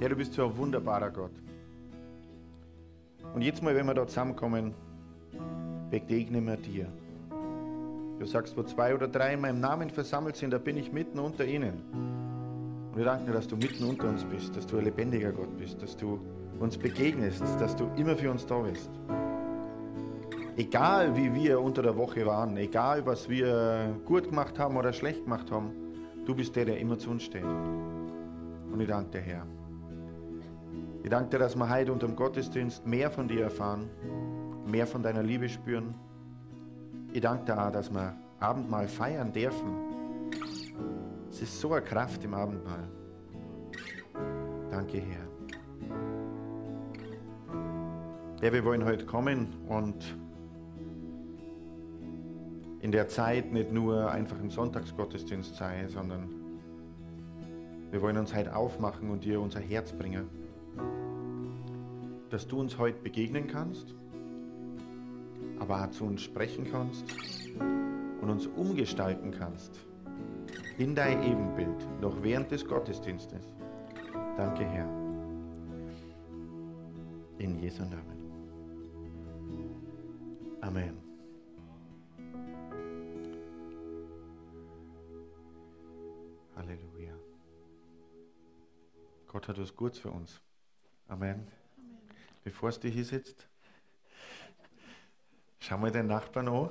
Herr, 0.00 0.08
du 0.08 0.16
bist 0.16 0.32
so 0.32 0.46
ein 0.46 0.56
wunderbarer 0.56 1.10
Gott. 1.10 1.30
Und 3.34 3.42
jetzt 3.42 3.62
mal, 3.62 3.74
wenn 3.74 3.84
wir 3.84 3.92
da 3.92 4.06
zusammenkommen, 4.06 4.72
begegnen 5.90 6.46
wir 6.46 6.56
dir. 6.56 6.86
Du 8.18 8.24
sagst, 8.24 8.56
wo 8.56 8.62
zwei 8.62 8.94
oder 8.94 9.08
drei 9.08 9.34
in 9.34 9.42
meinem 9.42 9.60
Namen 9.60 9.90
versammelt 9.90 10.36
sind, 10.36 10.52
da 10.52 10.58
bin 10.58 10.78
ich 10.78 10.90
mitten 10.90 11.18
unter 11.18 11.44
ihnen. 11.44 11.82
Und 12.90 12.96
wir 12.96 13.04
danken 13.04 13.26
dir, 13.26 13.32
dass 13.32 13.46
du 13.46 13.58
mitten 13.58 13.84
unter 13.84 14.08
uns 14.08 14.24
bist, 14.24 14.56
dass 14.56 14.66
du 14.66 14.78
ein 14.78 14.84
lebendiger 14.84 15.32
Gott 15.32 15.54
bist, 15.58 15.82
dass 15.82 15.94
du 15.94 16.18
uns 16.58 16.78
begegnest, 16.78 17.42
dass 17.60 17.76
du 17.76 17.90
immer 17.96 18.16
für 18.16 18.30
uns 18.30 18.46
da 18.46 18.58
bist. 18.58 18.90
Egal 20.56 21.14
wie 21.14 21.34
wir 21.34 21.60
unter 21.60 21.82
der 21.82 21.96
Woche 21.98 22.24
waren, 22.24 22.56
egal 22.56 23.04
was 23.04 23.28
wir 23.28 23.94
gut 24.06 24.30
gemacht 24.30 24.58
haben 24.58 24.78
oder 24.78 24.94
schlecht 24.94 25.24
gemacht 25.24 25.50
haben, 25.50 25.72
du 26.24 26.34
bist 26.34 26.56
der, 26.56 26.64
der 26.64 26.78
immer 26.78 26.98
zu 26.98 27.10
uns 27.10 27.22
steht. 27.24 27.44
Und 27.44 28.80
ich 28.80 28.88
danke 28.88 29.10
dir, 29.10 29.20
Herr. 29.20 29.59
Ich 31.02 31.08
danke 31.08 31.30
dir, 31.30 31.38
dass 31.38 31.56
wir 31.56 31.68
heute 31.68 31.92
unter 31.92 32.06
dem 32.06 32.14
Gottesdienst 32.14 32.86
mehr 32.86 33.10
von 33.10 33.26
dir 33.26 33.44
erfahren, 33.44 33.88
mehr 34.66 34.86
von 34.86 35.02
deiner 35.02 35.22
Liebe 35.22 35.48
spüren. 35.48 35.94
Ich 37.12 37.22
danke 37.22 37.46
dir 37.46 37.58
auch, 37.58 37.72
dass 37.72 37.90
wir 37.90 38.14
Abendmahl 38.38 38.86
feiern 38.86 39.32
dürfen. 39.32 40.30
Es 41.30 41.40
ist 41.40 41.58
so 41.58 41.72
eine 41.72 41.82
Kraft 41.82 42.22
im 42.22 42.34
Abendmahl. 42.34 42.86
Danke, 44.70 44.98
Herr. 44.98 45.26
Ja, 48.42 48.52
wir 48.52 48.64
wollen 48.64 48.84
heute 48.84 49.06
kommen 49.06 49.54
und 49.68 50.16
in 52.80 52.92
der 52.92 53.08
Zeit 53.08 53.52
nicht 53.52 53.72
nur 53.72 54.10
einfach 54.10 54.38
im 54.38 54.50
Sonntagsgottesdienst 54.50 55.56
sein, 55.56 55.88
sondern 55.88 56.28
wir 57.90 58.02
wollen 58.02 58.18
uns 58.18 58.34
heute 58.34 58.54
aufmachen 58.54 59.10
und 59.10 59.24
dir 59.24 59.40
unser 59.40 59.60
Herz 59.60 59.92
bringen 59.92 60.39
dass 62.30 62.46
du 62.46 62.60
uns 62.60 62.78
heute 62.78 63.00
begegnen 63.02 63.48
kannst, 63.48 63.94
aber 65.58 65.84
auch 65.84 65.90
zu 65.90 66.04
uns 66.04 66.22
sprechen 66.22 66.66
kannst 66.70 67.04
und 68.20 68.30
uns 68.30 68.46
umgestalten 68.46 69.32
kannst 69.32 69.80
in 70.78 70.94
dein 70.94 71.22
Ebenbild, 71.22 72.00
noch 72.00 72.22
während 72.22 72.50
des 72.50 72.64
Gottesdienstes. 72.64 73.54
Danke, 74.36 74.64
Herr. 74.64 74.88
In 77.38 77.58
Jesu 77.58 77.82
Namen. 77.82 78.20
Amen. 80.62 80.96
Halleluja. 86.56 87.14
Gott 89.26 89.48
hat 89.48 89.58
was 89.58 89.74
Gutes 89.74 89.98
für 89.98 90.10
uns. 90.10 90.40
Amen 91.08 91.59
bevor 92.50 92.70
es 92.70 92.80
dir 92.80 92.90
hinsetzt, 92.90 93.46
schau 95.60 95.78
mal 95.78 95.90
deinen 95.90 96.08
Nachbarn 96.08 96.48
an. 96.48 96.70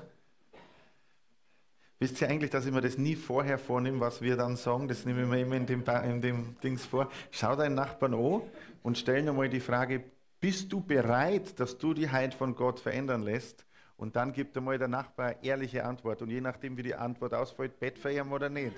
Wisst 2.00 2.22
ihr 2.22 2.30
eigentlich, 2.30 2.52
dass 2.52 2.66
ich 2.66 2.72
mir 2.72 2.82
das 2.82 2.98
nie 2.98 3.16
vorher 3.16 3.58
vornehme, 3.58 4.00
was 4.00 4.22
wir 4.22 4.38
dann 4.38 4.56
sagen? 4.56 4.88
Das 4.88 5.06
nehme 5.06 5.24
ich 5.24 5.28
mir 5.28 5.42
immer 5.42 5.56
in 5.56 5.66
dem, 5.66 5.84
in 6.04 6.22
dem 6.22 6.58
Dings 6.62 6.86
vor. 6.86 7.10
Schau 7.32 7.56
deinen 7.56 7.76
Nachbarn 7.76 8.14
an 8.14 8.42
und 8.84 8.98
stell 8.98 9.24
dir 9.24 9.34
mal 9.34 9.50
die 9.50 9.60
Frage, 9.60 10.04
bist 10.40 10.72
du 10.72 10.82
bereit, 10.82 11.60
dass 11.60 11.78
du 11.78 11.94
die 11.94 12.10
Heid 12.10 12.34
von 12.34 12.56
Gott 12.56 12.80
verändern 12.80 13.24
lässt? 13.24 13.66
Und 13.98 14.16
dann 14.16 14.32
gibt 14.32 14.56
einmal 14.56 14.78
der 14.78 14.88
Nachbar 14.88 15.28
eine 15.28 15.44
ehrliche 15.44 15.84
Antwort. 15.84 16.22
Und 16.22 16.30
je 16.30 16.40
nachdem, 16.40 16.78
wie 16.78 16.84
die 16.84 16.96
Antwort 16.96 17.34
ausfällt, 17.34 17.80
Bett 17.80 17.98
feiern 17.98 18.32
oder 18.32 18.50
nicht. 18.50 18.76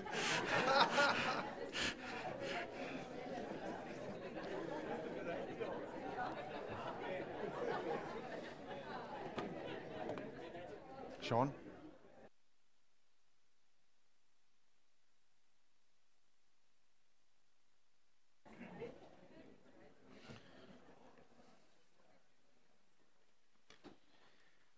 Sean? 11.31 11.49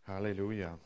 Halleluja. 0.06 0.78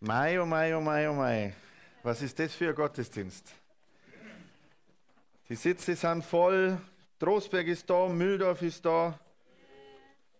Mai, 0.00 0.40
oh 0.40 0.44
Mai, 0.44 0.74
oh 0.74 0.80
Mai, 0.80 1.08
oh 1.08 1.14
Mai. 1.14 1.54
Was 2.02 2.20
ist 2.22 2.36
das 2.36 2.52
für 2.52 2.70
ein 2.70 2.74
Gottesdienst? 2.74 3.54
Die 5.48 5.54
Sitze 5.54 5.94
sind 5.94 6.24
voll, 6.24 6.80
Trostberg 7.20 7.68
ist 7.68 7.88
da, 7.88 8.08
Mühldorf 8.08 8.60
ist 8.62 8.84
da, 8.84 9.16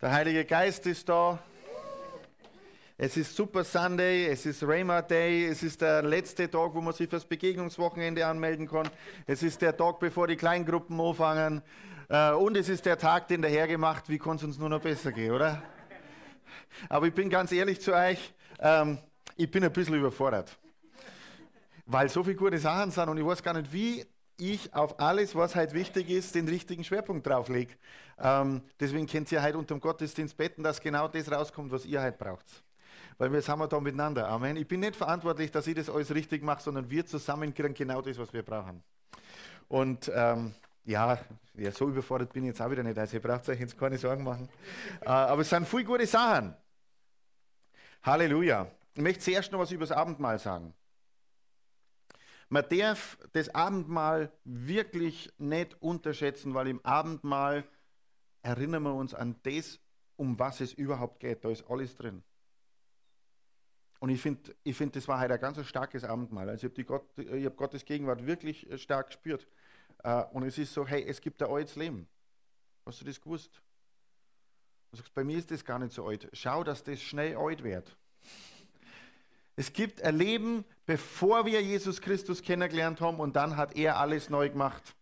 der 0.00 0.10
Heilige 0.10 0.44
Geist 0.44 0.86
ist 0.86 1.08
da. 1.08 1.38
Es 3.00 3.16
ist 3.16 3.36
Super 3.36 3.62
Sunday, 3.62 4.26
es 4.26 4.44
ist 4.44 4.60
Rayma 4.64 5.02
Day, 5.02 5.46
es 5.46 5.62
ist 5.62 5.80
der 5.82 6.02
letzte 6.02 6.50
Tag, 6.50 6.74
wo 6.74 6.80
man 6.80 6.92
sich 6.92 7.08
fürs 7.08 7.24
Begegnungswochenende 7.24 8.26
anmelden 8.26 8.66
kann. 8.66 8.90
Es 9.24 9.44
ist 9.44 9.62
der 9.62 9.76
Tag, 9.76 10.00
bevor 10.00 10.26
die 10.26 10.34
Kleingruppen 10.34 11.00
anfangen. 11.00 11.62
Äh, 12.08 12.32
und 12.32 12.56
es 12.56 12.68
ist 12.68 12.84
der 12.86 12.98
Tag, 12.98 13.28
den 13.28 13.40
der 13.40 13.52
Herr 13.52 13.68
gemacht. 13.68 14.08
Wie 14.08 14.18
kann 14.18 14.34
es 14.34 14.42
uns 14.42 14.58
nur 14.58 14.68
noch 14.68 14.80
besser 14.80 15.12
gehen, 15.12 15.30
oder? 15.30 15.62
Aber 16.88 17.06
ich 17.06 17.14
bin 17.14 17.30
ganz 17.30 17.52
ehrlich 17.52 17.80
zu 17.80 17.94
euch, 17.94 18.34
ähm, 18.58 18.98
ich 19.36 19.48
bin 19.48 19.62
ein 19.62 19.72
bisschen 19.72 19.94
überfordert. 19.94 20.58
Weil 21.86 22.08
so 22.08 22.24
viele 22.24 22.34
gute 22.34 22.58
Sachen 22.58 22.90
sind 22.90 23.08
und 23.08 23.16
ich 23.16 23.24
weiß 23.24 23.44
gar 23.44 23.54
nicht, 23.54 23.72
wie 23.72 24.06
ich 24.38 24.74
auf 24.74 24.98
alles, 24.98 25.36
was 25.36 25.54
halt 25.54 25.72
wichtig 25.72 26.10
ist, 26.10 26.34
den 26.34 26.48
richtigen 26.48 26.82
Schwerpunkt 26.82 27.24
drauflege. 27.28 27.74
Ähm, 28.18 28.62
deswegen 28.80 29.06
könnt 29.06 29.30
ihr 29.30 29.40
heute 29.40 29.56
unter 29.56 29.76
dem 29.76 29.80
Gottesdienst 29.80 30.36
betten, 30.36 30.64
dass 30.64 30.80
genau 30.80 31.06
das 31.06 31.30
rauskommt, 31.30 31.70
was 31.70 31.86
ihr 31.86 32.02
heute 32.02 32.18
braucht 32.18 32.64
weil 33.18 33.32
wir 33.32 33.42
sind 33.42 33.72
da 33.72 33.80
miteinander. 33.80 34.28
Amen. 34.28 34.56
Ich 34.56 34.66
bin 34.66 34.80
nicht 34.80 34.96
verantwortlich, 34.96 35.50
dass 35.50 35.66
ich 35.66 35.74
das 35.74 35.90
alles 35.90 36.14
richtig 36.14 36.42
mache, 36.42 36.62
sondern 36.62 36.88
wir 36.88 37.04
zusammen 37.04 37.52
kriegen 37.52 37.74
genau 37.74 38.00
das, 38.00 38.16
was 38.16 38.32
wir 38.32 38.42
brauchen. 38.42 38.82
Und 39.66 40.10
ähm, 40.14 40.54
ja, 40.84 41.18
ja, 41.54 41.72
so 41.72 41.88
überfordert 41.88 42.32
bin 42.32 42.44
ich 42.44 42.48
jetzt 42.48 42.62
auch 42.62 42.70
wieder 42.70 42.82
nicht. 42.82 42.96
Also 42.96 43.16
ihr 43.16 43.22
braucht 43.22 43.48
euch 43.48 43.60
jetzt 43.60 43.76
keine 43.76 43.98
Sorgen 43.98 44.24
machen. 44.24 44.48
Äh, 45.02 45.08
aber 45.08 45.42
es 45.42 45.50
sind 45.50 45.66
viele 45.66 45.84
gute 45.84 46.06
Sachen. 46.06 46.54
Halleluja. 48.02 48.70
Ich 48.94 49.02
möchte 49.02 49.20
zuerst 49.24 49.52
noch 49.52 49.58
was 49.58 49.72
über 49.72 49.84
das 49.84 49.96
Abendmahl 49.96 50.38
sagen. 50.38 50.72
Man 52.48 52.64
darf 52.70 53.18
das 53.32 53.54
Abendmahl 53.54 54.32
wirklich 54.44 55.30
nicht 55.36 55.76
unterschätzen, 55.82 56.54
weil 56.54 56.68
im 56.68 56.82
Abendmahl 56.84 57.64
erinnern 58.42 58.84
wir 58.84 58.94
uns 58.94 59.12
an 59.12 59.36
das, 59.42 59.80
um 60.16 60.38
was 60.38 60.60
es 60.60 60.72
überhaupt 60.72 61.20
geht. 61.20 61.44
Da 61.44 61.50
ist 61.50 61.68
alles 61.68 61.94
drin. 61.96 62.22
Und 64.00 64.10
ich 64.10 64.20
finde, 64.20 64.54
ich 64.62 64.76
find, 64.76 64.94
das 64.94 65.08
war 65.08 65.20
heute 65.20 65.34
ein 65.34 65.40
ganz 65.40 65.64
starkes 65.66 66.04
Abendmahl. 66.04 66.48
Also 66.48 66.66
ich 66.66 66.72
habe 66.72 66.84
Gott, 66.84 67.06
hab 67.18 67.56
Gottes 67.56 67.84
Gegenwart 67.84 68.26
wirklich 68.26 68.70
äh, 68.70 68.78
stark 68.78 69.08
gespürt. 69.08 69.46
Äh, 70.04 70.24
und 70.32 70.44
es 70.44 70.56
ist 70.58 70.72
so, 70.72 70.86
hey, 70.86 71.04
es 71.04 71.20
gibt 71.20 71.42
ein 71.42 71.50
altes 71.50 71.74
Leben. 71.76 72.06
Hast 72.86 73.00
du 73.00 73.04
das 73.04 73.20
gewusst? 73.20 73.60
Du 74.90 74.96
sagst, 74.96 75.12
bei 75.14 75.24
mir 75.24 75.36
ist 75.36 75.50
das 75.50 75.64
gar 75.64 75.78
nicht 75.78 75.92
so 75.92 76.06
alt. 76.06 76.28
Schau, 76.32 76.64
dass 76.64 76.82
das 76.84 77.00
schnell 77.00 77.36
alt 77.36 77.62
wird. 77.62 77.96
Es 79.56 79.72
gibt 79.72 80.02
ein 80.02 80.16
Leben, 80.16 80.64
bevor 80.86 81.44
wir 81.44 81.60
Jesus 81.60 82.00
Christus 82.00 82.42
kennengelernt 82.42 83.00
haben 83.00 83.18
und 83.18 83.34
dann 83.34 83.56
hat 83.56 83.76
er 83.76 83.98
alles 83.98 84.30
neu 84.30 84.48
gemacht. 84.48 84.94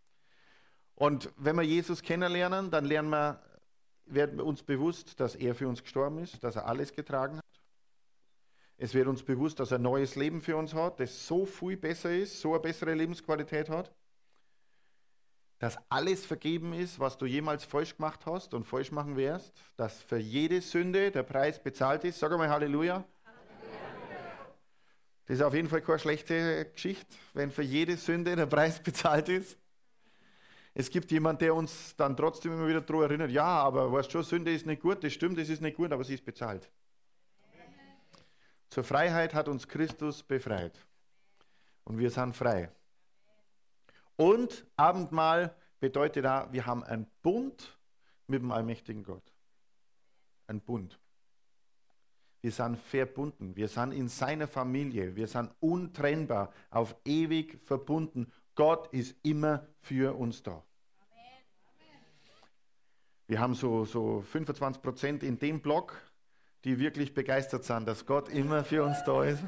Und 0.95 1.31
wenn 1.37 1.57
wir 1.57 1.63
Jesus 1.63 2.01
kennenlernen, 2.01 2.71
dann 2.71 2.87
lernen 2.87 3.11
wir, 3.11 3.43
werden 4.07 4.39
wir 4.39 4.47
uns 4.47 4.63
bewusst, 4.63 5.21
dass 5.21 5.35
er 5.35 5.55
für 5.55 5.69
uns 5.69 5.83
gestorben 5.83 6.19
ist, 6.19 6.43
dass 6.43 6.57
er 6.57 6.67
alles 6.67 6.95
getragen 6.95 7.37
hat. 7.37 7.46
Es 8.79 8.93
wird 8.93 9.07
uns 9.09 9.23
bewusst, 9.23 9.59
dass 9.59 9.71
er 9.71 9.79
ein 9.79 9.83
neues 9.83 10.17
Leben 10.17 10.41
für 10.43 10.57
uns 10.57 10.75
hat, 10.75 11.01
das 11.01 11.27
so 11.27 11.47
viel 11.47 11.77
besser 11.77 12.15
ist, 12.15 12.41
so 12.41 12.53
eine 12.53 12.61
bessere 12.61 12.95
Lebensqualität 12.95 13.71
hat, 13.71 13.91
dass 15.59 15.79
alles 15.89 16.27
vergeben 16.27 16.75
ist, 16.75 17.01
was 17.01 17.17
du 17.17 17.25
jemals 17.25 17.65
falsch 17.65 17.97
gemacht 17.97 18.27
hast 18.27 18.53
und 18.53 18.65
falsch 18.65 18.93
machen 18.93 19.17
wirst, 19.17 19.55
dass 19.77 20.03
für 20.03 20.19
jede 20.19 20.61
Sünde 20.61 21.11
der 21.11 21.23
Preis 21.23 21.63
bezahlt 21.63 22.05
ist. 22.05 22.19
Sag 22.19 22.31
einmal 22.33 22.51
Halleluja. 22.51 23.05
Das 25.25 25.39
ist 25.39 25.43
auf 25.43 25.55
jeden 25.55 25.69
Fall 25.69 25.81
keine 25.81 25.99
schlechte 25.99 26.67
Geschichte, 26.73 27.07
wenn 27.33 27.51
für 27.51 27.63
jede 27.63 27.97
Sünde 27.97 28.37
der 28.37 28.47
Preis 28.47 28.79
bezahlt 28.83 29.31
ist. 29.31 29.59
Es 30.75 30.91
gibt 30.91 31.11
jemanden, 31.11 31.41
der 31.41 31.55
uns 31.55 31.97
dann 31.97 32.15
trotzdem 32.15 32.53
immer 32.53 32.69
wieder 32.69 32.83
daran 32.83 33.05
erinnert, 33.05 33.31
ja, 33.31 33.47
aber 33.47 33.91
weißt 33.91 34.13
schon, 34.13 34.23
Sünde 34.23 34.53
ist 34.53 34.67
nicht 34.67 34.83
gut, 34.83 35.03
das 35.03 35.15
stimmt, 35.15 35.39
das 35.39 35.49
ist 35.49 35.63
nicht 35.63 35.79
gut, 35.79 35.91
aber 35.91 36.05
sie 36.05 36.15
ist 36.15 36.25
bezahlt. 36.25 36.71
Zur 38.77 38.85
Freiheit 38.85 39.33
hat 39.33 39.49
uns 39.49 39.67
Christus 39.67 40.23
befreit. 40.23 40.87
Und 41.85 41.97
wir 41.97 42.11
sind 42.11 42.37
frei. 42.37 42.71
Und 44.17 44.67
Abendmahl 44.77 45.57
bedeutet 45.81 46.27
da, 46.27 46.53
wir 46.53 46.67
haben 46.67 46.85
einen 46.85 47.07
Bund 47.23 47.79
mit 48.27 48.43
dem 48.43 48.53
allmächtigen 48.53 49.03
Gott. 49.03 49.33
Ein 50.47 50.61
Bund. 50.61 51.01
Wir 52.43 52.53
sind 52.53 52.77
verbunden. 52.77 53.57
Wir 53.57 53.69
sind 53.69 53.93
in 53.93 54.09
seiner 54.09 54.47
Familie. 54.47 55.17
Wir 55.17 55.27
sind 55.27 55.55
untrennbar, 55.61 56.53
auf 56.69 56.97
ewig 57.07 57.59
verbunden, 57.63 58.31
Gott 58.55 58.93
ist 58.93 59.17
immer 59.23 59.67
für 59.81 60.15
uns 60.19 60.43
da. 60.43 60.63
Wir 63.27 63.41
haben 63.41 63.55
so, 63.55 63.87
so 63.87 64.21
25 64.21 64.83
Prozent 64.83 65.23
in 65.23 65.39
dem 65.39 65.63
Block, 65.63 66.06
die 66.67 66.81
wirklich 66.81 67.15
begeistert 67.15 67.65
sind, 67.65 67.87
dass 67.87 68.05
Gott 68.05 68.29
immer 68.29 68.65
für 68.65 68.83
uns 68.83 69.03
da 69.05 69.23
ist. 69.23 69.41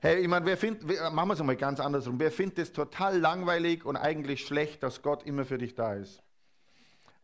Hey, 0.00 0.20
ich 0.20 0.28
meine, 0.28 0.44
wer 0.44 0.58
findet, 0.58 0.84
machen 1.12 1.28
wir 1.28 1.32
es 1.32 1.42
mal 1.42 1.56
ganz 1.56 1.80
andersrum. 1.80 2.20
Wer 2.20 2.30
findet 2.30 2.58
es 2.58 2.72
total 2.72 3.18
langweilig 3.18 3.86
und 3.86 3.96
eigentlich 3.96 4.46
schlecht, 4.46 4.82
dass 4.82 5.00
Gott 5.00 5.22
immer 5.24 5.46
für 5.46 5.56
dich 5.56 5.74
da 5.74 5.94
ist? 5.94 6.22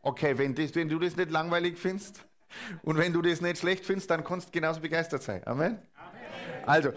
Okay, 0.01 0.39
wenn, 0.39 0.55
das, 0.55 0.75
wenn 0.75 0.89
du 0.89 0.99
das 0.99 1.15
nicht 1.15 1.31
langweilig 1.31 1.77
findest 1.77 2.25
und 2.83 2.97
wenn 2.97 3.13
du 3.13 3.21
das 3.21 3.43
nicht 3.43 3.59
schlecht 3.59 3.85
findest, 3.85 4.11
dann 4.11 4.25
kannst 4.25 4.49
du 4.49 4.53
genauso 4.53 4.81
begeistert 4.81 5.23
sein. 5.23 5.47
Amen? 5.47 5.79
Amen. 5.95 6.65
Also, 6.65 6.93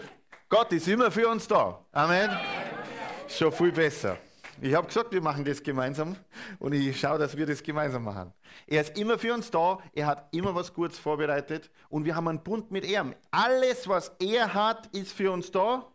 Gott 0.48 0.72
ist 0.72 0.88
immer 0.88 1.10
für 1.10 1.28
uns 1.28 1.46
da. 1.46 1.84
Amen. 1.92 2.30
Amen. 2.30 2.40
Schon 3.28 3.52
viel 3.52 3.72
besser. 3.72 4.16
Ich 4.60 4.74
habe 4.74 4.86
gesagt, 4.86 5.12
wir 5.12 5.20
machen 5.20 5.44
das 5.44 5.62
gemeinsam 5.62 6.16
und 6.58 6.72
ich 6.72 6.98
schaue, 6.98 7.18
dass 7.18 7.36
wir 7.36 7.46
das 7.46 7.62
gemeinsam 7.62 8.04
machen. 8.04 8.32
Er 8.66 8.82
ist 8.82 8.96
immer 8.96 9.18
für 9.18 9.34
uns 9.34 9.50
da, 9.50 9.78
er 9.92 10.06
hat 10.06 10.28
immer 10.32 10.54
was 10.54 10.72
Gutes 10.72 10.98
vorbereitet 10.98 11.70
und 11.88 12.04
wir 12.04 12.14
haben 12.14 12.28
einen 12.28 12.42
Bund 12.42 12.70
mit 12.70 12.84
ihm. 12.86 13.14
Alles, 13.30 13.88
was 13.88 14.12
er 14.20 14.54
hat, 14.54 14.86
ist 14.94 15.12
für 15.12 15.32
uns 15.32 15.50
da. 15.50 15.90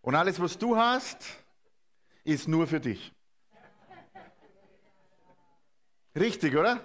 Und 0.00 0.14
alles, 0.14 0.40
was 0.40 0.58
du 0.58 0.76
hast, 0.76 1.24
ist 2.24 2.48
nur 2.48 2.66
für 2.66 2.80
dich. 2.80 3.12
Richtig, 6.16 6.56
oder? 6.56 6.80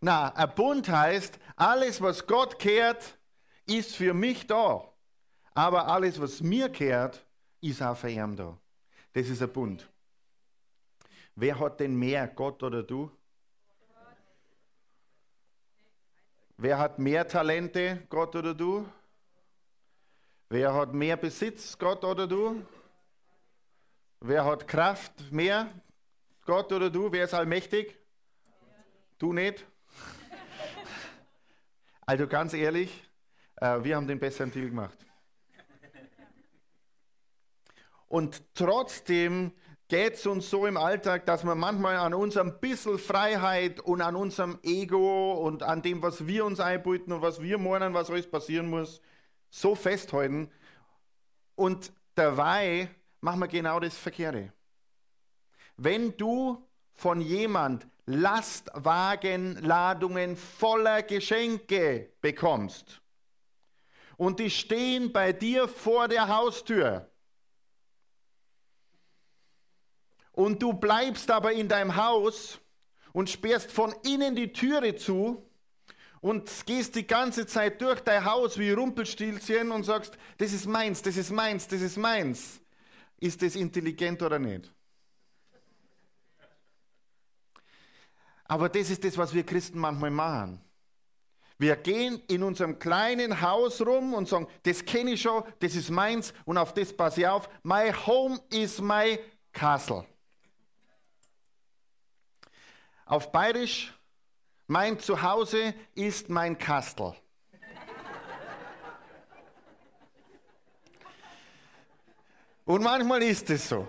Na, 0.00 0.34
ein 0.34 0.54
Bund 0.54 0.88
heißt, 0.88 1.38
alles, 1.56 2.00
was 2.00 2.26
Gott 2.26 2.58
kehrt, 2.58 3.18
ist 3.66 3.96
für 3.96 4.14
mich 4.14 4.46
da. 4.46 4.89
Aber 5.54 5.88
alles, 5.88 6.20
was 6.20 6.40
mir 6.40 6.68
kehrt, 6.68 7.24
ist 7.60 7.82
auch 7.82 7.96
für 7.96 8.10
ihn 8.10 8.36
da. 8.36 8.56
Das 9.12 9.28
ist 9.28 9.42
ein 9.42 9.52
Bund. 9.52 9.88
Wer 11.34 11.58
hat 11.58 11.80
denn 11.80 11.96
mehr, 11.96 12.28
Gott 12.28 12.62
oder 12.62 12.82
du? 12.82 13.10
Wer 16.56 16.78
hat 16.78 16.98
mehr 16.98 17.26
Talente, 17.26 18.02
Gott 18.10 18.36
oder 18.36 18.54
du? 18.54 18.86
Wer 20.50 20.74
hat 20.74 20.92
mehr 20.92 21.16
Besitz, 21.16 21.78
Gott 21.78 22.04
oder 22.04 22.26
du? 22.26 22.62
Wer 24.20 24.44
hat 24.44 24.68
Kraft 24.68 25.32
mehr, 25.32 25.70
Gott 26.44 26.70
oder 26.72 26.90
du? 26.90 27.10
Wer 27.10 27.24
ist 27.24 27.34
allmächtig? 27.34 27.98
Du 29.18 29.32
nicht? 29.32 29.66
Also 32.06 32.26
ganz 32.26 32.54
ehrlich, 32.54 33.08
äh, 33.60 33.84
wir 33.84 33.94
haben 33.94 34.08
den 34.08 34.18
besseren 34.18 34.50
Deal 34.50 34.68
gemacht. 34.68 34.98
Und 38.10 38.42
trotzdem 38.54 39.52
geht 39.86 40.14
es 40.14 40.26
uns 40.26 40.50
so 40.50 40.66
im 40.66 40.76
Alltag, 40.76 41.26
dass 41.26 41.44
wir 41.44 41.54
manchmal 41.54 41.94
an 41.96 42.12
unserem 42.12 42.58
bisschen 42.58 42.98
Freiheit 42.98 43.78
und 43.78 44.02
an 44.02 44.16
unserem 44.16 44.58
Ego 44.64 45.34
und 45.34 45.62
an 45.62 45.80
dem, 45.80 46.02
was 46.02 46.26
wir 46.26 46.44
uns 46.44 46.58
einbilden 46.58 47.12
und 47.12 47.22
was 47.22 47.40
wir 47.40 47.56
meinen, 47.56 47.94
was 47.94 48.10
alles 48.10 48.28
passieren 48.28 48.68
muss, 48.68 49.00
so 49.48 49.76
festhalten. 49.76 50.50
Und 51.54 51.92
dabei 52.16 52.88
machen 53.20 53.38
wir 53.38 53.46
genau 53.46 53.78
das 53.78 53.96
Verkehrte. 53.96 54.52
Wenn 55.76 56.16
du 56.16 56.66
von 56.92 57.20
jemand 57.20 57.86
Lastwagenladungen 58.06 60.36
voller 60.36 61.04
Geschenke 61.04 62.10
bekommst 62.20 63.00
und 64.16 64.40
die 64.40 64.50
stehen 64.50 65.12
bei 65.12 65.32
dir 65.32 65.68
vor 65.68 66.08
der 66.08 66.26
Haustür, 66.26 67.09
und 70.32 70.62
du 70.62 70.72
bleibst 70.72 71.30
aber 71.30 71.52
in 71.52 71.68
deinem 71.68 71.96
Haus 71.96 72.60
und 73.12 73.30
sperrst 73.30 73.70
von 73.70 73.94
innen 74.04 74.36
die 74.36 74.52
Türe 74.52 74.96
zu 74.96 75.46
und 76.20 76.50
gehst 76.66 76.94
die 76.94 77.06
ganze 77.06 77.46
Zeit 77.46 77.80
durch 77.80 78.00
dein 78.00 78.24
Haus 78.24 78.58
wie 78.58 78.70
Rumpelstilzchen 78.70 79.70
und 79.70 79.84
sagst, 79.84 80.16
das 80.38 80.52
ist 80.52 80.66
meins, 80.66 81.02
das 81.02 81.16
ist 81.16 81.30
meins, 81.30 81.66
das 81.66 81.80
ist 81.80 81.96
meins. 81.96 82.60
Ist 83.18 83.42
das 83.42 83.56
intelligent 83.56 84.22
oder 84.22 84.38
nicht? 84.38 84.72
Aber 88.44 88.68
das 88.68 88.90
ist 88.90 89.04
das, 89.04 89.16
was 89.16 89.32
wir 89.32 89.44
Christen 89.44 89.78
manchmal 89.78 90.10
machen. 90.10 90.60
Wir 91.58 91.76
gehen 91.76 92.22
in 92.26 92.42
unserem 92.42 92.78
kleinen 92.78 93.42
Haus 93.42 93.80
rum 93.82 94.14
und 94.14 94.26
sagen, 94.28 94.48
das 94.62 94.84
kenne 94.84 95.12
ich 95.12 95.22
schon, 95.22 95.44
das 95.60 95.74
ist 95.74 95.90
meins 95.90 96.32
und 96.46 96.56
auf 96.56 96.72
das 96.72 96.92
passe 96.96 97.20
ich 97.20 97.26
auf. 97.28 97.48
My 97.62 97.92
home 97.92 98.40
is 98.50 98.80
my 98.80 99.18
castle. 99.52 100.06
Auf 103.10 103.30
Bayerisch, 103.32 103.92
mein 104.68 105.00
Zuhause 105.00 105.74
ist 105.96 106.28
mein 106.28 106.56
Kastel. 106.56 107.12
Und 112.64 112.84
manchmal 112.84 113.24
ist 113.24 113.50
es 113.50 113.68
so. 113.68 113.88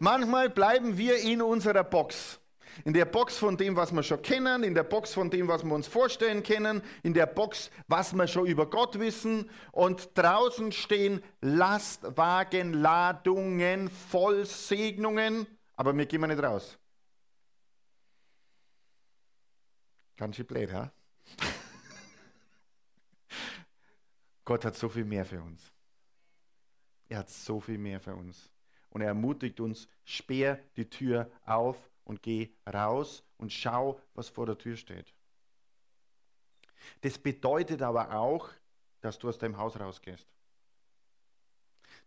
Manchmal 0.00 0.50
bleiben 0.50 0.98
wir 0.98 1.18
in 1.18 1.40
unserer 1.40 1.84
Box. 1.84 2.40
In 2.84 2.92
der 2.92 3.04
Box 3.04 3.38
von 3.38 3.56
dem, 3.56 3.76
was 3.76 3.92
wir 3.92 4.02
schon 4.02 4.20
kennen, 4.20 4.64
in 4.64 4.74
der 4.74 4.82
Box 4.82 5.14
von 5.14 5.30
dem, 5.30 5.46
was 5.46 5.62
wir 5.62 5.72
uns 5.72 5.86
vorstellen 5.86 6.42
können, 6.42 6.82
in 7.04 7.14
der 7.14 7.26
Box, 7.26 7.70
was 7.86 8.12
wir 8.14 8.26
schon 8.26 8.46
über 8.46 8.68
Gott 8.68 8.98
wissen. 8.98 9.48
Und 9.70 10.18
draußen 10.18 10.72
stehen 10.72 11.22
Lastwagenladungen 11.40 13.88
voll 13.88 14.44
Segnungen, 14.44 15.46
aber 15.76 15.96
wir 15.96 16.06
gehen 16.06 16.22
nicht 16.22 16.42
raus. 16.42 16.80
Ganz 20.16 20.36
schön 20.36 20.46
blöd, 20.46 20.72
ha? 20.72 20.92
Gott 24.44 24.64
hat 24.64 24.76
so 24.76 24.88
viel 24.88 25.04
mehr 25.04 25.24
für 25.24 25.40
uns. 25.40 25.72
Er 27.08 27.18
hat 27.18 27.30
so 27.30 27.60
viel 27.60 27.78
mehr 27.78 28.00
für 28.00 28.14
uns. 28.14 28.50
Und 28.90 29.00
er 29.00 29.08
ermutigt 29.08 29.60
uns, 29.60 29.88
sperr 30.04 30.58
die 30.76 30.88
Tür 30.88 31.30
auf 31.44 31.76
und 32.04 32.22
geh 32.22 32.50
raus 32.66 33.24
und 33.38 33.52
schau, 33.52 34.00
was 34.14 34.28
vor 34.28 34.46
der 34.46 34.58
Tür 34.58 34.76
steht. 34.76 35.14
Das 37.00 37.18
bedeutet 37.18 37.82
aber 37.82 38.12
auch, 38.12 38.50
dass 39.00 39.18
du 39.18 39.28
aus 39.28 39.38
deinem 39.38 39.56
Haus 39.56 39.78
rausgehst. 39.78 40.26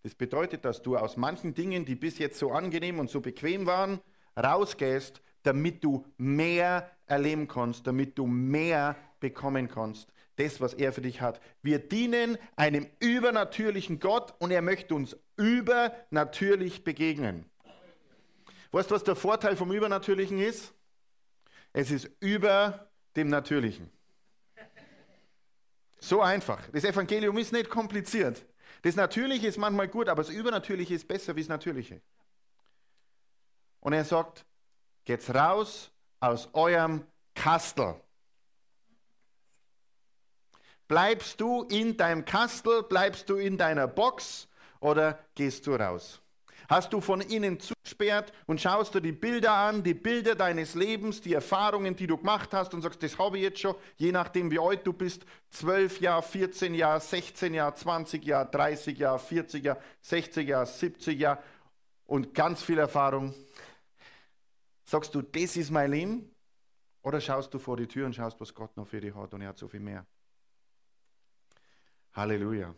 Das 0.03 0.13
bedeutet, 0.13 0.65
dass 0.65 0.82
du 0.82 0.98
aus 0.98 1.18
manchen 1.18 1.53
Dingen, 1.53 1.86
die 1.86 1.96
bis 1.96 2.20
jetzt 2.20 2.38
so 2.38 2.51
angenehm 2.51 3.00
und 3.00 3.10
so 3.10 3.22
bequem 3.22 3.65
waren, 3.65 4.00
rausgehst, 4.38 5.22
damit 5.46 5.84
du 5.84 6.06
mehr 6.18 6.92
erleben 7.06 7.48
kannst, 7.48 7.88
damit 7.88 8.18
du 8.18 8.25
mehr 8.25 8.96
bekommen 9.20 9.68
kannst. 9.68 10.12
Das, 10.38 10.60
was 10.60 10.74
er 10.74 10.92
für 10.92 11.02
dich 11.02 11.22
hat. 11.22 11.40
Wir 11.62 11.80
dienen 11.80 12.38
einem 12.56 12.88
übernatürlichen 13.00 14.00
Gott 14.00 14.34
und 14.40 14.52
er 14.52 14.62
möchte 14.62 14.94
uns 14.94 15.16
übernatürlich 15.38 16.84
begegnen. 16.84 17.50
Weißt 18.72 18.92
du, 18.92 18.96
was 18.96 19.04
der 19.06 19.16
Vorteil 19.16 19.56
vom 19.56 19.72
Übernatürlichen 19.72 20.40
ist? 20.40 20.74
Es 21.72 21.92
ist 21.92 22.10
über 22.20 22.90
dem 23.16 23.30
Natürlichen. 23.30 23.90
So 26.00 26.22
einfach. 26.22 26.70
Das 26.72 26.84
Evangelium 26.84 27.38
ist 27.38 27.54
nicht 27.54 27.70
kompliziert. 27.70 28.46
Das 28.82 28.96
Natürliche 28.96 29.48
ist 29.48 29.58
manchmal 29.58 29.88
gut, 29.88 30.10
aber 30.10 30.22
das 30.22 30.32
Übernatürliche 30.32 30.94
ist 30.94 31.08
besser 31.08 31.36
wie 31.36 31.42
das 31.42 31.50
Natürliche. 31.50 32.02
Und 33.80 33.94
er 33.94 34.04
sagt, 34.04 34.46
geht's 35.05 35.33
raus 35.33 35.91
aus 36.19 36.50
eurem 36.53 37.05
Kastel. 37.33 37.95
Bleibst 40.88 41.41
du 41.41 41.63
in 41.63 41.97
deinem 41.97 42.25
Kastel, 42.25 42.83
bleibst 42.83 43.29
du 43.29 43.38
in 43.38 43.57
deiner 43.57 43.88
Box 43.88 44.47
oder 44.79 45.17
gehst 45.33 45.65
du 45.65 45.75
raus? 45.75 46.21
Hast 46.67 46.93
du 46.93 47.01
von 47.01 47.21
innen 47.21 47.59
zugesperrt 47.59 48.33
und 48.47 48.59
schaust 48.59 48.95
du 48.95 49.00
die 49.00 49.12
Bilder 49.12 49.53
an, 49.53 49.83
die 49.83 49.93
Bilder 49.93 50.33
deines 50.33 50.74
Lebens, 50.74 51.21
die 51.21 51.33
Erfahrungen, 51.33 51.95
die 51.95 52.07
du 52.07 52.17
gemacht 52.17 52.53
hast 52.53 52.74
und 52.74 52.81
sagst, 52.81 53.03
das 53.03 53.17
habe 53.19 53.38
ich 53.38 53.43
jetzt 53.43 53.59
schon, 53.59 53.75
je 53.97 54.12
nachdem 54.12 54.50
wie 54.50 54.59
alt 54.59 54.85
du 54.85 54.93
bist, 54.93 55.25
12 55.51 56.01
Jahre, 56.01 56.24
14 56.24 56.74
Jahre, 56.74 57.00
16 57.00 57.53
Jahre, 57.53 57.75
20 57.75 58.25
Jahre, 58.25 58.50
30 58.50 58.97
Jahre, 58.97 59.19
40 59.19 59.63
Jahre, 59.63 59.79
60 60.01 60.47
Jahre, 60.47 60.65
70 60.65 61.19
Jahre 61.19 61.39
und 62.05 62.33
ganz 62.33 62.63
viel 62.63 62.79
Erfahrung. 62.79 63.33
Sagst 64.86 65.15
du, 65.15 65.22
das 65.22 65.58
ist 65.58 65.72
mein 65.72 65.92
Leben? 65.92 66.32
Oder 67.01 67.20
schaust 67.20 67.54
du 67.54 67.60
vor 67.60 67.77
die 67.77 67.88
Tür 67.88 68.06
und 68.06 68.15
schaust, 68.15 68.39
was 68.39 68.54
Gott 68.54 68.75
noch 68.77 68.88
für 68.88 69.01
dich 69.01 69.13
hat 69.13 69.34
und 69.34 69.42
er 69.42 69.50
hat 69.50 69.58
so 69.58 69.68
viel 69.68 69.80
mehr? 69.80 70.06
Halleluja. 72.13 72.74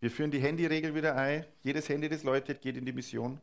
Wir 0.00 0.10
führen 0.10 0.30
die 0.30 0.40
Handyregel 0.40 0.94
wieder 0.94 1.16
ein. 1.16 1.46
Jedes 1.62 1.88
Handy, 1.88 2.08
das 2.08 2.22
läutet, 2.22 2.60
geht 2.60 2.76
in 2.76 2.84
die 2.84 2.92
Mission. 2.92 3.40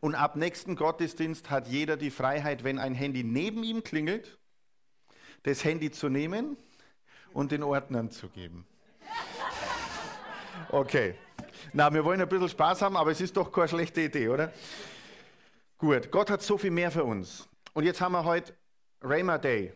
Und 0.00 0.16
ab 0.16 0.34
nächsten 0.34 0.74
Gottesdienst 0.74 1.50
hat 1.50 1.68
jeder 1.68 1.96
die 1.96 2.10
Freiheit, 2.10 2.64
wenn 2.64 2.78
ein 2.78 2.94
Handy 2.94 3.22
neben 3.22 3.62
ihm 3.62 3.84
klingelt, 3.84 4.38
das 5.44 5.64
Handy 5.64 5.92
zu 5.92 6.08
nehmen 6.08 6.56
und 7.32 7.52
den 7.52 7.62
Ordnern 7.62 8.10
zu 8.10 8.28
geben. 8.28 8.66
Okay. 10.70 11.14
Na, 11.72 11.92
wir 11.92 12.04
wollen 12.04 12.20
ein 12.20 12.28
bisschen 12.28 12.48
Spaß 12.48 12.82
haben, 12.82 12.96
aber 12.96 13.10
es 13.10 13.20
ist 13.20 13.36
doch 13.36 13.50
keine 13.50 13.68
schlechte 13.68 14.00
Idee, 14.02 14.28
oder? 14.28 14.52
Gut, 15.78 16.10
Gott 16.10 16.30
hat 16.30 16.42
so 16.42 16.58
viel 16.58 16.70
mehr 16.70 16.90
für 16.90 17.04
uns. 17.04 17.48
Und 17.72 17.84
jetzt 17.84 18.00
haben 18.00 18.12
wir 18.12 18.24
heute 18.24 18.54
Raymer 19.00 19.38
Day. 19.38 19.72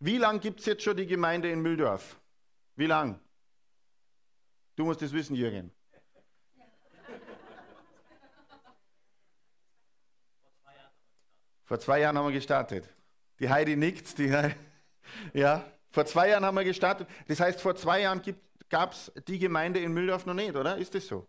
Wie 0.00 0.18
lange 0.18 0.38
gibt 0.38 0.60
es 0.60 0.66
jetzt 0.66 0.82
schon 0.82 0.96
die 0.96 1.06
Gemeinde 1.06 1.50
in 1.50 1.60
Mühldorf? 1.60 2.18
Wie 2.76 2.86
lang? 2.86 3.20
Du 4.76 4.84
musst 4.84 5.02
es 5.02 5.12
wissen, 5.12 5.34
Jürgen. 5.34 5.72
Vor 11.64 11.78
zwei 11.80 12.00
Jahren 12.00 12.16
haben 12.16 12.26
wir 12.26 12.32
gestartet. 12.32 12.88
Die 13.40 13.50
Heidi 13.50 13.76
nickt. 13.76 14.16
Die 14.18 14.32
Heidi, 14.32 14.54
ja, 15.34 15.64
vor 15.90 16.06
zwei 16.06 16.30
Jahren 16.30 16.44
haben 16.44 16.56
wir 16.56 16.64
gestartet. 16.64 17.08
Das 17.26 17.40
heißt, 17.40 17.60
vor 17.60 17.76
zwei 17.76 18.00
Jahren 18.02 18.22
gab 18.68 18.92
es 18.92 19.12
die 19.26 19.38
Gemeinde 19.38 19.80
in 19.80 19.92
Mühldorf 19.92 20.26
noch 20.26 20.34
nicht, 20.34 20.54
oder? 20.54 20.76
Ist 20.76 20.94
das 20.94 21.06
so? 21.06 21.26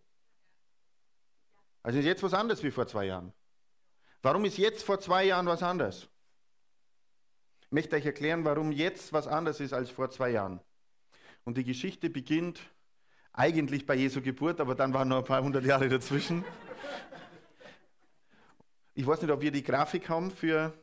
Also 1.83 1.99
ist 1.99 2.05
jetzt 2.05 2.23
was 2.23 2.33
anderes 2.33 2.63
wie 2.63 2.71
vor 2.71 2.87
zwei 2.87 3.05
Jahren. 3.05 3.33
Warum 4.21 4.43
ist 4.45 4.57
jetzt 4.57 4.83
vor 4.83 4.99
zwei 4.99 5.25
Jahren 5.25 5.45
was 5.45 5.63
anderes? 5.63 6.09
Ich 7.61 7.71
möchte 7.71 7.95
euch 7.95 8.05
erklären, 8.05 8.43
warum 8.45 8.71
jetzt 8.71 9.13
was 9.13 9.27
anderes 9.27 9.59
ist 9.59 9.73
als 9.73 9.89
vor 9.89 10.09
zwei 10.09 10.31
Jahren. 10.31 10.59
Und 11.45 11.57
die 11.57 11.63
Geschichte 11.63 12.09
beginnt 12.09 12.59
eigentlich 13.31 13.85
bei 13.85 13.95
Jesu 13.95 14.21
Geburt, 14.21 14.59
aber 14.59 14.75
dann 14.75 14.93
waren 14.93 15.07
noch 15.07 15.19
ein 15.19 15.23
paar 15.23 15.41
hundert 15.41 15.63
Jahre 15.63 15.87
dazwischen. 15.87 16.43
Ich 18.93 19.07
weiß 19.07 19.21
nicht, 19.21 19.31
ob 19.31 19.39
wir 19.39 19.51
die 19.51 19.63
Grafik 19.63 20.09
haben 20.09 20.29
für, 20.29 20.73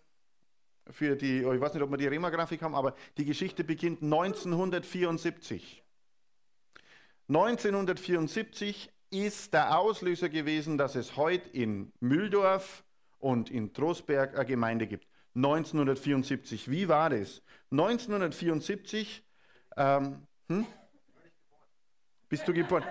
für 0.90 1.16
die, 1.16 1.40
ich 1.40 1.60
weiß 1.60 1.74
nicht, 1.74 1.82
ob 1.82 1.90
wir 1.90 1.98
die 1.98 2.06
Rema-Grafik 2.06 2.62
haben, 2.62 2.74
aber 2.74 2.94
die 3.18 3.26
Geschichte 3.26 3.62
beginnt 3.62 4.02
1974. 4.02 5.85
1974 7.28 8.92
ist 9.10 9.52
der 9.52 9.78
Auslöser 9.78 10.28
gewesen, 10.28 10.78
dass 10.78 10.94
es 10.94 11.16
heute 11.16 11.48
in 11.50 11.92
Mühldorf 12.00 12.84
und 13.18 13.50
in 13.50 13.72
Trostberg 13.72 14.36
eine 14.36 14.46
Gemeinde 14.46 14.86
gibt. 14.86 15.06
1974. 15.34 16.70
Wie 16.70 16.88
war 16.88 17.10
das? 17.10 17.42
1974. 17.70 19.22
Ähm, 19.76 20.26
hm? 20.48 20.66
Bist 22.28 22.46
du 22.48 22.52
geboren? 22.52 22.84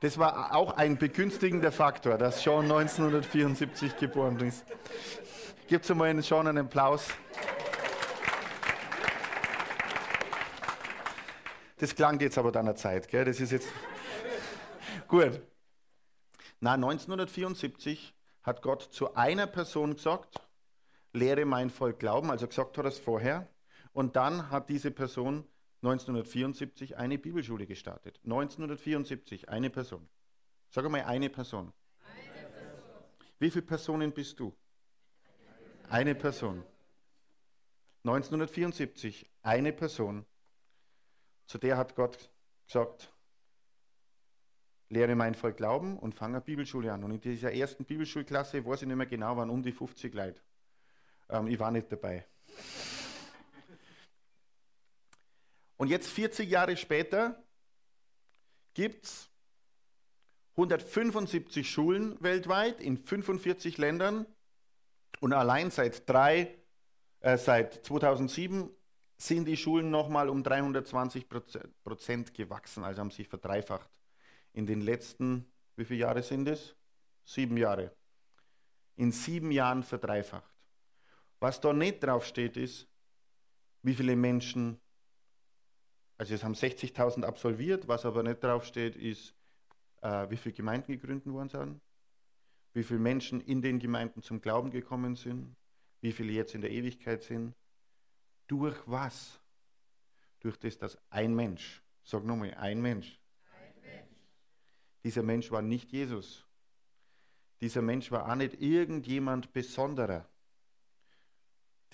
Das 0.00 0.18
war 0.18 0.54
auch 0.54 0.76
ein 0.76 0.98
begünstigender 0.98 1.70
Faktor, 1.70 2.18
dass 2.18 2.42
Sean 2.42 2.64
1974 2.64 3.96
geboren 3.96 4.40
ist. 4.40 4.64
Gibt 5.68 5.84
es 5.84 5.94
mal 5.94 6.20
Sean 6.22 6.48
einen 6.48 6.66
Applaus. 6.66 7.08
Das 11.82 11.96
klang 11.96 12.20
jetzt 12.20 12.38
aber 12.38 12.52
deiner 12.52 12.76
Zeit, 12.76 13.08
gell? 13.08 13.24
Das 13.24 13.40
ist 13.40 13.50
jetzt. 13.50 13.68
Gut. 15.08 15.42
Na, 16.60 16.74
1974 16.74 18.14
hat 18.44 18.62
Gott 18.62 18.82
zu 18.82 19.16
einer 19.16 19.48
Person 19.48 19.96
gesagt, 19.96 20.40
lehre 21.12 21.44
mein 21.44 21.70
Volk 21.70 21.98
glauben, 21.98 22.30
also 22.30 22.46
gesagt 22.46 22.78
hat 22.78 22.84
er 22.84 22.88
es 22.90 23.00
vorher. 23.00 23.48
Und 23.92 24.14
dann 24.14 24.48
hat 24.48 24.68
diese 24.68 24.92
Person 24.92 25.44
1974 25.82 26.98
eine 26.98 27.18
Bibelschule 27.18 27.66
gestartet. 27.66 28.20
1974, 28.22 29.48
eine 29.48 29.68
Person. 29.68 30.08
Sag 30.70 30.88
mal 30.88 31.02
eine 31.02 31.30
Person. 31.30 31.72
Eine 32.04 32.48
Person. 32.48 33.04
Wie 33.40 33.50
viele 33.50 33.66
Personen 33.66 34.12
bist 34.12 34.38
du? 34.38 34.54
Eine 35.90 36.14
Person. 36.14 36.62
1974, 38.04 39.28
eine 39.42 39.72
Person. 39.72 40.24
Zu 41.46 41.58
der 41.58 41.76
hat 41.76 41.94
Gott 41.94 42.30
gesagt, 42.66 43.12
lehre 44.88 45.14
mein 45.16 45.34
Volk 45.34 45.56
glauben 45.56 45.98
und 45.98 46.14
fange 46.14 46.36
eine 46.36 46.44
Bibelschule 46.44 46.92
an. 46.92 47.02
Und 47.02 47.12
in 47.12 47.20
dieser 47.20 47.52
ersten 47.52 47.84
Bibelschulklasse, 47.84 48.64
weiß 48.64 48.82
ich 48.82 48.88
nicht 48.88 48.96
mehr 48.96 49.06
genau, 49.06 49.36
waren 49.36 49.50
um 49.50 49.62
die 49.62 49.72
50 49.72 50.12
Leute. 50.14 50.40
Ähm, 51.28 51.46
ich 51.46 51.58
war 51.58 51.70
nicht 51.70 51.90
dabei. 51.90 52.26
Und 55.76 55.88
jetzt 55.88 56.08
40 56.08 56.48
Jahre 56.48 56.76
später 56.76 57.42
gibt 58.74 59.06
es 59.06 59.30
175 60.52 61.68
Schulen 61.68 62.22
weltweit 62.22 62.80
in 62.80 62.98
45 62.98 63.78
Ländern 63.78 64.26
und 65.20 65.32
allein 65.32 65.70
seit, 65.70 66.08
drei, 66.08 66.54
äh, 67.20 67.38
seit 67.38 67.84
2007 67.86 68.70
sind 69.26 69.46
die 69.46 69.56
Schulen 69.56 69.90
nochmal 69.90 70.28
um 70.28 70.42
320 70.42 71.26
Prozent 71.28 72.34
gewachsen, 72.34 72.84
also 72.84 73.00
haben 73.00 73.10
sich 73.10 73.28
verdreifacht. 73.28 73.90
In 74.52 74.66
den 74.66 74.80
letzten, 74.80 75.46
wie 75.76 75.84
viele 75.84 76.00
Jahre 76.00 76.22
sind 76.22 76.48
es? 76.48 76.76
Sieben 77.24 77.56
Jahre. 77.56 77.94
In 78.96 79.12
sieben 79.12 79.50
Jahren 79.50 79.82
verdreifacht. 79.82 80.52
Was 81.40 81.60
da 81.60 81.72
nicht 81.72 82.02
draufsteht, 82.02 82.56
ist, 82.56 82.88
wie 83.82 83.94
viele 83.94 84.16
Menschen 84.16 84.80
also 86.22 86.34
es 86.34 86.44
haben 86.44 86.54
60.000 86.54 87.24
absolviert, 87.24 87.88
was 87.88 88.06
aber 88.06 88.22
nicht 88.22 88.44
draufsteht, 88.44 88.94
ist, 88.94 89.34
äh, 90.02 90.30
wie 90.30 90.36
viele 90.36 90.54
Gemeinden 90.54 90.92
gegründet 90.92 91.26
worden 91.26 91.48
sind, 91.48 91.80
wie 92.74 92.84
viele 92.84 93.00
Menschen 93.00 93.40
in 93.40 93.60
den 93.60 93.80
Gemeinden 93.80 94.22
zum 94.22 94.40
Glauben 94.40 94.70
gekommen 94.70 95.16
sind, 95.16 95.56
wie 96.00 96.12
viele 96.12 96.32
jetzt 96.32 96.54
in 96.54 96.60
der 96.60 96.70
Ewigkeit 96.70 97.24
sind. 97.24 97.56
Durch 98.52 98.76
was? 98.84 99.40
Durch 100.40 100.58
das, 100.58 100.76
dass 100.76 100.98
ein 101.08 101.34
Mensch, 101.34 101.82
sag 102.04 102.22
nochmal, 102.22 102.52
ein 102.54 102.82
Mensch. 102.82 103.18
ein 103.56 103.80
Mensch. 103.80 104.10
Dieser 105.02 105.22
Mensch 105.22 105.50
war 105.50 105.62
nicht 105.62 105.90
Jesus. 105.90 106.44
Dieser 107.62 107.80
Mensch 107.80 108.10
war 108.10 108.30
auch 108.30 108.34
nicht 108.34 108.60
irgendjemand 108.60 109.54
Besonderer. 109.54 110.28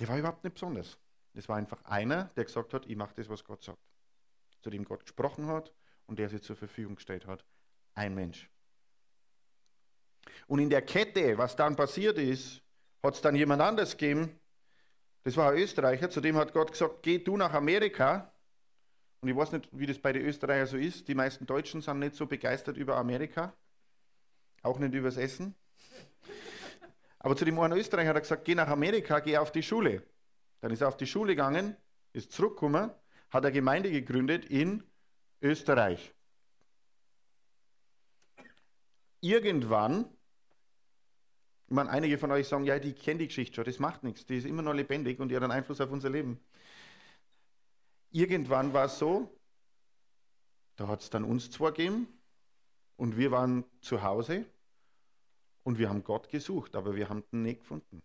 Der 0.01 0.09
war 0.09 0.19
überhaupt 0.19 0.43
nicht 0.43 0.55
besonders. 0.55 0.99
Das 1.33 1.49
war 1.49 1.57
einfach 1.57 1.85
einer, 1.85 2.25
der 2.35 2.45
gesagt 2.45 2.75
hat, 2.75 2.87
ich 2.87 2.97
mache 2.97 3.15
das, 3.15 3.29
was 3.29 3.45
Gott 3.45 3.63
sagt 3.63 3.79
zu 4.61 4.71
dem 4.71 4.85
Gott 4.85 5.05
gesprochen 5.05 5.47
hat 5.47 5.73
und 6.07 6.19
der 6.19 6.29
sie 6.29 6.41
zur 6.41 6.57
Verfügung 6.57 6.97
gestellt 6.97 7.27
hat. 7.27 7.45
Ein 7.95 8.17
Mensch. 8.17 8.51
Und 10.49 10.59
in 10.59 10.71
der 10.71 10.83
Kette, 10.83 11.39
was 11.39 11.55
dann 11.55 11.77
passiert 11.77 12.19
ist, 12.19 12.61
hat 13.01 13.15
es 13.15 13.21
dann 13.21 13.37
jemand 13.37 13.63
anders 13.63 13.97
gegeben. 13.97 14.41
Das 15.29 15.37
war 15.37 15.53
ein 15.53 15.59
Österreicher, 15.59 16.09
zu 16.09 16.23
dem 16.23 16.37
hat 16.37 16.55
Gott 16.55 16.73
gesagt, 16.73 17.03
geh 17.03 17.19
du 17.19 17.37
nach 17.37 17.53
Amerika. 17.53 18.33
Und 19.21 19.29
ich 19.29 19.37
weiß 19.37 19.53
nicht, 19.53 19.69
wie 19.73 19.85
das 19.85 19.99
bei 19.99 20.11
den 20.11 20.25
Österreichern 20.25 20.67
so 20.67 20.79
ist. 20.79 21.07
Die 21.07 21.15
meisten 21.15 21.45
Deutschen 21.45 21.83
sind 21.83 21.99
nicht 21.99 22.15
so 22.15 22.25
begeistert 22.25 22.79
über 22.79 22.97
Amerika. 22.97 23.53
Auch 24.63 24.79
nicht 24.79 24.95
übers 24.95 25.19
Essen. 25.19 25.55
Aber 27.19 27.37
zu 27.37 27.45
dem 27.45 27.59
einen 27.59 27.79
Österreicher 27.79 28.09
hat 28.09 28.17
er 28.17 28.23
gesagt, 28.23 28.47
geh 28.47 28.55
nach 28.55 28.69
Amerika, 28.69 29.21
geh 29.21 29.37
auf 29.37 29.53
die 29.53 29.63
Schule. 29.63 30.03
Dann 30.63 30.71
ist 30.71 30.81
er 30.81 30.89
auf 30.89 30.97
die 30.97 31.07
Schule 31.07 31.37
gegangen, 31.37 31.77
ist 32.15 32.33
zurückgekommen 32.33 32.91
hat 33.29 33.45
er 33.45 33.51
Gemeinde 33.51 33.91
gegründet 33.91 34.47
in 34.47 34.83
Österreich. 35.43 36.15
Irgendwann, 39.21 40.07
ich 41.69 41.75
meine, 41.75 41.91
einige 41.91 42.17
von 42.17 42.31
euch 42.31 42.49
sagen, 42.49 42.65
ja, 42.65 42.79
die 42.79 42.95
kennen 42.95 43.19
die 43.19 43.27
Geschichte 43.27 43.57
schon, 43.57 43.65
das 43.65 43.79
macht 43.79 44.03
nichts, 44.03 44.25
die 44.25 44.39
ist 44.39 44.47
immer 44.47 44.63
noch 44.63 44.73
lebendig 44.73 45.21
und 45.21 45.29
die 45.29 45.37
hat 45.37 45.43
einen 45.43 45.53
Einfluss 45.53 45.83
auf 45.83 45.91
unser 45.91 46.09
Leben. 46.09 46.41
Irgendwann 48.11 48.73
war 48.73 48.87
es 48.87 48.99
so, 48.99 49.39
da 50.77 50.89
hat 50.89 51.03
es 51.03 51.11
dann 51.11 51.25
uns 51.25 51.51
zwei 51.51 51.69
gegeben 51.69 52.09
und 52.97 53.19
wir 53.19 53.31
waren 53.33 53.65
zu 53.83 54.03
Hause 54.03 54.47
und 55.63 55.79
wir 55.79 55.91
haben 55.91 56.03
Gott 56.03 56.31
gesucht, 56.31 56.75
aber 56.75 56.97
wir 56.97 57.11
haben 57.11 57.23
ihn 57.33 57.43
nicht 57.43 57.61
gefunden. 57.61 58.01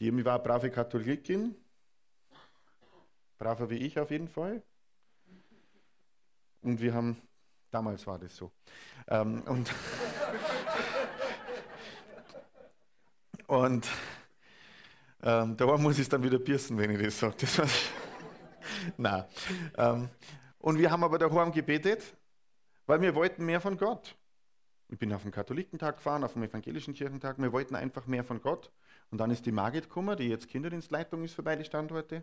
Die 0.00 0.24
war 0.24 0.34
eine 0.34 0.42
brave 0.42 0.70
Katholikin, 0.70 1.54
braver 3.38 3.70
wie 3.70 3.78
ich 3.78 3.98
auf 3.98 4.10
jeden 4.10 4.28
Fall. 4.28 4.62
Und 6.60 6.78
wir 6.82 6.92
haben, 6.92 7.16
damals 7.70 8.06
war 8.06 8.18
das 8.18 8.36
so. 8.36 8.50
Ähm, 9.08 9.42
und 9.42 9.72
und 13.50 13.90
ähm, 15.24 15.56
da 15.56 15.76
muss 15.76 15.96
ich 15.96 16.02
es 16.02 16.08
dann 16.08 16.22
wieder 16.22 16.38
piercen, 16.38 16.78
wenn 16.78 16.92
ich 16.92 17.02
das 17.02 17.18
sage. 17.18 17.34
Das 17.40 17.60
na. 18.96 19.28
Ähm, 19.76 20.08
und 20.58 20.78
wir 20.78 20.88
haben 20.92 21.02
aber 21.02 21.18
daheim 21.18 21.50
gebetet, 21.50 22.16
weil 22.86 23.00
wir 23.00 23.12
wollten 23.16 23.44
mehr 23.44 23.60
von 23.60 23.76
Gott. 23.76 24.16
Ich 24.88 25.00
bin 25.00 25.12
auf 25.12 25.22
den 25.22 25.32
Katholikentag 25.32 25.96
gefahren, 25.96 26.22
auf 26.22 26.34
den 26.34 26.44
evangelischen 26.44 26.94
Kirchentag. 26.94 27.38
Wir 27.38 27.52
wollten 27.52 27.74
einfach 27.74 28.06
mehr 28.06 28.22
von 28.22 28.40
Gott. 28.40 28.70
Und 29.10 29.18
dann 29.18 29.32
ist 29.32 29.44
die 29.46 29.52
Margit 29.52 29.84
gekommen, 29.84 30.16
die 30.16 30.28
jetzt 30.28 30.46
Kinderdienstleitung 30.46 31.24
ist 31.24 31.34
für 31.34 31.42
beide 31.42 31.64
Standorte. 31.64 32.22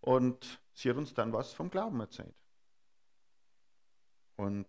Und 0.00 0.60
sie 0.74 0.90
hat 0.90 0.96
uns 0.96 1.14
dann 1.14 1.32
was 1.32 1.52
vom 1.52 1.70
Glauben 1.70 2.00
erzählt. 2.00 2.34
Und 4.34 4.66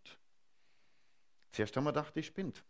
zuerst 1.51 1.75
haben 1.75 1.85
wir 1.85 1.93
gedacht, 1.93 2.15
die 2.15 2.21
spinnt. 2.21 2.63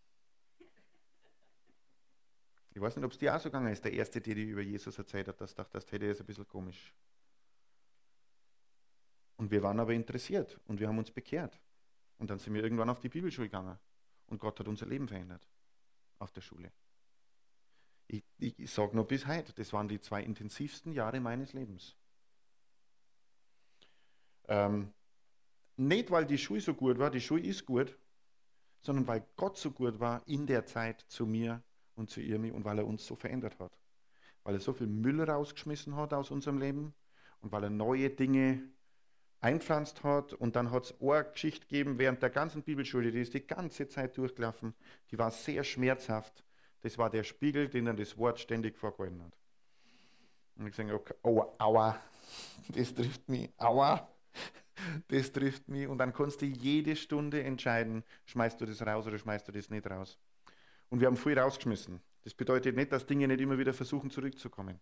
Ich 2.72 2.82
weiß 2.82 2.96
nicht, 2.96 3.06
ob 3.06 3.12
es 3.12 3.18
dir 3.18 3.36
auch 3.36 3.40
so 3.40 3.50
gegangen 3.50 3.72
ist. 3.72 3.84
Der 3.84 3.94
erste, 3.94 4.22
der 4.22 4.36
dir 4.36 4.46
über 4.46 4.62
Jesus 4.62 4.98
erzählt 4.98 5.28
hat, 5.28 5.42
das 5.42 5.56
dachte, 5.56 5.74
das 5.74 5.92
hätte 5.92 6.06
ist 6.06 6.20
ein 6.20 6.26
bisschen 6.26 6.48
komisch. 6.48 6.94
Und 9.38 9.52
wir 9.52 9.64
waren 9.64 9.80
aber 9.80 9.94
interessiert 9.94 10.60
und 10.66 10.80
wir 10.80 10.88
haben 10.88 10.98
uns 10.98 11.12
bekehrt. 11.12 11.60
Und 12.18 12.30
dann 12.30 12.40
sind 12.40 12.54
wir 12.54 12.64
irgendwann 12.64 12.90
auf 12.90 13.00
die 13.00 13.10
Bibelschule 13.10 13.48
gegangen. 13.48 13.80
Und 14.28 14.40
Gott 14.40 14.60
hat 14.60 14.68
unser 14.68 14.86
Leben 14.86 15.08
verändert. 15.08 15.48
Auf 16.20 16.32
der 16.32 16.42
Schule. 16.42 16.72
Ich, 18.08 18.24
ich, 18.38 18.60
ich 18.60 18.72
sage 18.72 18.96
nur 18.96 19.08
bis 19.08 19.26
heute, 19.26 19.54
das 19.54 19.72
waren 19.72 19.88
die 19.88 20.00
zwei 20.00 20.22
intensivsten 20.22 20.92
Jahre 20.92 21.20
meines 21.20 21.54
Lebens. 21.54 21.96
Ähm, 24.48 24.92
nicht, 25.78 26.12
weil 26.12 26.26
die 26.26 26.38
Schule 26.38 26.60
so 26.60 26.74
gut 26.74 26.98
war, 27.00 27.10
die 27.10 27.22
Schule 27.22 27.44
ist 27.44 27.66
gut, 27.66 27.98
sondern 28.82 29.08
weil 29.08 29.26
Gott 29.38 29.58
so 29.58 29.72
gut 29.72 30.00
war 30.00 30.28
in 30.28 30.46
der 30.46 30.66
Zeit 30.66 31.02
zu 31.08 31.26
mir 31.26 31.64
und 32.00 32.10
zu 32.10 32.22
ihr 32.22 32.38
und 32.54 32.66
weil 32.66 32.80
er 32.80 32.88
uns 32.88 33.06
so 33.06 33.16
verändert 33.16 33.60
hat. 33.60 33.78
Weil 34.44 34.56
er 34.56 34.60
so 34.60 34.74
viel 34.74 34.88
Müll 34.88 35.22
rausgeschmissen 35.22 35.96
hat 35.96 36.14
aus 36.14 36.32
unserem 36.32 36.58
Leben 36.58 36.94
und 37.42 37.52
weil 37.52 37.64
er 37.64 37.70
neue 37.70 38.10
Dinge 38.10 38.64
einpflanzt 39.42 40.04
hat. 40.04 40.34
Und 40.34 40.56
dann 40.56 40.72
hat 40.72 40.86
es 40.86 41.02
eine 41.02 41.26
Geschichte 41.26 41.68
gegeben 41.68 42.00
während 42.00 42.22
der 42.22 42.30
ganzen 42.30 42.64
Bibelschule, 42.64 43.12
die 43.12 43.22
ist 43.22 43.34
die 43.34 43.46
ganze 43.46 43.88
Zeit 43.88 44.18
durchgelaufen. 44.18 44.74
Die 45.12 45.18
war 45.18 45.32
sehr 45.32 45.64
schmerzhaft. 45.64 46.44
Das 46.82 46.98
war 46.98 47.10
der 47.10 47.24
Spiegel, 47.24 47.68
den 47.68 47.88
er 47.88 47.94
das 47.94 48.18
Wort 48.18 48.40
ständig 48.40 48.78
vorgehalten 48.78 49.22
hat. 49.22 49.34
Und 50.56 50.68
ich 50.68 50.76
sage, 50.76 50.94
okay, 50.94 51.14
oh, 51.24 51.44
aua, 51.58 52.00
das 52.70 52.94
trifft 52.94 53.28
mich, 53.30 53.50
aua, 53.58 54.10
das 55.08 55.32
trifft 55.32 55.68
mich. 55.68 55.88
Und 55.88 55.98
dann 55.98 56.14
kannst 56.14 56.42
du 56.42 56.46
jede 56.46 56.96
Stunde 56.96 57.44
entscheiden, 57.44 58.04
schmeißt 58.26 58.60
du 58.60 58.66
das 58.66 58.82
raus 58.82 59.08
oder 59.08 59.18
schmeißt 59.18 59.48
du 59.48 59.52
das 59.52 59.70
nicht 59.70 59.90
raus. 59.90 60.18
Und 60.90 61.00
wir 61.00 61.08
haben 61.08 61.18
viel 61.18 61.38
rausgeschmissen. 61.38 62.02
Das 62.24 62.34
bedeutet 62.34 62.76
nicht, 62.76 62.92
dass 62.92 63.06
Dinge 63.06 63.28
nicht 63.28 63.40
immer 63.40 63.58
wieder 63.58 63.74
versuchen 63.74 64.10
zurückzukommen, 64.10 64.80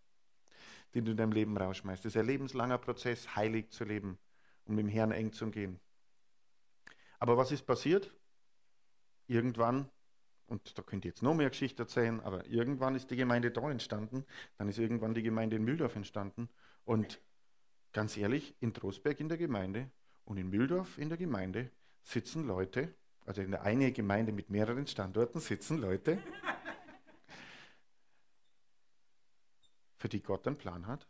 die 0.93 1.01
du 1.01 1.11
in 1.11 1.17
deinem 1.17 1.31
Leben 1.31 1.57
rausschmeißt. 1.57 2.05
Das 2.05 2.15
ist 2.15 2.19
ein 2.19 2.25
lebenslanger 2.25 2.77
Prozess, 2.77 3.35
heilig 3.35 3.69
zu 3.69 3.83
leben 3.83 4.17
und 4.65 4.75
mit 4.75 4.85
dem 4.85 4.89
Herrn 4.89 5.11
eng 5.11 5.31
zu 5.31 5.49
gehen. 5.51 5.79
Aber 7.19 7.37
was 7.37 7.51
ist 7.51 7.63
passiert? 7.63 8.13
Irgendwann, 9.27 9.89
und 10.47 10.77
da 10.77 10.81
könnt 10.81 11.05
ihr 11.05 11.09
jetzt 11.09 11.23
noch 11.23 11.35
mehr 11.35 11.49
Geschichte 11.49 11.83
erzählen, 11.83 12.21
aber 12.21 12.45
irgendwann 12.47 12.95
ist 12.95 13.11
die 13.11 13.15
Gemeinde 13.15 13.51
da 13.51 13.69
entstanden, 13.69 14.25
dann 14.57 14.69
ist 14.69 14.79
irgendwann 14.79 15.13
die 15.13 15.23
Gemeinde 15.23 15.57
in 15.57 15.63
Mühldorf 15.63 15.95
entstanden 15.95 16.49
und 16.85 17.21
ganz 17.91 18.15
ehrlich, 18.15 18.55
in 18.59 18.73
Trostberg 18.73 19.19
in 19.19 19.29
der 19.29 19.37
Gemeinde 19.37 19.89
und 20.23 20.37
in 20.37 20.49
Mühldorf 20.49 20.97
in 20.97 21.09
der 21.09 21.17
Gemeinde 21.17 21.71
sitzen 22.03 22.45
Leute, 22.45 22.93
also 23.27 23.41
in 23.41 23.51
der 23.51 23.63
eine 23.63 23.91
Gemeinde 23.91 24.31
mit 24.31 24.49
mehreren 24.49 24.87
Standorten 24.87 25.41
sitzen 25.41 25.79
Leute, 25.79 26.23
für 29.97 30.07
die 30.07 30.23
Gott 30.23 30.47
einen 30.47 30.57
Plan 30.57 30.87
hat, 30.87 31.05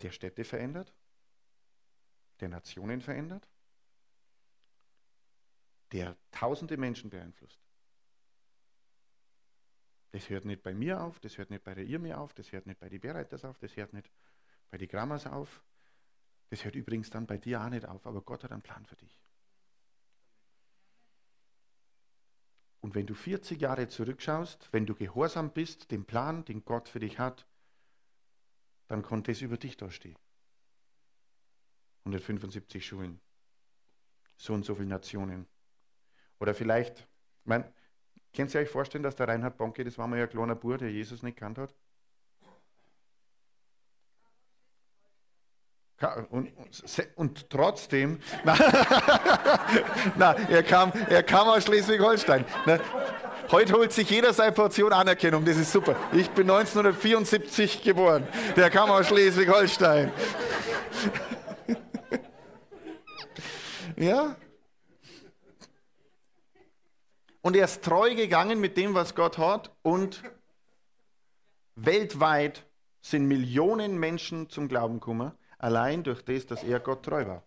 der 0.00 0.10
Städte 0.12 0.44
verändert, 0.44 0.94
der 2.40 2.48
Nationen 2.48 3.02
verändert, 3.02 3.46
der 5.92 6.16
tausende 6.30 6.78
Menschen 6.78 7.10
beeinflusst. 7.10 7.60
Das 10.12 10.30
hört 10.30 10.46
nicht 10.46 10.62
bei 10.62 10.72
mir 10.72 11.02
auf, 11.02 11.20
das 11.20 11.36
hört 11.36 11.50
nicht 11.50 11.64
bei 11.64 11.74
der 11.74 11.84
Irme 11.84 12.16
auf, 12.16 12.32
das 12.32 12.50
hört 12.50 12.66
nicht 12.66 12.80
bei 12.80 12.88
den 12.88 13.00
Bereiters 13.00 13.44
auf, 13.44 13.58
das 13.58 13.76
hört 13.76 13.92
nicht 13.92 14.10
bei 14.70 14.78
den 14.78 14.88
Grammers 14.88 15.26
auf. 15.26 15.62
Das 16.48 16.64
hört 16.64 16.76
übrigens 16.76 17.10
dann 17.10 17.26
bei 17.26 17.36
dir 17.36 17.60
auch 17.60 17.68
nicht 17.68 17.84
auf, 17.84 18.06
aber 18.06 18.22
Gott 18.22 18.42
hat 18.42 18.52
einen 18.52 18.62
Plan 18.62 18.86
für 18.86 18.96
dich. 18.96 19.20
Und 22.80 22.94
wenn 22.94 23.06
du 23.06 23.14
40 23.14 23.60
Jahre 23.60 23.88
zurückschaust, 23.88 24.68
wenn 24.72 24.86
du 24.86 24.94
gehorsam 24.94 25.52
bist, 25.52 25.90
dem 25.90 26.04
Plan, 26.04 26.44
den 26.44 26.64
Gott 26.64 26.88
für 26.88 27.00
dich 27.00 27.18
hat, 27.18 27.46
dann 28.88 29.02
konnte 29.02 29.32
es 29.32 29.42
über 29.42 29.56
dich 29.56 29.76
da 29.76 29.90
stehen. 29.90 30.18
175 32.04 32.84
Schulen, 32.84 33.20
so 34.36 34.54
und 34.54 34.64
so 34.64 34.74
viele 34.74 34.88
Nationen. 34.88 35.46
Oder 36.40 36.54
vielleicht, 36.54 37.00
ich 37.00 37.46
meine, 37.46 37.70
könnt 38.32 38.54
ihr 38.54 38.60
euch 38.60 38.70
vorstellen, 38.70 39.04
dass 39.04 39.16
der 39.16 39.28
Reinhard 39.28 39.58
Bonke, 39.58 39.84
das 39.84 39.98
war 39.98 40.06
mal 40.08 40.18
ja 40.18 40.24
ein 40.24 40.30
kleiner 40.30 40.56
Bur, 40.56 40.78
der 40.78 40.90
Jesus 40.90 41.22
nicht 41.22 41.36
kannt 41.36 41.58
hat? 41.58 41.74
Und, 46.30 46.50
und, 47.14 47.50
trotzdem, 47.50 48.20
na, 48.44 48.56
na, 50.16 50.32
er, 50.48 50.62
kam, 50.62 50.92
er 51.08 51.22
kam 51.22 51.48
aus 51.48 51.64
Schleswig-Holstein. 51.64 52.46
Heute 53.50 53.74
holt 53.74 53.92
sich 53.92 54.08
jeder 54.08 54.32
seine 54.32 54.52
Portion 54.52 54.92
Anerkennung, 54.92 55.44
das 55.44 55.58
ist 55.58 55.72
super. 55.72 55.96
Ich 56.12 56.30
bin 56.30 56.50
1974 56.50 57.82
geboren, 57.82 58.26
der 58.56 58.70
kam 58.70 58.90
aus 58.90 59.08
Schleswig-Holstein. 59.08 60.12
Ja? 63.96 64.34
Und 67.42 67.54
er 67.54 67.66
ist 67.66 67.84
treu 67.84 68.14
gegangen 68.14 68.58
mit 68.58 68.78
dem, 68.78 68.94
was 68.94 69.14
Gott 69.14 69.36
hat. 69.36 69.70
Und 69.82 70.22
weltweit 71.74 72.64
sind 73.02 73.26
Millionen 73.26 73.98
Menschen 73.98 74.48
zum 74.48 74.68
Glauben 74.68 75.00
gekommen, 75.00 75.32
allein 75.60 76.02
durch 76.02 76.22
das, 76.22 76.46
dass 76.46 76.64
er 76.64 76.80
Gott 76.80 77.04
treu 77.04 77.26
war. 77.26 77.42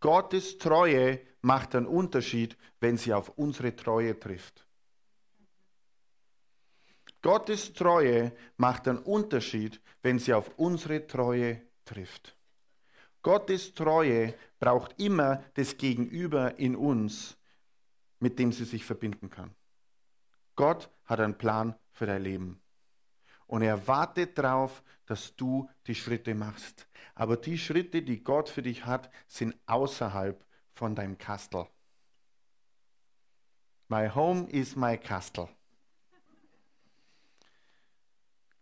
Gottes 0.00 0.58
Treue 0.58 1.20
macht 1.42 1.74
einen 1.74 1.86
Unterschied, 1.86 2.56
wenn 2.80 2.96
sie 2.96 3.12
auf 3.12 3.28
unsere 3.38 3.76
Treue 3.76 4.18
trifft. 4.18 4.66
Gottes 7.20 7.72
Treue 7.72 8.32
macht 8.56 8.88
einen 8.88 8.98
Unterschied, 8.98 9.80
wenn 10.02 10.18
sie 10.18 10.34
auf 10.34 10.50
unsere 10.58 11.06
Treue 11.06 11.62
trifft. 11.84 12.36
Gottes 13.22 13.74
Treue 13.74 14.34
braucht 14.58 15.00
immer 15.00 15.44
das 15.54 15.76
Gegenüber 15.76 16.58
in 16.58 16.74
uns, 16.74 17.36
mit 18.18 18.38
dem 18.38 18.50
sie 18.50 18.64
sich 18.64 18.84
verbinden 18.84 19.30
kann. 19.30 19.54
Gott 20.56 20.90
hat 21.04 21.20
einen 21.20 21.38
Plan 21.38 21.76
für 21.92 22.06
dein 22.06 22.22
Leben. 22.22 22.61
Und 23.52 23.60
er 23.60 23.86
wartet 23.86 24.38
darauf, 24.38 24.82
dass 25.04 25.36
du 25.36 25.68
die 25.86 25.94
Schritte 25.94 26.34
machst. 26.34 26.88
Aber 27.14 27.36
die 27.36 27.58
Schritte, 27.58 28.00
die 28.00 28.24
Gott 28.24 28.48
für 28.48 28.62
dich 28.62 28.86
hat, 28.86 29.10
sind 29.28 29.54
außerhalb 29.66 30.42
von 30.72 30.94
deinem 30.94 31.18
Kastel. 31.18 31.66
My 33.88 34.08
home 34.08 34.48
is 34.48 34.74
my 34.74 34.96
castle. 34.96 35.50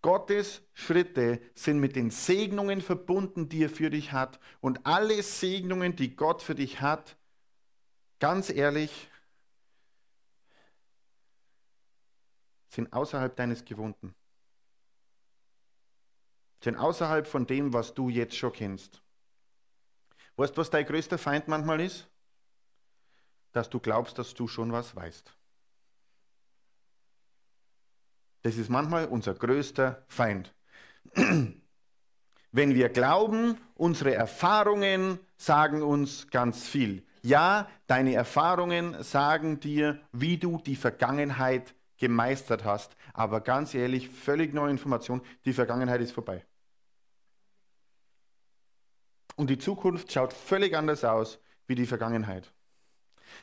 Gottes 0.03 0.61
Schritte 0.73 1.41
sind 1.55 1.79
mit 1.79 1.95
den 1.95 2.11
Segnungen 2.11 2.81
verbunden, 2.81 3.49
die 3.49 3.63
er 3.63 3.71
für 3.71 3.91
dich 3.91 4.11
hat. 4.11 4.41
Und 4.61 4.85
alle 4.87 5.23
Segnungen, 5.23 5.95
die 5.95 6.17
Gott 6.17 6.43
für 6.43 6.57
dich 6.57 6.81
hat, 6.81 7.17
ganz 8.19 8.51
ehrlich, 8.51 9.09
sind 12.71 12.93
außerhalb 12.93 13.37
deines 13.37 13.65
Gewohnten. 13.65 14.17
Sind 16.63 16.77
außerhalb 16.77 17.27
von 17.27 17.47
dem, 17.47 17.73
was 17.73 17.95
du 17.95 18.09
jetzt 18.09 18.37
schon 18.37 18.53
kennst. 18.53 19.03
Weißt 20.37 20.57
du, 20.57 20.61
was 20.61 20.71
dein 20.71 20.87
größter 20.87 21.19
Feind 21.19 21.49
manchmal 21.49 21.81
ist? 21.81 22.09
Dass 23.53 23.69
du 23.69 23.81
glaubst, 23.81 24.19
dass 24.19 24.35
du 24.35 24.47
schon 24.47 24.73
was 24.73 24.95
weißt. 24.95 25.35
Das 28.43 28.57
ist 28.57 28.71
manchmal 28.71 29.07
unser 29.07 29.35
größter 29.35 30.05
Feind. 30.09 30.55
Wenn 32.53 32.75
wir 32.75 32.89
glauben, 32.89 33.59
unsere 33.75 34.15
Erfahrungen 34.15 35.21
sagen 35.37 35.83
uns 35.83 36.29
ganz 36.31 36.67
viel. 36.67 37.05
Ja, 37.23 37.69
deine 37.87 38.15
Erfahrungen 38.15 39.03
sagen 39.03 39.61
dir, 39.61 40.01
wie 40.13 40.39
du 40.39 40.59
die 40.59 40.77
Vergangenheit 40.77 41.75
gemeistert 41.99 42.65
hast. 42.65 42.97
Aber 43.13 43.41
ganz 43.41 43.75
ehrlich, 43.75 44.09
völlig 44.09 44.55
neue 44.55 44.71
Information, 44.71 45.21
die 45.45 45.53
Vergangenheit 45.53 46.01
ist 46.01 46.13
vorbei. 46.13 46.45
Und 49.41 49.49
die 49.49 49.57
Zukunft 49.57 50.13
schaut 50.13 50.35
völlig 50.35 50.77
anders 50.77 51.03
aus 51.03 51.39
wie 51.67 51.75
die 51.75 51.87
Vergangenheit. 51.87 52.53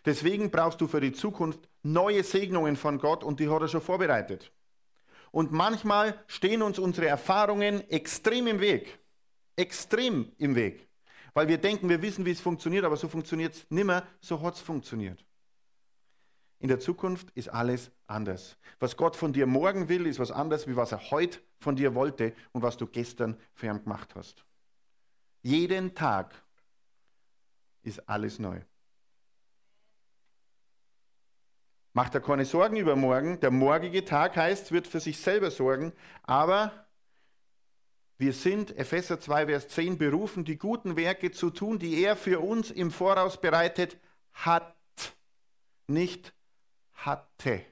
Deswegen 0.05 0.51
brauchst 0.51 0.79
du 0.79 0.87
für 0.87 1.01
die 1.01 1.11
Zukunft 1.11 1.67
neue 1.81 2.23
Segnungen 2.23 2.75
von 2.75 2.99
Gott 2.99 3.23
und 3.23 3.39
die 3.39 3.49
hat 3.49 3.63
er 3.63 3.67
schon 3.67 3.81
vorbereitet. 3.81 4.51
Und 5.31 5.51
manchmal 5.51 6.23
stehen 6.27 6.61
uns 6.61 6.77
unsere 6.77 7.07
Erfahrungen 7.07 7.81
extrem 7.89 8.45
im 8.45 8.59
Weg. 8.59 8.99
Extrem 9.55 10.31
im 10.37 10.53
Weg. 10.53 10.87
Weil 11.33 11.47
wir 11.47 11.57
denken, 11.57 11.89
wir 11.89 12.03
wissen, 12.03 12.27
wie 12.27 12.31
es 12.31 12.41
funktioniert, 12.41 12.85
aber 12.85 12.95
so 12.95 13.07
funktioniert 13.07 13.55
es 13.55 13.65
nimmer, 13.71 14.05
so 14.19 14.39
hat 14.43 14.53
es 14.53 14.61
funktioniert. 14.61 15.25
In 16.59 16.67
der 16.67 16.79
Zukunft 16.79 17.31
ist 17.31 17.49
alles 17.49 17.89
anders. 18.05 18.55
Was 18.77 18.97
Gott 18.97 19.15
von 19.15 19.33
dir 19.33 19.47
morgen 19.47 19.89
will, 19.89 20.05
ist 20.05 20.19
was 20.19 20.29
anderes, 20.29 20.67
wie 20.67 20.75
was 20.75 20.91
er 20.91 21.09
heute 21.09 21.39
von 21.57 21.75
dir 21.75 21.95
wollte 21.95 22.35
und 22.51 22.61
was 22.61 22.77
du 22.77 22.85
gestern 22.85 23.35
für 23.55 23.65
ihn 23.65 23.81
gemacht 23.81 24.13
hast. 24.13 24.45
Jeden 25.47 25.95
Tag 25.95 26.35
ist 27.81 28.09
alles 28.09 28.37
neu. 28.37 28.59
Macht 31.93 32.15
er 32.15 32.19
keine 32.19 32.43
Sorgen 32.43 32.75
über 32.75 32.97
morgen. 32.97 33.39
Der 33.39 33.49
morgige 33.49 34.03
Tag 34.03 34.35
heißt, 34.35 34.73
wird 34.73 34.87
für 34.87 34.99
sich 34.99 35.17
selber 35.17 35.49
sorgen. 35.49 35.93
Aber 36.23 36.85
wir 38.17 38.33
sind, 38.33 38.77
Epheser 38.77 39.21
2, 39.21 39.45
Vers 39.45 39.69
10, 39.69 39.97
berufen, 39.97 40.43
die 40.43 40.57
guten 40.57 40.97
Werke 40.97 41.31
zu 41.31 41.49
tun, 41.49 41.79
die 41.79 42.03
er 42.03 42.17
für 42.17 42.41
uns 42.41 42.69
im 42.69 42.91
Voraus 42.91 43.39
bereitet 43.39 43.97
hat. 44.33 44.75
Nicht 45.87 46.33
hatte. 46.91 47.65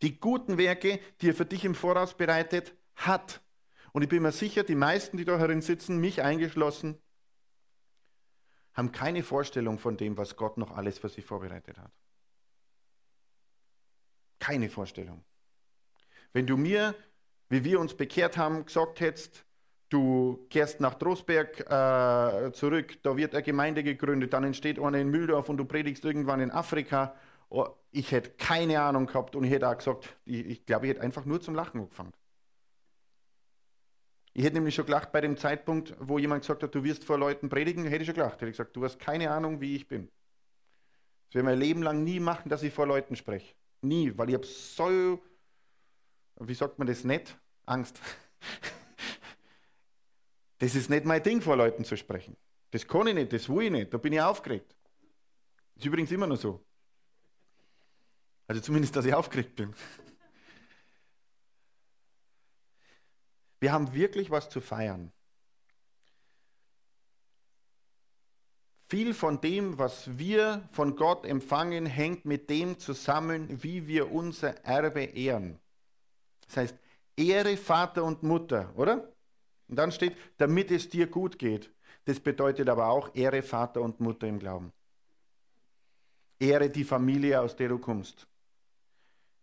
Die 0.00 0.18
guten 0.18 0.56
Werke, 0.56 1.00
die 1.20 1.28
er 1.28 1.34
für 1.34 1.44
dich 1.44 1.66
im 1.66 1.74
Voraus 1.74 2.16
bereitet 2.16 2.72
hat. 2.94 3.42
Und 3.98 4.02
ich 4.02 4.10
bin 4.10 4.22
mir 4.22 4.30
sicher, 4.30 4.62
die 4.62 4.76
meisten, 4.76 5.16
die 5.16 5.24
da 5.24 5.38
herin 5.38 5.60
sitzen, 5.60 5.98
mich 5.98 6.22
eingeschlossen, 6.22 7.02
haben 8.72 8.92
keine 8.92 9.24
Vorstellung 9.24 9.80
von 9.80 9.96
dem, 9.96 10.16
was 10.16 10.36
Gott 10.36 10.56
noch 10.56 10.76
alles 10.76 11.00
für 11.00 11.08
sie 11.08 11.20
vorbereitet 11.20 11.78
hat. 11.78 11.90
Keine 14.38 14.70
Vorstellung. 14.70 15.24
Wenn 16.32 16.46
du 16.46 16.56
mir, 16.56 16.94
wie 17.48 17.64
wir 17.64 17.80
uns 17.80 17.92
bekehrt 17.96 18.36
haben, 18.36 18.64
gesagt 18.66 19.00
hättest, 19.00 19.44
du 19.88 20.46
kehrst 20.48 20.78
nach 20.78 20.94
Trostberg 20.94 21.58
äh, 21.68 22.52
zurück, 22.52 23.02
da 23.02 23.16
wird 23.16 23.34
eine 23.34 23.42
Gemeinde 23.42 23.82
gegründet, 23.82 24.32
dann 24.32 24.44
entsteht 24.44 24.78
eine 24.78 25.00
in 25.00 25.08
Mühldorf 25.08 25.48
und 25.48 25.56
du 25.56 25.64
predigst 25.64 26.04
irgendwann 26.04 26.38
in 26.38 26.52
Afrika, 26.52 27.16
oh, 27.48 27.66
ich 27.90 28.12
hätte 28.12 28.30
keine 28.38 28.80
Ahnung 28.80 29.06
gehabt 29.06 29.34
und 29.34 29.42
ich 29.42 29.50
hätte 29.50 29.68
auch 29.68 29.76
gesagt, 29.76 30.16
ich, 30.24 30.46
ich 30.46 30.66
glaube, 30.66 30.86
ich 30.86 30.90
hätte 30.90 31.02
einfach 31.02 31.24
nur 31.24 31.40
zum 31.40 31.56
Lachen 31.56 31.80
angefangen. 31.80 32.12
Ich 34.38 34.44
hätte 34.44 34.54
nämlich 34.54 34.76
schon 34.76 34.86
gelacht 34.86 35.10
bei 35.10 35.20
dem 35.20 35.36
Zeitpunkt, 35.36 35.96
wo 35.98 36.16
jemand 36.16 36.42
gesagt 36.42 36.62
hat, 36.62 36.72
du 36.72 36.84
wirst 36.84 37.04
vor 37.04 37.18
Leuten 37.18 37.48
predigen, 37.48 37.84
hätte 37.86 38.02
ich 38.02 38.06
schon 38.06 38.14
gelacht. 38.14 38.34
Hätte 38.34 38.46
ich 38.46 38.56
gesagt, 38.56 38.76
du 38.76 38.84
hast 38.84 39.00
keine 39.00 39.32
Ahnung, 39.32 39.60
wie 39.60 39.74
ich 39.74 39.88
bin. 39.88 40.08
Das 41.26 41.34
werde 41.34 41.48
ich 41.48 41.56
mein 41.56 41.58
Leben 41.58 41.82
lang 41.82 42.04
nie 42.04 42.20
machen, 42.20 42.48
dass 42.48 42.62
ich 42.62 42.72
vor 42.72 42.86
Leuten 42.86 43.16
spreche. 43.16 43.52
Nie, 43.80 44.16
weil 44.16 44.28
ich 44.28 44.36
habe 44.36 44.46
so, 44.46 45.20
wie 46.38 46.54
sagt 46.54 46.78
man 46.78 46.86
das 46.86 47.02
nicht? 47.02 47.36
Angst. 47.66 48.00
Das 50.58 50.74
ist 50.74 50.90
nicht 50.90 51.04
mein 51.04 51.22
Ding, 51.22 51.40
vor 51.40 51.56
Leuten 51.56 51.84
zu 51.84 51.96
sprechen. 51.96 52.36
Das 52.72 52.86
kann 52.86 53.06
ich 53.06 53.14
nicht, 53.14 53.32
das 53.32 53.48
will 53.48 53.66
ich 53.66 53.70
nicht, 53.70 53.94
da 53.94 53.98
bin 53.98 54.12
ich 54.12 54.20
aufgeregt. 54.20 54.74
Das 55.74 55.84
ist 55.84 55.86
übrigens 55.86 56.10
immer 56.10 56.26
noch 56.26 56.36
so. 56.36 56.64
Also 58.48 58.60
zumindest, 58.60 58.96
dass 58.96 59.04
ich 59.04 59.14
aufgeregt 59.14 59.54
bin. 59.54 59.72
Wir 63.60 63.72
haben 63.72 63.92
wirklich 63.94 64.30
was 64.30 64.48
zu 64.48 64.60
feiern. 64.60 65.12
Viel 68.90 69.12
von 69.12 69.40
dem, 69.40 69.78
was 69.78 70.18
wir 70.18 70.66
von 70.72 70.96
Gott 70.96 71.26
empfangen, 71.26 71.84
hängt 71.84 72.24
mit 72.24 72.48
dem 72.48 72.78
zusammen, 72.78 73.62
wie 73.62 73.86
wir 73.86 74.10
unser 74.10 74.64
Erbe 74.64 75.02
ehren. 75.04 75.58
Das 76.46 76.56
heißt, 76.56 76.78
Ehre 77.14 77.56
Vater 77.58 78.04
und 78.04 78.22
Mutter, 78.22 78.72
oder? 78.76 79.12
Und 79.68 79.76
dann 79.76 79.92
steht, 79.92 80.16
damit 80.38 80.70
es 80.70 80.88
dir 80.88 81.06
gut 81.06 81.38
geht. 81.38 81.70
Das 82.06 82.18
bedeutet 82.18 82.70
aber 82.70 82.88
auch 82.88 83.14
Ehre 83.14 83.42
Vater 83.42 83.82
und 83.82 84.00
Mutter 84.00 84.26
im 84.26 84.38
Glauben. 84.38 84.72
Ehre 86.38 86.70
die 86.70 86.84
Familie, 86.84 87.40
aus 87.42 87.56
der 87.56 87.68
du 87.68 87.78
kommst. 87.78 88.26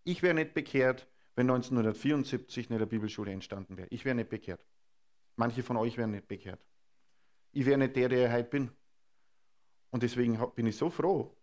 Ich 0.03 0.23
wäre 0.23 0.33
nicht 0.33 0.55
bekehrt, 0.55 1.07
wenn 1.35 1.49
1974 1.49 2.71
eine 2.71 2.87
Bibelschule 2.87 3.31
entstanden 3.31 3.77
wäre. 3.77 3.87
Ich 3.91 4.05
wäre 4.05 4.15
nicht 4.15 4.29
bekehrt. 4.29 4.65
Manche 5.35 5.63
von 5.63 5.77
euch 5.77 5.97
wären 5.97 6.11
nicht 6.11 6.27
bekehrt. 6.27 6.65
Ich 7.51 7.65
wäre 7.65 7.77
nicht 7.77 7.95
der, 7.95 8.09
der 8.09 8.27
ich 8.27 8.33
heute 8.33 8.49
bin. 8.49 8.71
Und 9.91 10.03
deswegen 10.03 10.39
bin 10.55 10.67
ich 10.67 10.77
so 10.77 10.89
froh, 10.89 11.35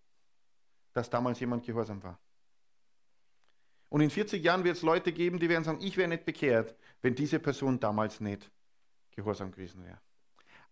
dass 0.92 1.08
damals 1.08 1.40
jemand 1.40 1.64
gehorsam 1.64 2.02
war. 2.02 2.18
Und 3.88 4.00
in 4.00 4.10
40 4.10 4.42
Jahren 4.42 4.64
wird 4.64 4.76
es 4.76 4.82
Leute 4.82 5.12
geben, 5.12 5.38
die 5.38 5.48
werden 5.48 5.64
sagen, 5.64 5.80
ich 5.82 5.96
wäre 5.98 6.08
nicht 6.08 6.24
bekehrt, 6.24 6.74
wenn 7.02 7.14
diese 7.14 7.38
Person 7.38 7.78
damals 7.78 8.20
nicht 8.20 8.50
gehorsam 9.10 9.52
gewesen 9.52 9.84
wäre. 9.84 10.00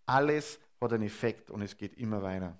Alles 0.06 0.58
hat 0.80 0.92
einen 0.94 1.04
Effekt 1.04 1.50
und 1.50 1.60
es 1.60 1.76
geht 1.76 1.98
immer 1.98 2.22
weiter. 2.22 2.58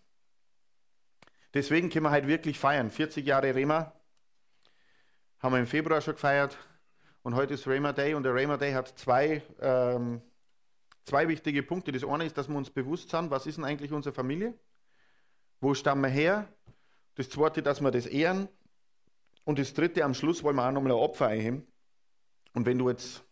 Deswegen 1.55 1.89
können 1.89 2.05
wir 2.05 2.11
heute 2.11 2.29
wirklich 2.29 2.59
feiern. 2.59 2.91
40 2.91 3.27
Jahre 3.27 3.55
Rema, 3.55 3.93
haben 5.41 5.53
wir 5.55 5.61
im 5.61 5.67
Februar 5.67 6.01
schon 6.03 6.15
gefeiert 6.15 6.59
und 7.23 7.35
heute 7.35 7.55
ist 7.55 7.67
Raymer 7.67 7.95
Day 7.95 8.15
und 8.15 8.25
der 8.25 8.35
Raymer 8.35 8.59
Day 8.59 8.73
hat 8.73 8.99
zwei, 8.99 9.43
ähm, 9.61 10.21
zwei 11.05 11.29
wichtige 11.29 11.63
Punkte. 11.63 11.93
Das 11.93 12.05
eine 12.05 12.27
ist, 12.27 12.37
dass 12.37 12.49
wir 12.49 12.57
uns 12.57 12.69
bewusst 12.69 13.09
sind, 13.09 13.31
was 13.31 13.47
ist 13.47 13.57
denn 13.57 13.65
eigentlich 13.65 13.91
unsere 13.91 14.15
Familie? 14.15 14.55
Wo 15.61 15.73
stammen 15.73 16.03
wir 16.03 16.11
her? 16.11 16.47
Das 17.15 17.31
zweite, 17.31 17.63
dass 17.63 17.81
wir 17.81 17.91
das 17.91 18.07
ehren. 18.07 18.49
Und 19.45 19.59
das 19.59 19.73
dritte, 19.73 20.05
am 20.05 20.13
Schluss 20.13 20.43
wollen 20.43 20.57
wir 20.57 20.67
auch 20.67 20.73
nochmal 20.73 20.93
ein 20.93 20.99
Opfer 20.99 21.29
einheben. 21.29 21.67
Und 22.53 22.67
wenn 22.67 22.79
du 22.79 22.91
jetzt, 22.91 23.25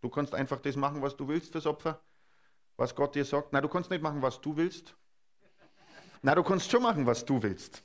du 0.00 0.08
kannst 0.08 0.34
einfach 0.34 0.60
das 0.60 0.74
machen, 0.74 1.02
was 1.02 1.16
du 1.16 1.28
willst 1.28 1.52
fürs 1.52 1.66
Opfer, 1.66 2.00
was 2.76 2.94
Gott 2.96 3.14
dir 3.14 3.24
sagt. 3.24 3.52
Nein, 3.52 3.62
du 3.62 3.68
kannst 3.68 3.90
nicht 3.90 4.02
machen, 4.02 4.22
was 4.22 4.40
du 4.40 4.56
willst. 4.56 4.96
Nein, 6.22 6.34
du 6.34 6.42
kannst 6.42 6.68
schon 6.68 6.82
machen, 6.82 7.06
was 7.06 7.24
du 7.24 7.40
willst. 7.40 7.84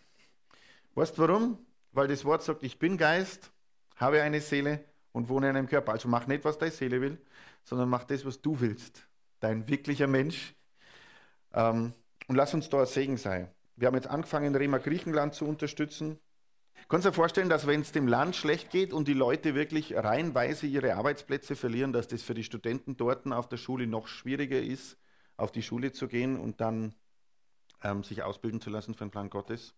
Weißt 0.96 1.18
du 1.18 1.22
warum? 1.22 1.66
Weil 1.92 2.08
das 2.08 2.26
Wort 2.26 2.42
sagt, 2.42 2.64
ich 2.64 2.80
bin 2.80 2.98
Geist 2.98 3.52
habe 4.00 4.22
eine 4.22 4.42
Seele 4.42 4.84
und 5.12 5.30
wohne 5.30 5.50
in 5.50 5.56
einem 5.56 5.68
Körper. 5.68 5.92
Also 5.92 6.08
mach 6.08 6.28
nicht, 6.28 6.46
was 6.46 6.58
deine 6.58 6.72
Seele 6.72 7.02
will, 7.02 7.18
sondern 7.64 7.90
mach 7.90 8.06
das, 8.06 8.26
was 8.26 8.42
du 8.42 8.60
willst. 8.60 9.08
Dein 9.40 9.68
wirklicher 9.68 10.08
Mensch. 10.08 10.56
Ähm, 11.54 11.94
und 12.28 12.36
lass 12.36 12.54
uns 12.54 12.70
da 12.70 12.82
ein 12.82 12.86
Segen 12.86 13.18
sein. 13.18 13.50
Wir 13.76 13.88
haben 13.88 13.96
jetzt 13.96 14.08
angefangen, 14.08 14.56
Rema 14.56 14.78
Griechenland 14.78 15.34
zu 15.34 15.46
unterstützen. 15.46 16.20
Kannst 16.88 17.06
du 17.06 17.10
dir 17.10 17.16
vorstellen, 17.16 17.50
dass 17.50 17.68
wenn 17.68 17.82
es 17.82 17.92
dem 17.92 18.08
Land 18.08 18.36
schlecht 18.36 18.72
geht 18.72 18.94
und 18.94 19.08
die 19.08 19.14
Leute 19.14 19.54
wirklich 19.54 19.96
reihenweise 19.96 20.66
ihre 20.66 20.96
Arbeitsplätze 20.96 21.56
verlieren, 21.56 21.94
dass 21.94 22.08
das 22.08 22.24
für 22.24 22.34
die 22.34 22.44
Studenten 22.44 22.98
dort 22.98 23.28
auf 23.32 23.48
der 23.50 23.58
Schule 23.58 23.86
noch 23.86 24.08
schwieriger 24.08 24.60
ist, 24.60 24.98
auf 25.38 25.52
die 25.52 25.62
Schule 25.62 25.92
zu 25.92 26.08
gehen 26.08 26.40
und 26.40 26.62
dann 26.62 26.96
ähm, 27.84 28.04
sich 28.04 28.24
ausbilden 28.24 28.62
zu 28.62 28.70
lassen 28.70 28.96
für 28.96 29.06
den 29.06 29.12
Plan 29.12 29.30
Gottes? 29.30 29.76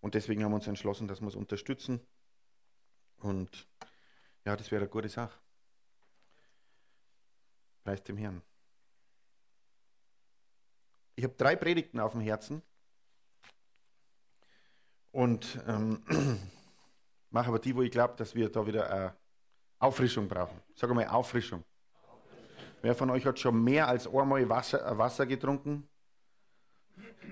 Und 0.00 0.14
deswegen 0.14 0.44
haben 0.44 0.52
wir 0.52 0.56
uns 0.56 0.66
entschlossen, 0.66 1.08
dass 1.08 1.20
wir 1.20 1.28
es 1.28 1.34
unterstützen. 1.34 2.00
Und 3.18 3.66
ja, 4.44 4.56
das 4.56 4.70
wäre 4.70 4.82
eine 4.82 4.90
gute 4.90 5.08
Sache. 5.08 5.38
Preis 7.84 8.02
dem 8.02 8.16
Herrn. 8.16 8.42
Ich 11.14 11.24
habe 11.24 11.34
drei 11.34 11.56
Predigten 11.56 11.98
auf 11.98 12.12
dem 12.12 12.20
Herzen 12.20 12.62
und 15.12 15.58
ähm, 15.66 16.02
mache 17.30 17.48
aber 17.48 17.58
die, 17.58 17.74
wo 17.74 17.82
ich 17.82 17.90
glaube, 17.90 18.14
dass 18.16 18.34
wir 18.34 18.50
da 18.50 18.66
wieder 18.66 18.90
eine 18.90 19.16
Auffrischung 19.78 20.28
brauchen. 20.28 20.60
Sag 20.74 20.90
mal 20.90 21.06
Auffrischung. 21.06 21.64
Wer 22.82 22.94
von 22.94 23.10
euch 23.10 23.24
hat 23.24 23.38
schon 23.38 23.64
mehr 23.64 23.88
als 23.88 24.06
einmal 24.06 24.48
Wasser, 24.48 24.98
Wasser 24.98 25.26
getrunken? 25.26 25.88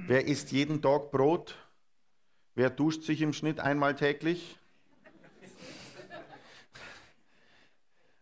Wer 0.06 0.26
isst 0.26 0.50
jeden 0.52 0.80
Tag 0.80 1.10
Brot? 1.10 1.56
Wer 2.54 2.70
duscht 2.70 3.02
sich 3.02 3.20
im 3.20 3.32
Schnitt 3.32 3.60
einmal 3.60 3.94
täglich? 3.94 4.58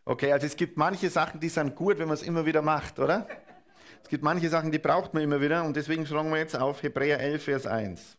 Okay, 0.04 0.32
also 0.32 0.46
es 0.46 0.56
gibt 0.56 0.76
manche 0.76 1.10
Sachen, 1.10 1.38
die 1.38 1.48
sind 1.48 1.76
gut, 1.76 1.98
wenn 1.98 2.08
man 2.08 2.14
es 2.14 2.22
immer 2.22 2.44
wieder 2.44 2.60
macht, 2.60 2.98
oder? 2.98 3.28
Es 4.02 4.08
gibt 4.08 4.24
manche 4.24 4.48
Sachen, 4.48 4.72
die 4.72 4.80
braucht 4.80 5.14
man 5.14 5.22
immer 5.22 5.40
wieder 5.40 5.62
und 5.62 5.76
deswegen 5.76 6.04
schlagen 6.06 6.30
wir 6.30 6.38
jetzt 6.38 6.56
auf 6.56 6.82
Hebräer 6.82 7.20
11, 7.20 7.44
Vers 7.44 7.66
1. 7.66 8.18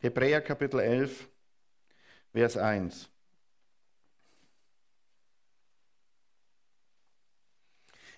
Hebräer 0.00 0.40
Kapitel 0.40 0.80
11, 0.80 1.28
Vers 2.32 2.56
1. 2.56 3.08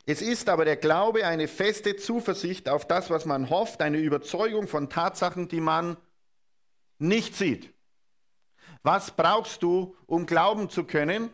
Es 0.07 0.23
ist 0.23 0.49
aber 0.49 0.65
der 0.65 0.77
Glaube 0.77 1.27
eine 1.27 1.49
feste 1.49 1.97
Zuversicht 1.97 2.69
auf 2.69 2.87
das, 2.87 3.11
was 3.11 3.25
man 3.25 3.51
hofft, 3.51 3.83
eine 3.83 3.99
Überzeugung 3.99 4.69
von 4.69 4.89
Tatsachen, 4.89 5.49
die 5.49 5.61
man 5.61 5.97
nicht 6.99 7.35
sieht. 7.35 7.74
Was 8.85 9.11
brauchst 9.11 9.63
du, 9.63 9.97
um 10.07 10.27
glauben 10.27 10.69
zu 10.69 10.85
können? 10.85 11.31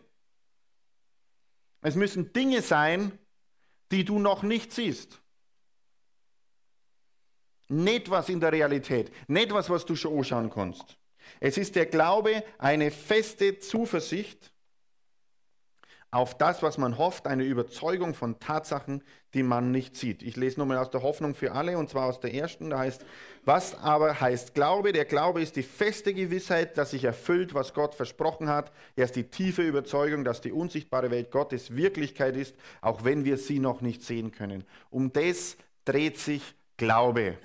Es 1.81 1.95
müssen 1.95 2.31
Dinge 2.31 2.61
sein, 2.61 3.19
die 3.91 4.05
du 4.05 4.19
noch 4.19 4.41
nicht 4.41 4.71
siehst. 4.71 5.21
Nicht 7.67 8.09
was 8.09 8.29
in 8.29 8.39
der 8.39 8.53
Realität, 8.53 9.11
nicht 9.27 9.53
was, 9.53 9.69
was 9.69 9.85
du 9.85 9.95
schon 9.95 10.17
anschauen 10.17 10.49
kannst. 10.49 10.97
Es 11.41 11.57
ist 11.57 11.75
der 11.75 11.85
Glaube 11.85 12.43
eine 12.57 12.89
feste 12.89 13.59
Zuversicht 13.59 14.50
auf 16.11 16.37
das, 16.37 16.61
was 16.61 16.77
man 16.77 16.97
hofft, 16.97 17.25
eine 17.25 17.45
Überzeugung 17.45 18.13
von 18.13 18.37
Tatsachen, 18.39 19.01
die 19.33 19.43
man 19.43 19.71
nicht 19.71 19.95
sieht. 19.95 20.23
Ich 20.23 20.35
lese 20.35 20.59
nochmal 20.59 20.77
aus 20.77 20.89
der 20.89 21.03
Hoffnung 21.03 21.35
für 21.35 21.53
alle, 21.53 21.77
und 21.77 21.89
zwar 21.89 22.07
aus 22.07 22.19
der 22.19 22.33
ersten, 22.33 22.69
da 22.69 22.79
heißt, 22.79 23.05
was 23.45 23.79
aber 23.79 24.19
heißt 24.19 24.53
Glaube? 24.53 24.91
Der 24.91 25.05
Glaube 25.05 25.41
ist 25.41 25.55
die 25.55 25.63
feste 25.63 26.13
Gewissheit, 26.13 26.77
dass 26.77 26.91
sich 26.91 27.05
erfüllt, 27.05 27.53
was 27.53 27.73
Gott 27.73 27.95
versprochen 27.95 28.49
hat. 28.49 28.73
Er 28.97 29.05
ist 29.05 29.15
die 29.15 29.23
tiefe 29.23 29.61
Überzeugung, 29.61 30.25
dass 30.25 30.41
die 30.41 30.51
unsichtbare 30.51 31.11
Welt 31.11 31.31
Gottes 31.31 31.77
Wirklichkeit 31.77 32.35
ist, 32.35 32.57
auch 32.81 33.05
wenn 33.05 33.23
wir 33.23 33.37
sie 33.37 33.59
noch 33.59 33.79
nicht 33.79 34.03
sehen 34.03 34.33
können. 34.33 34.65
Um 34.89 35.13
das 35.13 35.55
dreht 35.85 36.19
sich 36.19 36.55
Glaube. 36.75 37.37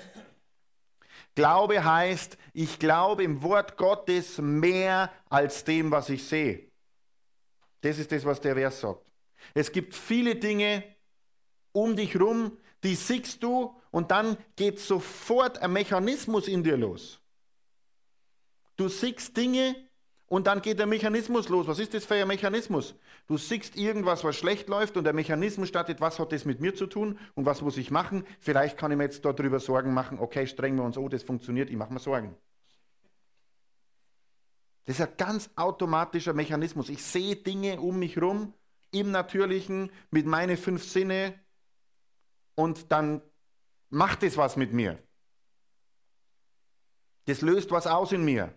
Glaube 1.37 1.85
heißt, 1.85 2.37
ich 2.53 2.81
glaube 2.81 3.23
im 3.23 3.43
Wort 3.43 3.77
Gottes 3.77 4.39
mehr 4.39 5.13
als 5.29 5.63
dem, 5.63 5.93
was 5.93 6.09
ich 6.09 6.27
sehe. 6.27 6.66
Das 7.87 7.99
ist 7.99 8.11
das, 8.11 8.25
was 8.25 8.41
der 8.41 8.57
Vers 8.57 8.81
sagt. 8.81 9.01
Es 9.55 9.71
gibt 9.71 9.95
viele 9.95 10.35
Dinge 10.35 10.83
um 11.71 11.95
dich 11.95 12.19
rum, 12.19 12.59
die 12.83 12.97
siehst 12.97 13.41
du 13.45 13.77
und 13.93 14.11
dann 14.11 14.37
geht 14.57 14.81
sofort 14.81 15.59
ein 15.59 15.73
Mechanismus 15.73 16.49
in 16.49 16.65
dir 16.65 16.77
los. 16.77 17.21
Du 18.77 18.89
siehst 18.89 19.37
Dinge 19.37 19.77
und 20.27 20.49
dann 20.49 20.63
geht 20.63 20.81
der 20.81 20.87
Mechanismus 20.87 21.49
los. 21.49 21.69
Was 21.69 21.79
ist 21.79 21.95
das 21.95 22.05
für 22.05 22.15
ein 22.15 22.27
Mechanismus? 22.27 22.97
Du 23.29 23.39
siehst 23.39 23.77
irgendwas, 23.77 24.25
was 24.25 24.35
schlecht 24.35 24.69
läuft 24.69 24.97
und 24.97 25.05
der 25.05 25.13
Mechanismus 25.13 25.69
startet, 25.69 26.01
was 26.01 26.19
hat 26.19 26.33
das 26.33 26.45
mit 26.45 26.61
mir 26.61 26.75
zu 26.75 26.89
tun 26.89 27.21
und 27.37 27.47
was 27.47 27.63
muss 27.63 27.77
ich 27.77 27.93
machen? 27.93 28.27
Vielleicht 28.41 28.77
kann 28.79 28.91
ich 28.91 28.97
mir 28.97 29.05
jetzt 29.05 29.25
darüber 29.25 29.61
Sorgen 29.61 29.95
machen, 29.95 30.19
okay, 30.19 30.49
strengen 30.49 30.79
wir 30.79 30.85
uns, 30.85 30.99
oh, 30.99 31.09
das 31.09 31.23
funktioniert, 31.23 31.71
ich 31.71 31.77
mache 31.77 31.93
mir 31.93 32.01
Sorgen. 32.01 32.35
Das 34.87 35.01
ist 35.01 35.07
ein 35.07 35.17
ganz 35.17 35.51
automatischer 35.57 36.33
Mechanismus. 36.33 36.89
Ich 36.89 37.05
sehe 37.05 37.37
Dinge 37.37 37.81
um 37.81 37.99
mich 37.99 38.17
herum 38.17 38.55
im 38.93 39.11
Natürlichen 39.11 39.91
mit 40.11 40.27
meinen 40.27 40.57
fünf 40.57 40.85
Sinne 40.85 41.39
und 42.55 42.91
dann 42.91 43.21
macht 43.91 44.23
es 44.23 44.37
was 44.37 44.57
mit 44.57 44.73
mir. 44.73 45.03
Das 47.25 47.41
löst 47.41 47.73
was 47.73 47.89
aus 47.89 48.13
in 48.13 48.25
mir. 48.25 48.55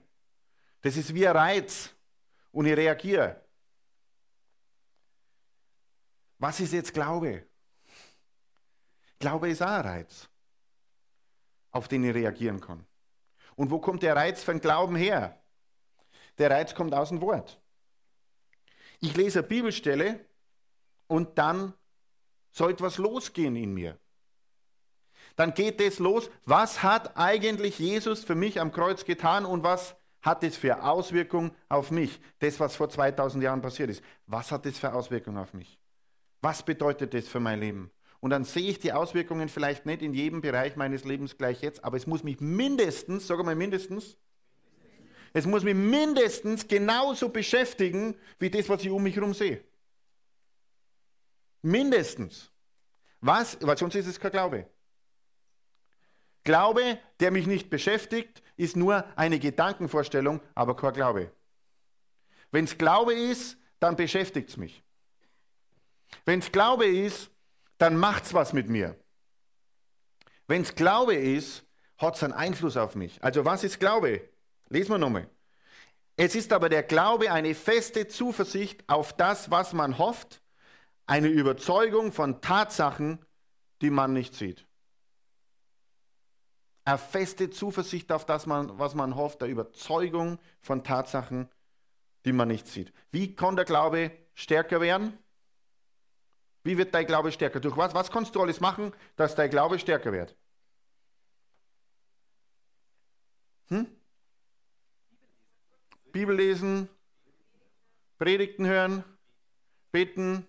Das 0.81 0.95
ist 0.97 1.15
wie 1.15 1.27
ein 1.27 1.35
Reiz 1.35 1.95
und 2.51 2.67
ich 2.67 2.77
reagiere. 2.77 3.43
Was 6.37 6.59
ist 6.59 6.73
jetzt 6.73 6.93
Glaube? 6.93 7.47
Glaube 9.17 9.49
ist 9.49 9.63
auch 9.63 9.67
ein 9.67 9.81
Reiz, 9.81 10.29
auf 11.71 11.87
den 11.87 12.03
ich 12.03 12.13
reagieren 12.13 12.61
kann. 12.61 12.85
Und 13.55 13.71
wo 13.71 13.79
kommt 13.79 14.03
der 14.03 14.15
Reiz 14.15 14.43
von 14.43 14.61
Glauben 14.61 14.95
her? 14.95 15.43
Der 16.39 16.49
Reiz 16.49 16.73
kommt 16.73 16.93
aus 16.93 17.09
dem 17.09 17.21
Wort. 17.21 17.59
Ich 19.01 19.15
lese 19.15 19.39
eine 19.39 19.47
Bibelstelle 19.47 20.25
und 21.07 21.37
dann 21.37 21.73
soll 22.51 22.71
etwas 22.71 22.97
losgehen 22.97 23.55
in 23.55 23.73
mir. 23.73 23.97
Dann 25.35 25.53
geht 25.53 25.79
es 25.79 25.99
los. 25.99 26.29
Was 26.45 26.83
hat 26.83 27.15
eigentlich 27.17 27.79
Jesus 27.79 28.23
für 28.23 28.35
mich 28.35 28.59
am 28.59 28.71
Kreuz 28.71 29.05
getan 29.05 29.45
und 29.45 29.63
was 29.63 29.95
hat 30.21 30.43
es 30.43 30.57
für 30.57 30.83
Auswirkungen 30.83 31.51
auf 31.69 31.91
mich? 31.91 32.19
Das, 32.39 32.59
was 32.59 32.75
vor 32.75 32.89
2000 32.89 33.43
Jahren 33.43 33.61
passiert 33.61 33.89
ist. 33.89 34.03
Was 34.25 34.51
hat 34.51 34.65
es 34.65 34.79
für 34.79 34.93
Auswirkungen 34.93 35.37
auf 35.37 35.53
mich? 35.53 35.79
Was 36.41 36.63
bedeutet 36.63 37.13
das 37.13 37.27
für 37.27 37.39
mein 37.39 37.59
Leben? 37.59 37.91
Und 38.19 38.31
dann 38.31 38.43
sehe 38.43 38.69
ich 38.69 38.79
die 38.79 38.91
Auswirkungen 38.91 39.47
vielleicht 39.47 39.85
nicht 39.85 40.01
in 40.01 40.13
jedem 40.13 40.41
Bereich 40.41 40.75
meines 40.75 41.05
Lebens 41.05 41.37
gleich 41.37 41.61
jetzt, 41.61 41.83
aber 41.85 41.95
es 41.95 42.05
muss 42.05 42.23
mich 42.23 42.41
mindestens, 42.41 43.27
sag 43.27 43.43
mal 43.43 43.55
mindestens, 43.55 44.17
es 45.33 45.45
muss 45.45 45.63
mich 45.63 45.75
mindestens 45.75 46.67
genauso 46.67 47.29
beschäftigen 47.29 48.15
wie 48.37 48.49
das, 48.49 48.67
was 48.69 48.83
ich 48.83 48.89
um 48.89 49.03
mich 49.03 49.15
herum 49.15 49.33
sehe. 49.33 49.63
Mindestens. 51.61 52.51
Was? 53.21 53.57
Weil 53.61 53.77
sonst 53.77 53.95
ist 53.95 54.07
es 54.07 54.19
kein 54.19 54.31
Glaube. 54.31 54.67
Glaube, 56.43 56.99
der 57.19 57.31
mich 57.31 57.47
nicht 57.47 57.69
beschäftigt, 57.69 58.41
ist 58.55 58.75
nur 58.75 59.05
eine 59.17 59.39
Gedankenvorstellung, 59.39 60.41
aber 60.55 60.75
kein 60.75 60.93
Glaube. 60.93 61.31
Wenn 62.51 62.65
es 62.65 62.77
Glaube 62.77 63.13
ist, 63.13 63.57
dann 63.79 63.95
beschäftigt 63.95 64.49
es 64.49 64.57
mich. 64.57 64.83
Wenn 66.25 66.39
es 66.39 66.51
Glaube 66.51 66.85
ist, 66.85 67.29
dann 67.77 67.97
macht 67.97 68.25
es 68.25 68.33
was 68.33 68.53
mit 68.53 68.67
mir. 68.67 68.95
Wenn 70.47 70.63
es 70.63 70.73
Glaube 70.75 71.13
ist, 71.13 71.63
hat 71.97 72.15
es 72.15 72.23
einen 72.23 72.33
Einfluss 72.33 72.77
auf 72.77 72.95
mich. 72.95 73.23
Also 73.23 73.45
was 73.45 73.63
ist 73.63 73.79
Glaube? 73.79 74.27
Lesen 74.69 74.91
wir 74.91 74.97
nochmal. 74.97 75.29
Es 76.15 76.35
ist 76.35 76.51
aber 76.53 76.69
der 76.69 76.83
Glaube 76.83 77.31
eine 77.31 77.55
feste 77.55 78.07
Zuversicht 78.07 78.87
auf 78.87 79.13
das, 79.15 79.51
was 79.51 79.73
man 79.73 79.97
hofft, 79.97 80.41
eine 81.05 81.27
Überzeugung 81.29 82.11
von 82.11 82.41
Tatsachen, 82.41 83.25
die 83.81 83.89
man 83.89 84.13
nicht 84.13 84.35
sieht. 84.35 84.67
Eine 86.85 86.97
feste 86.97 87.49
Zuversicht 87.49 88.11
auf 88.11 88.25
das, 88.25 88.47
was 88.47 88.95
man 88.95 89.15
hofft, 89.15 89.41
eine 89.41 89.51
Überzeugung 89.51 90.39
von 90.59 90.83
Tatsachen, 90.83 91.49
die 92.25 92.33
man 92.33 92.47
nicht 92.47 92.67
sieht. 92.67 92.91
Wie 93.11 93.35
kann 93.35 93.55
der 93.55 93.65
Glaube 93.65 94.11
stärker 94.33 94.81
werden? 94.81 95.17
Wie 96.63 96.77
wird 96.77 96.93
dein 96.93 97.07
Glaube 97.07 97.31
stärker? 97.31 97.59
Durch 97.59 97.77
was? 97.77 97.93
Was 97.93 98.11
kannst 98.11 98.35
du 98.35 98.41
alles 98.41 98.59
machen, 98.59 98.93
dass 99.15 99.35
dein 99.35 99.49
Glaube 99.49 99.79
stärker 99.79 100.11
wird? 100.11 100.35
Hm? 103.69 103.98
Bibel 106.11 106.35
lesen, 106.35 106.89
Predigten 108.17 108.65
hören, 108.65 109.03
beten, 109.91 110.47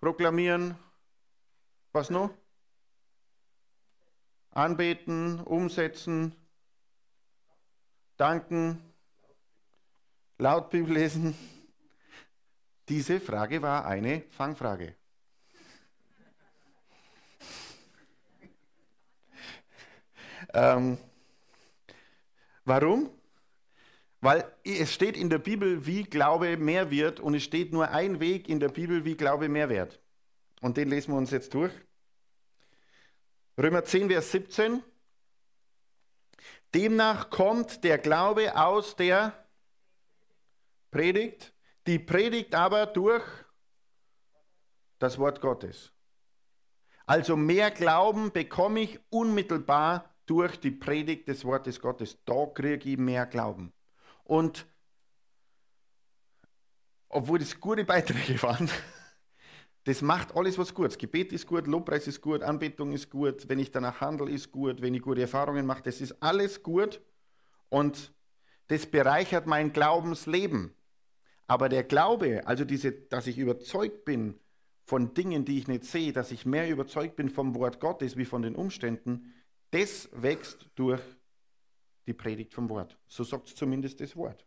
proklamieren. 0.00 0.76
Was 1.92 2.10
noch? 2.10 2.30
Anbeten, 4.50 5.40
umsetzen, 5.40 6.34
danken, 8.16 8.82
laut 10.38 10.70
Bibel 10.70 10.94
lesen. 10.94 11.34
Diese 12.88 13.20
Frage 13.20 13.62
war 13.62 13.86
eine 13.86 14.22
Fangfrage. 14.30 14.96
ähm, 20.54 20.98
warum? 22.64 23.10
Weil 24.20 24.44
es 24.62 24.92
steht 24.92 25.16
in 25.16 25.30
der 25.30 25.38
Bibel, 25.38 25.84
wie 25.84 26.04
Glaube 26.04 26.56
mehr 26.56 26.90
wird 26.90 27.18
und 27.18 27.34
es 27.34 27.42
steht 27.42 27.72
nur 27.72 27.88
ein 27.90 28.20
Weg 28.20 28.48
in 28.48 28.60
der 28.60 28.68
Bibel, 28.68 29.04
wie 29.04 29.16
Glaube 29.16 29.48
mehr 29.48 29.68
wird. 29.68 30.00
Und 30.60 30.76
den 30.76 30.88
lesen 30.88 31.12
wir 31.12 31.18
uns 31.18 31.32
jetzt 31.32 31.52
durch. 31.54 31.72
Römer 33.58 33.84
10, 33.84 34.08
Vers 34.08 34.30
17. 34.30 34.82
Demnach 36.74 37.30
kommt 37.30 37.84
der 37.84 37.98
Glaube 37.98 38.56
aus 38.56 38.96
der 38.96 39.46
Predigt, 40.90 41.52
die 41.86 41.98
Predigt 41.98 42.54
aber 42.54 42.86
durch 42.86 43.24
das 44.98 45.18
Wort 45.18 45.40
Gottes. 45.40 45.92
Also 47.06 47.36
mehr 47.36 47.70
Glauben 47.70 48.30
bekomme 48.32 48.80
ich 48.80 49.00
unmittelbar 49.10 50.11
durch 50.26 50.58
die 50.58 50.70
Predigt 50.70 51.28
des 51.28 51.44
Wortes 51.44 51.80
Gottes. 51.80 52.18
Da 52.24 52.46
kriege 52.46 52.90
ich 52.90 52.98
mehr 52.98 53.26
Glauben. 53.26 53.72
Und 54.24 54.66
obwohl 57.08 57.38
das 57.38 57.60
gute 57.60 57.84
Beiträge 57.84 58.42
waren, 58.42 58.70
das 59.84 60.00
macht 60.00 60.34
alles 60.36 60.58
was 60.58 60.74
gut. 60.74 60.98
Gebet 60.98 61.32
ist 61.32 61.46
gut, 61.46 61.66
Lobpreis 61.66 62.06
ist 62.06 62.20
gut, 62.20 62.42
Anbetung 62.42 62.92
ist 62.92 63.10
gut, 63.10 63.48
wenn 63.48 63.58
ich 63.58 63.70
danach 63.70 64.00
handle, 64.00 64.30
ist 64.30 64.52
gut, 64.52 64.80
wenn 64.80 64.94
ich 64.94 65.02
gute 65.02 65.22
Erfahrungen 65.22 65.66
mache, 65.66 65.82
das 65.82 66.00
ist 66.00 66.22
alles 66.22 66.62
gut 66.62 67.00
und 67.68 68.12
das 68.68 68.86
bereichert 68.86 69.46
mein 69.46 69.72
Glaubensleben. 69.72 70.72
Aber 71.48 71.68
der 71.68 71.82
Glaube, 71.82 72.46
also 72.46 72.64
diese, 72.64 72.92
dass 72.92 73.26
ich 73.26 73.38
überzeugt 73.38 74.04
bin 74.04 74.38
von 74.84 75.14
Dingen, 75.14 75.44
die 75.44 75.58
ich 75.58 75.68
nicht 75.68 75.84
sehe, 75.84 76.12
dass 76.12 76.30
ich 76.30 76.46
mehr 76.46 76.70
überzeugt 76.70 77.16
bin 77.16 77.28
vom 77.28 77.54
Wort 77.54 77.80
Gottes 77.80 78.16
wie 78.16 78.24
von 78.24 78.42
den 78.42 78.54
Umständen, 78.54 79.34
das 79.72 80.08
wächst 80.12 80.66
durch 80.74 81.00
die 82.06 82.12
Predigt 82.12 82.54
vom 82.54 82.68
Wort. 82.68 82.96
So 83.06 83.24
sagt 83.24 83.48
es 83.48 83.54
zumindest 83.54 84.00
das 84.00 84.14
Wort. 84.16 84.46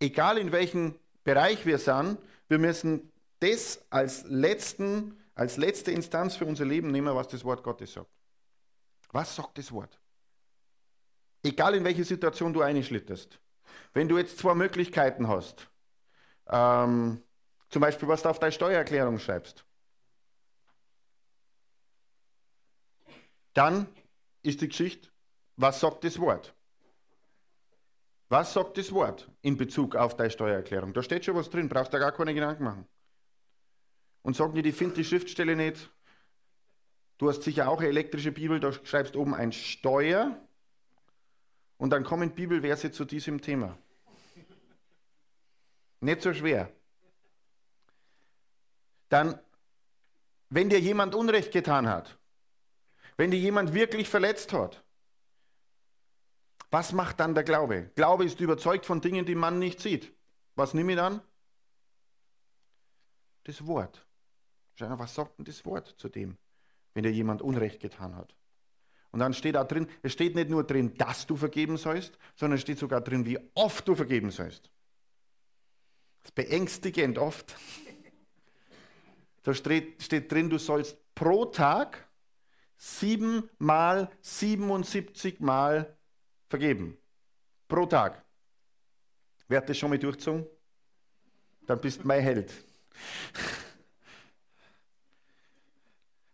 Egal 0.00 0.38
in 0.38 0.52
welchem 0.52 0.98
Bereich 1.22 1.64
wir 1.66 1.78
sind, 1.78 2.18
wir 2.48 2.58
müssen 2.58 3.12
das 3.40 3.84
als, 3.90 4.24
letzten, 4.24 5.18
als 5.34 5.56
letzte 5.56 5.90
Instanz 5.90 6.36
für 6.36 6.46
unser 6.46 6.64
Leben 6.64 6.90
nehmen, 6.90 7.14
was 7.14 7.28
das 7.28 7.44
Wort 7.44 7.62
Gottes 7.62 7.92
sagt. 7.92 8.10
Was 9.12 9.36
sagt 9.36 9.58
das 9.58 9.70
Wort? 9.70 9.98
Egal 11.42 11.74
in 11.74 11.84
welche 11.84 12.04
Situation 12.04 12.52
du 12.52 12.62
einschlitterst. 12.62 13.38
Wenn 13.92 14.08
du 14.08 14.18
jetzt 14.18 14.38
zwei 14.38 14.54
Möglichkeiten 14.54 15.28
hast, 15.28 15.68
ähm, 16.46 17.22
zum 17.68 17.82
Beispiel, 17.82 18.08
was 18.08 18.22
du 18.22 18.30
auf 18.30 18.38
deine 18.38 18.52
Steuererklärung 18.52 19.18
schreibst, 19.18 19.64
dann 23.54 23.88
ist 24.42 24.60
die 24.60 24.68
Geschichte, 24.68 25.08
was 25.56 25.80
sagt 25.80 26.04
das 26.04 26.18
Wort? 26.18 26.54
Was 28.28 28.52
sagt 28.52 28.76
das 28.76 28.92
Wort 28.92 29.30
in 29.40 29.56
Bezug 29.56 29.96
auf 29.96 30.16
deine 30.16 30.30
Steuererklärung? 30.30 30.92
Da 30.92 31.02
steht 31.02 31.24
schon 31.24 31.34
was 31.34 31.48
drin, 31.50 31.68
brauchst 31.68 31.92
du 31.92 31.98
gar 31.98 32.12
keine 32.12 32.34
Gedanken 32.34 32.64
machen. 32.64 32.86
Und 34.22 34.36
sagen 34.36 34.54
dir, 34.54 34.64
ich 34.64 34.74
finde 34.74 34.96
die 34.96 35.04
Schriftstelle 35.04 35.56
nicht. 35.56 35.90
Du 37.16 37.28
hast 37.28 37.42
sicher 37.42 37.68
auch 37.68 37.78
eine 37.78 37.88
elektrische 37.88 38.30
Bibel, 38.30 38.60
da 38.60 38.72
schreibst 38.72 39.16
oben 39.16 39.34
ein 39.34 39.52
Steuer 39.52 40.38
und 41.78 41.90
dann 41.90 42.04
kommen 42.04 42.34
Bibelverse 42.34 42.92
zu 42.92 43.04
diesem 43.04 43.40
Thema. 43.40 43.78
Nicht 46.00 46.22
so 46.22 46.32
schwer. 46.32 46.70
Dann 49.08 49.40
wenn 50.50 50.70
dir 50.70 50.80
jemand 50.80 51.14
Unrecht 51.14 51.52
getan 51.52 51.88
hat, 51.88 52.17
wenn 53.18 53.30
dir 53.32 53.38
jemand 53.38 53.74
wirklich 53.74 54.08
verletzt 54.08 54.54
hat, 54.54 54.82
was 56.70 56.92
macht 56.92 57.20
dann 57.20 57.34
der 57.34 57.44
Glaube? 57.44 57.90
Glaube 57.94 58.24
ist 58.24 58.40
überzeugt 58.40 58.86
von 58.86 59.00
Dingen, 59.00 59.26
die 59.26 59.34
man 59.34 59.58
nicht 59.58 59.80
sieht. 59.80 60.14
Was 60.54 60.72
nehme 60.72 60.92
ich 60.92 60.98
dann? 60.98 61.20
Das 63.44 63.66
Wort. 63.66 64.04
Was 64.78 65.14
sagt 65.14 65.38
denn 65.38 65.44
das 65.44 65.64
Wort 65.64 65.94
zu 65.98 66.08
dem, 66.08 66.36
wenn 66.94 67.02
dir 67.02 67.10
jemand 67.10 67.42
Unrecht 67.42 67.80
getan 67.80 68.14
hat? 68.14 68.36
Und 69.10 69.20
dann 69.20 69.32
steht 69.32 69.54
da 69.54 69.64
drin, 69.64 69.88
es 70.02 70.12
steht 70.12 70.34
nicht 70.34 70.50
nur 70.50 70.64
drin, 70.64 70.94
dass 70.96 71.26
du 71.26 71.36
vergeben 71.36 71.76
sollst, 71.76 72.18
sondern 72.36 72.56
es 72.56 72.60
steht 72.60 72.78
sogar 72.78 73.00
drin, 73.00 73.24
wie 73.24 73.38
oft 73.54 73.88
du 73.88 73.94
vergeben 73.94 74.30
sollst. 74.30 74.70
Das 76.20 76.26
ist 76.26 76.34
beängstigend 76.34 77.18
oft. 77.18 77.56
Da 79.44 79.54
steht, 79.54 80.02
steht 80.02 80.30
drin, 80.30 80.50
du 80.50 80.58
sollst 80.58 80.98
pro 81.14 81.46
Tag 81.46 82.07
sieben 82.78 83.50
mal 83.58 84.10
77 84.22 85.40
Mal 85.40 85.94
vergeben. 86.48 86.96
Pro 87.66 87.84
Tag. 87.84 88.24
Wer 89.48 89.58
hat 89.58 89.68
das 89.68 89.76
schon 89.76 89.90
mal 89.90 89.98
durchgezogen? 89.98 90.46
Dann 91.66 91.80
bist 91.80 92.02
du 92.02 92.06
mein 92.06 92.22
Held. 92.22 92.50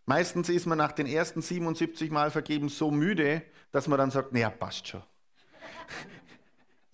Meistens 0.06 0.48
ist 0.50 0.66
man 0.66 0.78
nach 0.78 0.92
den 0.92 1.06
ersten 1.06 1.40
77 1.40 2.10
Mal 2.10 2.30
vergeben 2.30 2.68
so 2.68 2.90
müde, 2.90 3.42
dass 3.72 3.88
man 3.88 3.98
dann 3.98 4.10
sagt, 4.10 4.32
naja, 4.32 4.50
passt 4.50 4.86
schon. 4.86 5.02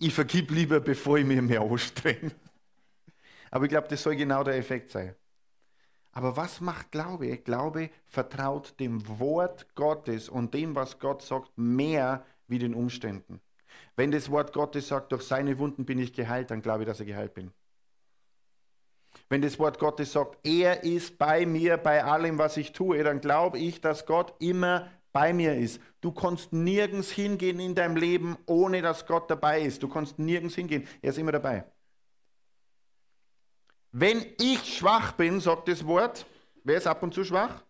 Ich 0.03 0.15
vergib 0.15 0.49
lieber, 0.49 0.79
bevor 0.79 1.19
ich 1.19 1.25
mir 1.25 1.43
mehr 1.43 1.61
anstrenge. 1.61 2.31
Aber 3.51 3.65
ich 3.65 3.69
glaube, 3.69 3.87
das 3.87 4.01
soll 4.01 4.15
genau 4.15 4.43
der 4.43 4.55
Effekt 4.55 4.89
sein. 4.89 5.13
Aber 6.11 6.35
was 6.35 6.61
macht 6.61 6.91
Glaube? 6.91 7.37
Glaube 7.37 7.89
vertraut 8.05 8.79
dem 8.79 9.19
Wort 9.19 9.75
Gottes 9.75 10.29
und 10.29 10.53
dem, 10.53 10.75
was 10.75 10.99
Gott 10.99 11.21
sagt, 11.21 11.57
mehr 11.57 12.25
wie 12.47 12.59
den 12.59 12.73
Umständen. 12.73 13.39
Wenn 13.95 14.11
das 14.11 14.29
Wort 14.29 14.53
Gottes 14.53 14.89
sagt, 14.89 15.11
durch 15.11 15.23
seine 15.23 15.57
Wunden 15.57 15.85
bin 15.85 15.99
ich 15.99 16.13
geheilt, 16.13 16.51
dann 16.51 16.61
glaube 16.61 16.83
ich, 16.83 16.87
dass 16.87 16.99
ich 16.99 17.07
geheilt 17.07 17.33
bin. 17.33 17.51
Wenn 19.29 19.41
das 19.41 19.59
Wort 19.59 19.79
Gottes 19.79 20.11
sagt, 20.11 20.45
er 20.45 20.83
ist 20.83 21.17
bei 21.17 21.45
mir 21.45 21.77
bei 21.77 22.03
allem, 22.03 22.37
was 22.37 22.57
ich 22.57 22.73
tue, 22.73 23.03
dann 23.03 23.21
glaube 23.21 23.59
ich, 23.59 23.81
dass 23.81 24.05
Gott 24.05 24.33
immer 24.39 24.89
bei 25.13 25.33
mir 25.33 25.55
ist. 25.55 25.81
Du 26.01 26.11
kannst 26.11 26.53
nirgends 26.53 27.11
hingehen 27.11 27.59
in 27.59 27.75
deinem 27.75 27.95
Leben, 27.95 28.37
ohne 28.45 28.81
dass 28.81 29.05
Gott 29.05 29.29
dabei 29.29 29.61
ist. 29.61 29.83
Du 29.83 29.89
kannst 29.89 30.19
nirgends 30.19 30.55
hingehen. 30.55 30.87
Er 31.01 31.11
ist 31.11 31.17
immer 31.17 31.31
dabei. 31.31 31.65
Wenn 33.91 34.25
ich 34.39 34.77
schwach 34.77 35.13
bin, 35.13 35.41
sagt 35.41 35.67
das 35.67 35.85
Wort, 35.85 36.25
wer 36.63 36.77
ist 36.77 36.87
ab 36.87 37.03
und 37.03 37.13
zu 37.13 37.23
schwach? 37.23 37.63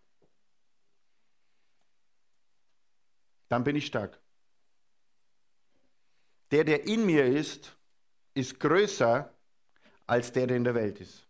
Dann 3.48 3.64
bin 3.64 3.76
ich 3.76 3.86
stark. 3.86 4.20
Der, 6.52 6.64
der 6.64 6.86
in 6.86 7.06
mir 7.06 7.26
ist, 7.26 7.76
ist 8.34 8.60
größer 8.60 9.34
als 10.06 10.32
der, 10.32 10.46
der 10.46 10.56
in 10.56 10.64
der 10.64 10.74
Welt 10.74 11.00
ist. 11.00 11.26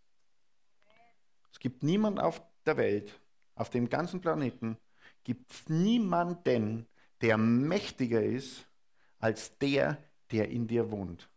Es 1.51 1.59
gibt 1.59 1.83
niemanden 1.83 2.19
auf 2.19 2.41
der 2.65 2.77
Welt, 2.77 3.19
auf 3.55 3.69
dem 3.69 3.89
ganzen 3.89 4.21
Planeten, 4.21 4.77
gibt 5.23 5.51
es 5.51 5.69
niemanden, 5.69 6.87
der 7.21 7.37
mächtiger 7.37 8.21
ist 8.21 8.67
als 9.19 9.57
der, 9.57 9.97
der 10.31 10.49
in 10.49 10.67
dir 10.67 10.91
wohnt. 10.91 11.29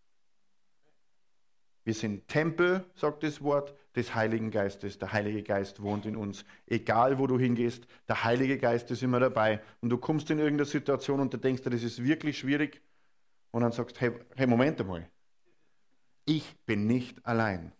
Wir 1.86 1.94
sind 1.94 2.26
Tempel, 2.26 2.84
sagt 2.96 3.22
das 3.22 3.40
Wort, 3.42 3.72
des 3.94 4.12
Heiligen 4.12 4.50
Geistes. 4.50 4.98
Der 4.98 5.12
Heilige 5.12 5.44
Geist 5.44 5.80
wohnt 5.80 6.04
in 6.04 6.16
uns. 6.16 6.44
Egal, 6.66 7.16
wo 7.20 7.28
du 7.28 7.38
hingehst, 7.38 7.86
der 8.08 8.24
Heilige 8.24 8.58
Geist 8.58 8.90
ist 8.90 9.04
immer 9.04 9.20
dabei. 9.20 9.62
Und 9.80 9.90
du 9.90 9.96
kommst 9.96 10.28
in 10.30 10.40
irgendeine 10.40 10.68
Situation 10.68 11.20
und 11.20 11.32
du 11.32 11.38
denkst, 11.38 11.62
das 11.62 11.84
ist 11.84 12.02
wirklich 12.02 12.38
schwierig. 12.38 12.82
Und 13.52 13.62
dann 13.62 13.70
sagst, 13.70 14.00
hey, 14.00 14.10
hey 14.34 14.48
Moment 14.48 14.80
einmal. 14.80 15.08
Ich 16.24 16.56
bin 16.66 16.88
nicht 16.88 17.24
allein. 17.24 17.70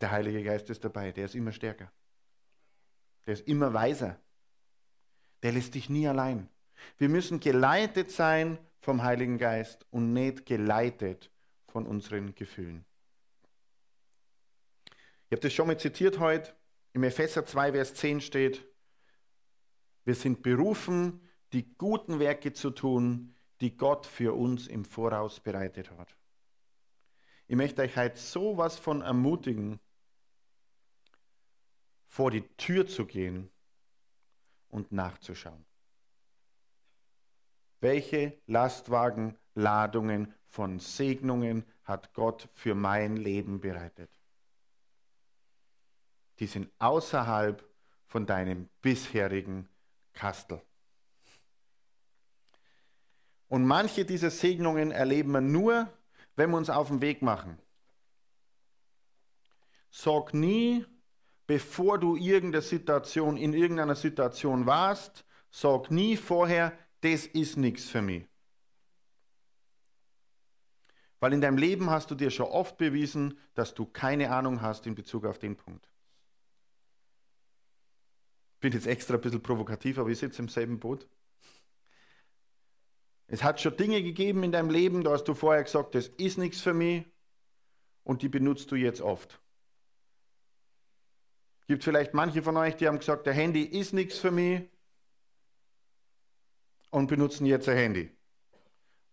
Der 0.00 0.10
Heilige 0.10 0.42
Geist 0.42 0.70
ist 0.70 0.82
dabei, 0.82 1.12
der 1.12 1.26
ist 1.26 1.34
immer 1.34 1.52
stärker. 1.52 1.92
Der 3.26 3.34
ist 3.34 3.46
immer 3.46 3.74
weiser. 3.74 4.18
Der 5.42 5.52
lässt 5.52 5.74
dich 5.74 5.90
nie 5.90 6.08
allein. 6.08 6.48
Wir 6.96 7.10
müssen 7.10 7.40
geleitet 7.40 8.10
sein 8.10 8.56
vom 8.80 9.02
Heiligen 9.02 9.36
Geist 9.36 9.84
und 9.90 10.14
nicht 10.14 10.46
geleitet 10.46 11.30
von 11.68 11.86
unseren 11.86 12.34
Gefühlen. 12.34 12.84
Ich 15.26 15.32
habe 15.32 15.40
das 15.40 15.52
schon 15.52 15.66
mal 15.66 15.78
zitiert 15.78 16.18
heute. 16.18 16.54
Im 16.94 17.04
Epheser 17.04 17.44
2, 17.44 17.72
Vers 17.72 17.94
10 17.94 18.20
steht, 18.20 18.66
wir 20.04 20.14
sind 20.14 20.42
berufen, 20.42 21.20
die 21.52 21.74
guten 21.76 22.18
Werke 22.18 22.52
zu 22.54 22.70
tun, 22.70 23.34
die 23.60 23.76
Gott 23.76 24.06
für 24.06 24.34
uns 24.34 24.66
im 24.66 24.84
Voraus 24.84 25.40
bereitet 25.40 25.90
hat. 25.90 26.16
Ich 27.46 27.56
möchte 27.56 27.82
euch 27.82 27.96
heute 27.96 28.18
sowas 28.18 28.78
von 28.78 29.02
ermutigen, 29.02 29.80
vor 32.06 32.30
die 32.30 32.42
Tür 32.56 32.86
zu 32.86 33.04
gehen 33.04 33.50
und 34.68 34.92
nachzuschauen. 34.92 35.67
Welche 37.80 38.40
Lastwagenladungen 38.46 40.34
von 40.46 40.80
Segnungen 40.80 41.64
hat 41.84 42.12
Gott 42.12 42.48
für 42.54 42.74
mein 42.74 43.16
Leben 43.16 43.60
bereitet? 43.60 44.10
Die 46.40 46.46
sind 46.46 46.70
außerhalb 46.78 47.64
von 48.06 48.26
deinem 48.26 48.68
bisherigen 48.80 49.68
Kastel. 50.12 50.60
Und 53.48 53.64
manche 53.66 54.04
dieser 54.04 54.30
Segnungen 54.30 54.90
erleben 54.90 55.32
wir 55.32 55.40
nur, 55.40 55.88
wenn 56.36 56.50
wir 56.50 56.56
uns 56.56 56.70
auf 56.70 56.88
den 56.88 57.00
Weg 57.00 57.22
machen. 57.22 57.58
Sag 59.90 60.34
nie, 60.34 60.84
bevor 61.46 61.98
du 61.98 62.16
irgendeine 62.16 62.62
Situation, 62.62 63.36
in 63.36 63.54
irgendeiner 63.54 63.94
Situation 63.94 64.66
warst, 64.66 65.24
sag 65.50 65.90
nie 65.90 66.16
vorher, 66.16 66.76
das 67.00 67.26
ist 67.26 67.56
nichts 67.56 67.84
für 67.84 68.02
mich. 68.02 68.26
Weil 71.20 71.32
in 71.32 71.40
deinem 71.40 71.58
Leben 71.58 71.90
hast 71.90 72.10
du 72.10 72.14
dir 72.14 72.30
schon 72.30 72.46
oft 72.46 72.76
bewiesen, 72.76 73.38
dass 73.54 73.74
du 73.74 73.86
keine 73.86 74.30
Ahnung 74.30 74.62
hast 74.62 74.86
in 74.86 74.94
Bezug 74.94 75.24
auf 75.24 75.38
den 75.38 75.56
Punkt. 75.56 75.88
Ich 78.54 78.60
bin 78.60 78.72
jetzt 78.72 78.86
extra 78.86 79.14
ein 79.14 79.20
bisschen 79.20 79.42
provokativ, 79.42 79.98
aber 79.98 80.10
ich 80.10 80.18
sitze 80.18 80.42
im 80.42 80.48
selben 80.48 80.80
Boot. 80.80 81.08
Es 83.26 83.42
hat 83.42 83.60
schon 83.60 83.76
Dinge 83.76 84.02
gegeben 84.02 84.42
in 84.42 84.52
deinem 84.52 84.70
Leben, 84.70 85.04
da 85.04 85.12
hast 85.12 85.24
du 85.24 85.34
vorher 85.34 85.62
gesagt, 85.62 85.94
das 85.94 86.08
ist 86.08 86.38
nichts 86.38 86.60
für 86.60 86.74
mich 86.74 87.04
und 88.04 88.22
die 88.22 88.28
benutzt 88.28 88.70
du 88.70 88.76
jetzt 88.76 89.00
oft. 89.00 89.40
Gibt 91.66 91.84
vielleicht 91.84 92.14
manche 92.14 92.42
von 92.42 92.56
euch, 92.56 92.76
die 92.76 92.88
haben 92.88 92.98
gesagt, 92.98 93.26
der 93.26 93.34
Handy 93.34 93.62
ist 93.62 93.92
nichts 93.92 94.18
für 94.18 94.30
mich 94.30 94.62
und 96.90 97.08
benutzen 97.08 97.46
jetzt 97.46 97.68
ein 97.68 97.76
Handy. 97.76 98.10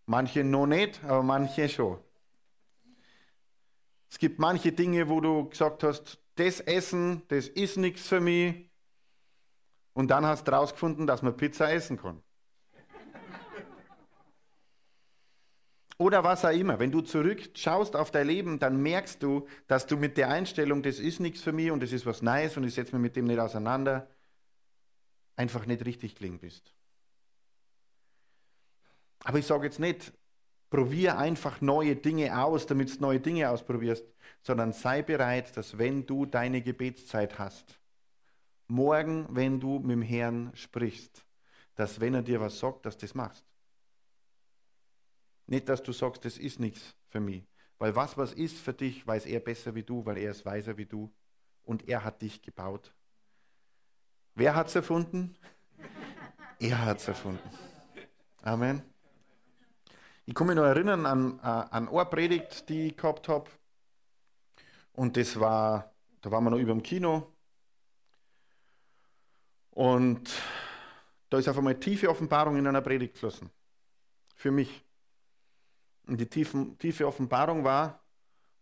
Manche 0.06 0.44
noch 0.44 0.68
nicht, 0.68 1.04
aber 1.04 1.24
manche 1.24 1.68
schon. 1.68 2.00
Es 4.10 4.20
gibt 4.20 4.40
manche 4.40 4.72
Dinge, 4.72 5.10
wo 5.10 5.20
du 5.20 5.50
gesagt 5.50 5.84
hast, 5.84 6.20
das 6.36 6.60
Essen, 6.60 7.24
das 7.30 7.48
ist 7.48 7.78
nichts 7.78 8.08
für 8.08 8.22
mich. 8.22 8.70
Und 9.94 10.10
dann 10.10 10.26
hast 10.26 10.48
du 10.48 10.52
herausgefunden, 10.52 11.08
dass 11.08 11.22
man 11.22 11.36
Pizza 11.36 11.72
essen 11.72 11.98
kann. 11.98 12.22
Oder 15.98 16.26
was 16.26 16.44
auch 16.44 16.52
immer. 16.52 16.78
Wenn 16.80 16.92
du 16.92 17.00
zurückschaust 17.00 17.96
auf 17.96 18.12
dein 18.12 18.28
Leben, 18.28 18.60
dann 18.60 18.82
merkst 18.82 19.24
du, 19.24 19.48
dass 19.68 19.88
du 19.88 19.96
mit 19.96 20.18
der 20.18 20.30
Einstellung, 20.30 20.84
das 20.84 21.00
ist 21.00 21.22
nichts 21.22 21.42
für 21.42 21.54
mich 21.54 21.72
und 21.72 21.82
das 21.82 21.94
ist 21.94 22.06
was 22.06 22.22
Neues 22.22 22.58
und 22.58 22.66
ich 22.66 22.74
setze 22.74 22.94
mich 22.96 23.02
mit 23.02 23.16
dem 23.16 23.26
nicht 23.26 23.40
auseinander, 23.40 24.10
einfach 25.38 25.66
nicht 25.66 25.86
richtig 25.86 26.16
klingen 26.16 26.40
bist. 26.40 26.75
Aber 29.26 29.40
ich 29.40 29.48
sage 29.48 29.66
jetzt 29.66 29.80
nicht, 29.80 30.14
probier 30.70 31.18
einfach 31.18 31.60
neue 31.60 31.96
Dinge 31.96 32.40
aus, 32.40 32.68
damit 32.68 32.96
du 32.96 33.02
neue 33.02 33.20
Dinge 33.20 33.50
ausprobierst, 33.50 34.06
sondern 34.44 34.72
sei 34.72 35.02
bereit, 35.02 35.58
dass 35.58 35.80
wenn 35.80 36.06
du 36.06 36.28
deine 36.28 36.62
Gebetszeit 36.62 37.40
hast, 37.40 37.80
morgen, 38.68 39.26
wenn 39.32 39.60
du 39.60 39.80
mit 39.80 39.92
dem 39.92 40.02
Herrn 40.04 40.52
sprichst, 40.54 41.26
dass 41.74 42.00
wenn 42.00 42.14
er 42.14 42.22
dir 42.22 42.40
was 42.40 42.60
sagt, 42.60 42.86
dass 42.86 42.98
du 42.98 43.08
das 43.08 43.16
machst. 43.16 43.44
Nicht, 45.48 45.70
dass 45.70 45.82
du 45.82 45.92
sagst, 45.92 46.24
das 46.24 46.38
ist 46.38 46.60
nichts 46.60 46.96
für 47.08 47.20
mich. 47.20 47.48
Weil 47.80 47.96
was 47.96 48.18
was 48.18 48.32
ist 48.32 48.60
für 48.60 48.74
dich, 48.74 49.08
weiß 49.08 49.26
er 49.26 49.40
besser 49.40 49.74
wie 49.74 49.84
du, 49.84 50.06
weil 50.06 50.20
er 50.20 50.32
ist 50.32 50.46
weiser 50.46 50.78
wie 50.78 50.86
du. 50.86 51.12
Und 51.64 51.90
er 51.90 52.04
hat 52.04 52.22
dich 52.22 52.44
gebaut. 52.44 52.94
Wer 54.36 54.54
hat 54.54 54.68
es 54.68 54.76
erfunden? 54.76 55.36
er 56.60 56.86
hat 56.86 57.00
es 57.00 57.08
erfunden. 57.08 57.50
Amen. 58.44 58.95
Ich 60.28 60.34
kann 60.34 60.48
mich 60.48 60.56
noch 60.56 60.64
erinnern 60.64 61.06
an, 61.06 61.40
an 61.40 61.88
eine 61.88 62.06
Predigt, 62.06 62.68
die 62.68 62.88
ich 62.88 62.98
gehabt 62.98 63.28
habe. 63.28 63.50
Und 64.94 65.18
das 65.18 65.40
war, 65.40 65.94
da 66.22 66.32
waren 66.32 66.44
wir 66.44 66.50
noch 66.50 66.58
über 66.58 66.74
dem 66.74 66.82
Kino. 66.82 67.32
Und 69.70 70.32
da 71.30 71.38
ist 71.38 71.48
auf 71.48 71.58
einmal 71.58 71.80
tiefe 71.80 72.10
Offenbarung 72.10 72.58
in 72.58 72.66
einer 72.66 72.82
Predigt 72.82 73.14
geflossen. 73.14 73.52
Für 74.36 74.50
mich. 74.50 74.84
Und 76.08 76.20
die 76.20 76.28
tiefen, 76.28 76.78
tiefe 76.80 77.06
Offenbarung 77.06 77.64
war, 77.64 78.04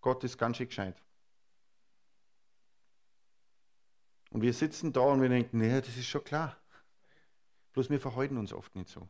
Gott 0.01 0.24
ist 0.24 0.38
ganz 0.38 0.57
schön 0.57 0.68
gescheit. 0.68 1.01
Und 4.32 4.41
wir 4.41 4.53
sitzen 4.53 4.91
da 4.91 5.01
und 5.01 5.22
wir 5.22 5.30
denken, 5.30 5.59
naja, 5.59 5.80
das 5.80 5.95
ist 5.95 6.07
schon 6.07 6.24
klar. 6.24 6.57
Bloß 7.72 7.89
wir 7.89 8.01
verhalten 8.01 8.38
uns 8.38 8.51
oft 8.51 8.76
nicht 8.76 8.89
so. 8.89 9.07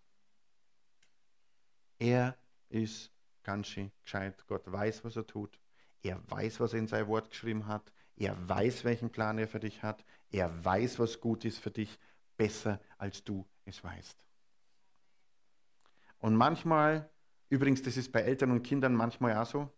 Er 1.97 2.37
ist 2.73 3.11
ganz 3.43 3.67
schön 3.67 3.91
gescheit. 4.03 4.45
Gott 4.47 4.69
weiß, 4.71 5.03
was 5.03 5.15
er 5.15 5.27
tut. 5.27 5.59
Er 6.01 6.19
weiß, 6.29 6.59
was 6.59 6.73
er 6.73 6.79
in 6.79 6.87
sein 6.87 7.07
Wort 7.07 7.29
geschrieben 7.29 7.67
hat. 7.67 7.93
Er 8.15 8.37
weiß, 8.49 8.83
welchen 8.83 9.11
Plan 9.11 9.37
er 9.37 9.47
für 9.47 9.59
dich 9.59 9.83
hat. 9.83 10.03
Er 10.31 10.63
weiß, 10.63 10.99
was 10.99 11.19
gut 11.21 11.45
ist 11.45 11.59
für 11.59 11.71
dich, 11.71 11.97
besser 12.35 12.79
als 12.97 13.23
du 13.23 13.45
es 13.65 13.83
weißt. 13.83 14.25
Und 16.19 16.35
manchmal, 16.35 17.09
übrigens, 17.49 17.81
das 17.81 17.97
ist 17.97 18.11
bei 18.11 18.21
Eltern 18.21 18.51
und 18.51 18.63
Kindern 18.63 18.93
manchmal 18.93 19.35
auch 19.37 19.45
so. 19.45 19.69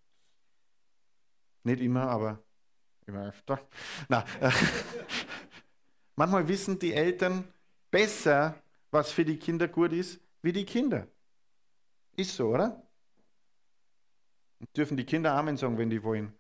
Nicht 1.64 1.82
immer, 1.82 2.08
aber 2.08 2.44
immer 3.06 3.28
öfter. 3.28 3.60
Na, 4.10 4.24
manchmal 6.16 6.48
wissen 6.48 6.80
die 6.80 6.94
Eltern 6.94 7.52
besser, 7.92 8.62
was 8.92 9.12
für 9.12 9.26
die 9.26 9.38
Kinder 9.38 9.68
gut 9.68 9.92
ist, 9.92 10.20
wie 10.42 10.54
die 10.54 10.66
Kinder. 10.66 11.08
Ist 12.16 12.36
so, 12.36 12.50
oder? 12.50 12.85
Dürfen 14.76 14.98
die 14.98 15.06
Kinder 15.06 15.34
Amen 15.34 15.58
sagen, 15.58 15.78
wenn 15.78 15.90
die 15.90 16.04
wollen. 16.04 16.34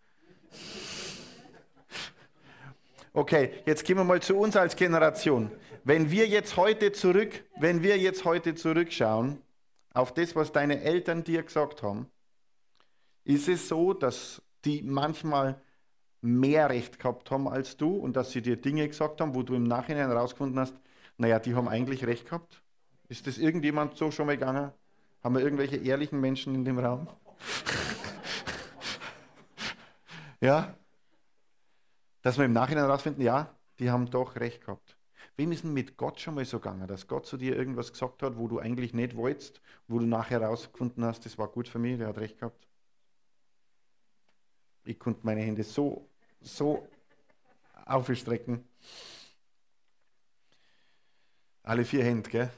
Okay, 3.13 3.53
jetzt 3.65 3.85
gehen 3.85 3.97
wir 3.97 4.03
mal 4.03 4.21
zu 4.21 4.35
uns 4.35 4.57
als 4.57 4.75
Generation. 4.75 5.49
Wenn 5.85 6.11
wir 6.11 6.27
jetzt 6.27 6.57
heute 6.57 6.91
zurück, 6.91 7.45
wenn 7.57 7.81
wir 7.81 7.97
jetzt 7.97 8.25
heute 8.25 8.55
zurückschauen 8.55 9.41
auf 9.93 10.13
das, 10.13 10.35
was 10.35 10.51
deine 10.51 10.81
Eltern 10.81 11.23
dir 11.23 11.43
gesagt 11.43 11.81
haben, 11.81 12.07
ist 13.23 13.47
es 13.47 13.67
so, 13.69 13.93
dass 13.93 14.41
die 14.65 14.81
manchmal 14.81 15.61
mehr 16.21 16.69
Recht 16.69 16.99
gehabt 16.99 17.31
haben 17.31 17.47
als 17.47 17.77
du 17.77 17.95
und 17.95 18.15
dass 18.15 18.31
sie 18.31 18.41
dir 18.41 18.57
Dinge 18.57 18.87
gesagt 18.87 19.21
haben, 19.21 19.35
wo 19.35 19.43
du 19.43 19.55
im 19.55 19.63
Nachhinein 19.63 20.09
herausgefunden 20.09 20.59
hast, 20.59 20.75
naja, 21.17 21.39
die 21.39 21.55
haben 21.55 21.69
eigentlich 21.69 22.05
Recht 22.05 22.25
gehabt? 22.25 22.61
Ist 23.07 23.27
das 23.27 23.37
irgendjemand 23.37 23.95
so 23.95 24.11
schon 24.11 24.25
mal 24.25 24.37
gegangen? 24.37 24.71
Haben 25.23 25.35
wir 25.35 25.41
irgendwelche 25.41 25.77
ehrlichen 25.77 26.19
Menschen 26.19 26.53
in 26.55 26.65
dem 26.65 26.79
Raum? 26.79 27.07
ja? 30.41 30.75
Dass 32.21 32.37
wir 32.37 32.45
im 32.45 32.53
Nachhinein 32.53 32.85
herausfinden, 32.85 33.21
ja, 33.21 33.55
die 33.79 33.91
haben 33.91 34.09
doch 34.09 34.35
recht 34.35 34.61
gehabt. 34.61 34.97
Wem 35.37 35.51
ist 35.51 35.63
denn 35.63 35.73
mit 35.73 35.97
Gott 35.97 36.19
schon 36.19 36.35
mal 36.35 36.45
so 36.45 36.59
gegangen, 36.59 36.87
dass 36.87 37.07
Gott 37.07 37.25
zu 37.25 37.35
dir 37.35 37.57
irgendwas 37.57 37.91
gesagt 37.91 38.23
hat, 38.23 38.37
wo 38.37 38.47
du 38.47 38.59
eigentlich 38.59 38.93
nicht 38.93 39.17
wolltest, 39.17 39.61
wo 39.87 39.99
du 39.99 40.05
nachher 40.05 40.39
herausgefunden 40.39 41.03
hast, 41.03 41.25
das 41.25 41.37
war 41.37 41.49
gut 41.49 41.67
für 41.67 41.79
mich, 41.79 41.97
der 41.97 42.07
hat 42.07 42.17
recht 42.17 42.39
gehabt? 42.39 42.67
Ich 44.85 44.97
konnte 44.97 45.21
meine 45.23 45.41
Hände 45.41 45.63
so, 45.63 46.09
so 46.41 46.87
aufstrecken. 47.85 48.65
Alle 51.63 51.83
vier 51.83 52.03
Hände, 52.03 52.29
gell? 52.29 52.51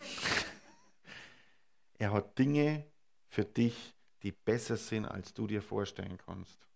er 1.98 2.12
hat 2.12 2.38
Dinge 2.38 2.86
für 3.28 3.44
dich, 3.44 3.94
die 4.22 4.32
besser 4.32 4.76
sind, 4.76 5.06
als 5.06 5.34
du 5.34 5.46
dir 5.46 5.62
vorstellen 5.62 6.18
kannst. 6.18 6.68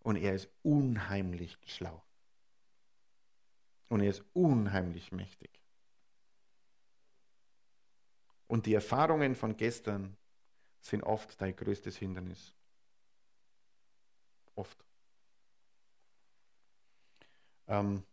Und 0.00 0.16
er 0.16 0.34
ist 0.34 0.48
unheimlich 0.62 1.56
schlau. 1.66 2.02
Und 3.88 4.00
er 4.00 4.10
ist 4.10 4.24
unheimlich 4.34 5.12
mächtig. 5.12 5.50
Und 8.46 8.66
die 8.66 8.74
Erfahrungen 8.74 9.34
von 9.34 9.56
gestern 9.56 10.16
sind 10.80 11.02
oft 11.02 11.40
dein 11.40 11.56
größtes 11.56 11.96
Hindernis. 11.96 12.54
Oft. 14.54 14.84
Ähm, 17.66 18.04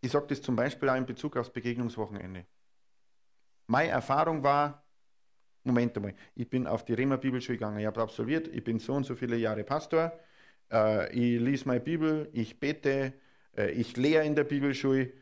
ich 0.00 0.10
sage 0.10 0.26
das 0.26 0.42
zum 0.42 0.56
Beispiel 0.56 0.88
auch 0.88 0.96
in 0.96 1.06
Bezug 1.06 1.36
aufs 1.36 1.50
Begegnungswochenende. 1.50 2.46
Meine 3.66 3.90
Erfahrung 3.90 4.42
war, 4.42 4.82
Moment 5.64 5.96
einmal, 5.96 6.14
ich 6.34 6.48
bin 6.48 6.66
auf 6.66 6.84
die 6.84 6.94
Rema 6.94 7.16
Bibelschule 7.16 7.58
gegangen, 7.58 7.78
ich 7.78 7.86
habe 7.86 8.00
absolviert, 8.00 8.48
ich 8.48 8.64
bin 8.64 8.78
so 8.78 8.94
und 8.94 9.04
so 9.04 9.14
viele 9.14 9.36
Jahre 9.36 9.62
Pastor, 9.62 10.18
äh, 10.72 11.12
ich 11.12 11.40
lese 11.40 11.68
meine 11.68 11.80
Bibel, 11.80 12.30
ich 12.32 12.58
bete, 12.58 13.12
äh, 13.56 13.70
ich 13.72 13.96
lehre 13.96 14.24
in 14.24 14.34
der 14.34 14.44
Bibelschule. 14.44 15.12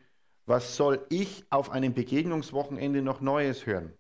Was 0.47 0.77
soll 0.77 1.05
ich 1.11 1.45
auf 1.51 1.71
einem 1.71 1.93
Begegnungswochenende 1.93 3.03
noch 3.03 3.21
Neues 3.21 3.67
hören? 3.67 3.93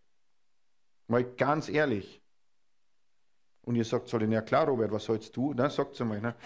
Mal 1.06 1.24
ganz 1.24 1.68
ehrlich. 1.68 2.22
Und 3.62 3.76
ihr 3.76 3.84
sagt, 3.84 4.08
soll 4.08 4.22
ich, 4.22 4.30
ja 4.30 4.40
klar, 4.40 4.66
Robert, 4.66 4.92
was 4.92 5.04
sollst 5.04 5.36
du? 5.36 5.52
Na, 5.54 5.68
sagt 5.68 5.92
es 5.94 6.00
mal. 6.00 6.20
Ne? 6.20 6.34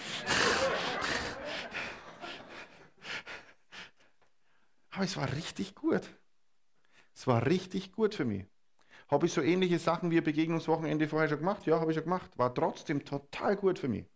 Aber 4.90 5.04
es 5.04 5.16
war 5.16 5.32
richtig 5.32 5.76
gut. 5.76 6.02
Es 7.14 7.26
war 7.26 7.46
richtig 7.46 7.92
gut 7.92 8.14
für 8.16 8.24
mich. 8.24 8.51
Habe 9.12 9.26
ich 9.26 9.32
so 9.34 9.42
ähnliche 9.42 9.78
Sachen 9.78 10.10
wie 10.10 10.16
ein 10.16 10.24
Begegnungswochenende 10.24 11.06
vorher 11.06 11.28
schon 11.28 11.40
gemacht? 11.40 11.66
Ja, 11.66 11.78
habe 11.78 11.90
ich 11.90 11.96
schon 11.96 12.04
gemacht. 12.04 12.30
War 12.38 12.54
trotzdem 12.54 13.04
total 13.04 13.56
gut 13.56 13.78
für 13.78 13.86
mich. 13.86 14.06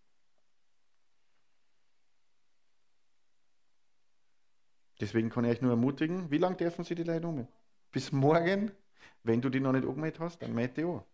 Deswegen 4.98 5.28
kann 5.28 5.44
ich 5.44 5.50
euch 5.50 5.60
nur 5.60 5.72
ermutigen, 5.72 6.30
wie 6.30 6.38
lange 6.38 6.56
dürfen 6.56 6.82
Sie 6.82 6.94
die 6.94 7.02
Leute 7.02 7.26
um? 7.26 7.46
Bis 7.92 8.10
morgen. 8.10 8.72
Wenn 9.22 9.42
du 9.42 9.50
die 9.50 9.60
noch 9.60 9.72
nicht 9.72 9.84
umgemeldet 9.84 10.18
hast, 10.18 10.40
dann 10.40 10.54
melde 10.54 10.72
dich 10.72 10.86
an. 10.86 11.04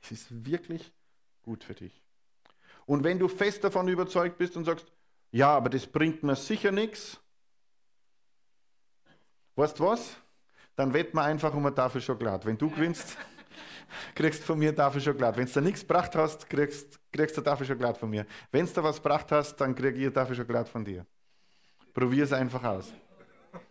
Es 0.00 0.12
ist 0.12 0.46
wirklich 0.46 0.90
gut 1.42 1.64
für 1.64 1.74
dich. 1.74 2.02
Und 2.86 3.04
wenn 3.04 3.18
du 3.18 3.28
fest 3.28 3.62
davon 3.62 3.88
überzeugt 3.88 4.38
bist 4.38 4.56
und 4.56 4.64
sagst, 4.64 4.90
ja, 5.32 5.54
aber 5.54 5.68
das 5.68 5.86
bringt 5.86 6.22
mir 6.22 6.34
sicher 6.34 6.72
nichts, 6.72 7.20
weißt 9.56 9.78
du 9.78 9.84
was? 9.84 10.21
Dann 10.76 10.94
wetten 10.94 11.16
wir 11.16 11.22
einfach 11.22 11.52
um 11.54 11.66
eine 11.66 11.74
Tafel 11.74 12.00
Schokolade. 12.00 12.46
Wenn 12.46 12.56
du 12.56 12.70
gewinnst, 12.70 13.16
kriegst 14.14 14.40
du 14.40 14.46
von 14.46 14.58
mir 14.58 14.68
eine 14.70 14.76
Tafel 14.76 15.00
Schokolade. 15.00 15.36
Wenn 15.36 15.46
du 15.52 15.60
nichts 15.60 15.80
gebracht 15.80 16.14
hast, 16.14 16.48
kriegst, 16.48 16.98
kriegst 17.12 17.36
du 17.36 17.40
eine 17.40 17.50
Tafel 17.50 17.66
Schokolade 17.66 17.98
von 17.98 18.08
mir. 18.08 18.26
Wenn 18.50 18.66
du 18.66 18.82
was 18.82 18.96
gebracht 18.96 19.30
hast, 19.32 19.56
dann 19.56 19.74
krieg 19.74 19.96
ich 19.96 20.02
eine 20.02 20.12
Tafel 20.12 20.34
Schokolade 20.36 20.68
von 20.68 20.84
dir. 20.84 21.06
Probier 21.92 22.24
es 22.24 22.32
einfach 22.32 22.64
aus. 22.64 22.92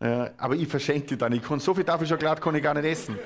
Ja, 0.00 0.32
aber 0.36 0.56
ich 0.56 0.66
verschenke 0.68 1.06
die 1.06 1.16
dann. 1.16 1.32
Ich 1.32 1.42
kann 1.42 1.60
so 1.60 1.72
viel 1.72 1.84
Tafel 1.84 2.06
Schokolade 2.06 2.38
kann 2.38 2.54
ich 2.54 2.62
gar 2.62 2.74
nicht 2.74 2.84
essen. 2.84 3.18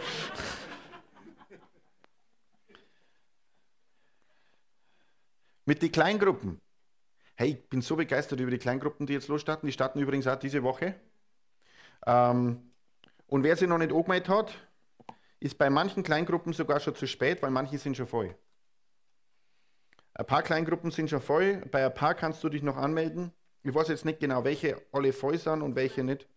Mit 5.64 5.82
den 5.82 5.90
Kleingruppen. 5.90 6.60
Hey, 7.34 7.50
ich 7.50 7.68
bin 7.68 7.82
so 7.82 7.96
begeistert 7.96 8.38
über 8.38 8.50
die 8.52 8.58
Kleingruppen, 8.58 9.06
die 9.06 9.14
jetzt 9.14 9.28
losstarten. 9.28 9.66
Die 9.66 9.72
starten 9.72 9.98
übrigens 9.98 10.26
auch 10.28 10.36
diese 10.36 10.62
Woche. 10.62 10.94
Ähm, 12.06 12.72
und 13.26 13.42
wer 13.42 13.56
sich 13.56 13.68
noch 13.68 13.78
nicht 13.78 13.92
angemeldet 13.92 14.28
hat, 14.28 14.54
ist 15.40 15.58
bei 15.58 15.70
manchen 15.70 16.02
Kleingruppen 16.02 16.52
sogar 16.52 16.80
schon 16.80 16.94
zu 16.94 17.06
spät, 17.06 17.42
weil 17.42 17.50
manche 17.50 17.78
sind 17.78 17.96
schon 17.96 18.06
voll. 18.06 18.34
Ein 20.14 20.26
paar 20.26 20.42
Kleingruppen 20.42 20.90
sind 20.90 21.10
schon 21.10 21.20
voll, 21.20 21.58
bei 21.70 21.84
ein 21.84 21.94
paar 21.94 22.14
kannst 22.14 22.42
du 22.42 22.48
dich 22.48 22.62
noch 22.62 22.76
anmelden. 22.76 23.32
Ich 23.62 23.74
weiß 23.74 23.88
jetzt 23.88 24.04
nicht 24.04 24.18
genau, 24.18 24.44
welche 24.44 24.82
alle 24.92 25.12
voll 25.12 25.38
sind 25.38 25.62
und 25.62 25.76
welche 25.76 26.02
nicht. 26.02 26.28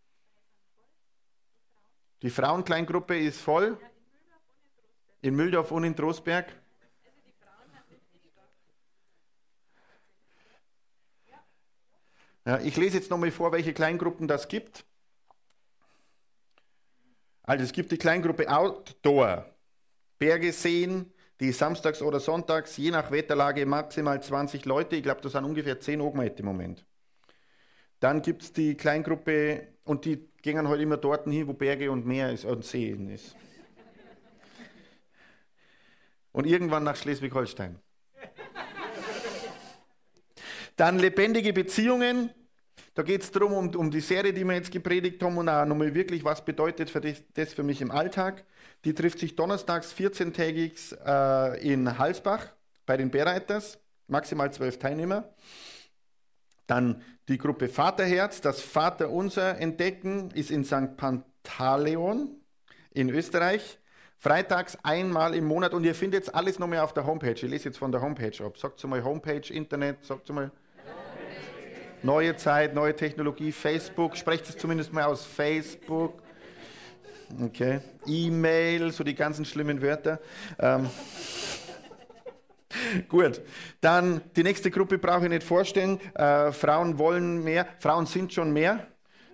Die 2.22 2.30
Frauenkleingruppe 2.30 3.18
ist 3.18 3.42
voll. 3.42 3.78
In 5.22 5.36
Mühldorf 5.36 5.72
und 5.72 5.84
in 5.84 5.96
Trostberg. 5.96 6.48
Ja, 12.46 12.60
ich 12.60 12.76
lese 12.76 12.98
jetzt 12.98 13.10
nochmal 13.10 13.32
vor, 13.32 13.52
welche 13.52 13.74
Kleingruppen 13.74 14.28
das 14.28 14.48
gibt. 14.48 14.84
Also 17.44 17.64
es 17.64 17.74
gibt 17.74 17.92
die 17.92 17.98
Kleingruppe 17.98 18.50
Outdoor. 18.50 19.46
Berge 20.20 20.52
sehen, 20.54 21.12
die 21.40 21.52
samstags 21.52 22.02
oder 22.02 22.20
sonntags, 22.20 22.78
je 22.78 22.92
nach 22.92 23.10
Wetterlage, 23.10 23.66
maximal 23.66 24.22
20 24.22 24.66
Leute. 24.66 24.96
Ich 24.96 25.04
glaube, 25.04 25.22
das 25.22 25.32
sind 25.32 25.44
ungefähr 25.44 25.80
10 25.80 26.00
Ogmet 26.02 26.40
im 26.40 26.46
Moment. 26.46 26.86
Dann 28.00 28.22
gibt 28.22 28.44
es 28.44 28.54
die 28.54 28.76
Kleingruppe, 28.76 29.68
und 29.84 30.06
die 30.06 30.30
gehen 30.42 30.68
halt 30.68 30.82
immer 30.82 30.98
dort 30.98 31.28
hin, 31.28 31.48
wo 31.48 31.54
Berge 31.54 31.92
und 31.92 32.06
Meer 32.06 32.32
ist, 32.32 32.46
und 32.46 32.64
Seen 32.64 33.10
ist. 33.10 33.36
Und 36.32 36.46
irgendwann 36.46 36.84
nach 36.84 36.96
Schleswig-Holstein. 36.96 37.80
Dann 40.76 41.00
lebendige 41.00 41.54
Beziehungen. 41.54 42.32
Da 42.94 43.04
geht 43.04 43.24
es 43.24 43.32
darum, 43.32 43.54
um, 43.54 43.76
um 43.76 43.90
die 43.90 44.02
Serie, 44.02 44.34
die 44.34 44.44
wir 44.44 44.54
jetzt 44.54 44.72
gepredigt 44.72 45.24
haben 45.24 45.38
und 45.38 45.48
auch 45.48 45.66
nochmal 45.66 45.94
wirklich, 45.94 46.26
was 46.26 46.44
bedeutet 46.44 46.90
für 46.90 47.00
das, 47.00 47.24
das 47.34 47.54
für 47.54 47.64
mich 47.64 47.82
im 47.82 47.90
Alltag. 47.90 48.44
Die 48.84 48.94
trifft 48.94 49.20
sich 49.20 49.36
donnerstags 49.36 49.94
14-tägig 49.94 50.98
äh, 51.06 51.72
in 51.72 51.98
Halsbach 51.98 52.48
bei 52.86 52.98
den 52.98 53.10
Bereiters, 53.10 53.80
maximal 54.08 54.52
zwölf 54.52 54.78
Teilnehmer. 54.78 55.30
Dann 56.68 57.02
die 57.30 57.38
Gruppe 57.38 57.70
Vaterherz, 57.70 58.42
das 58.42 58.60
Vaterunser 58.62 59.58
entdecken, 59.58 60.32
ist 60.32 60.52
in 60.52 60.66
St. 60.66 60.98
Pantaleon 60.98 62.36
in 62.92 63.10
Österreich. 63.10 63.78
Freitags 64.18 64.78
einmal 64.84 65.34
im 65.34 65.46
Monat 65.46 65.74
und 65.74 65.84
ihr 65.84 65.96
findet 65.96 66.26
jetzt 66.26 66.36
alles 66.36 66.60
nochmal 66.60 66.80
auf 66.80 66.94
der 66.94 67.06
Homepage. 67.06 67.32
Ich 67.32 67.42
lese 67.42 67.70
jetzt 67.70 67.78
von 67.78 67.92
der 67.92 68.02
Homepage 68.02 68.44
ab. 68.46 68.58
Sagt 68.58 68.84
mal 68.84 69.04
Homepage, 69.04 69.42
Internet, 69.50 70.06
sagt 70.06 70.30
mal. 70.30 70.52
Neue 72.04 72.36
Zeit, 72.36 72.74
neue 72.74 72.96
Technologie, 72.96 73.52
Facebook, 73.52 74.18
sprecht 74.18 74.50
es 74.50 74.58
zumindest 74.58 74.92
mal 74.92 75.04
aus. 75.04 75.24
Facebook, 75.24 76.22
okay. 77.44 77.82
E-Mail, 78.08 78.92
so 78.92 79.04
die 79.04 79.14
ganzen 79.14 79.46
schlimmen 79.46 79.84
Wörter. 79.84 80.20
Ähm. 80.58 80.90
Gut, 83.08 83.42
dann 83.82 84.22
die 84.36 84.42
nächste 84.42 84.72
Gruppe 84.72 84.98
brauche 84.98 85.26
ich 85.26 85.30
nicht 85.30 85.44
vorstellen. 85.44 86.00
Äh, 86.16 86.52
Frauen 86.52 86.98
wollen 86.98 87.44
mehr, 87.44 87.68
Frauen 87.80 88.08
sind 88.08 88.34
schon 88.34 88.52
mehr. 88.52 88.88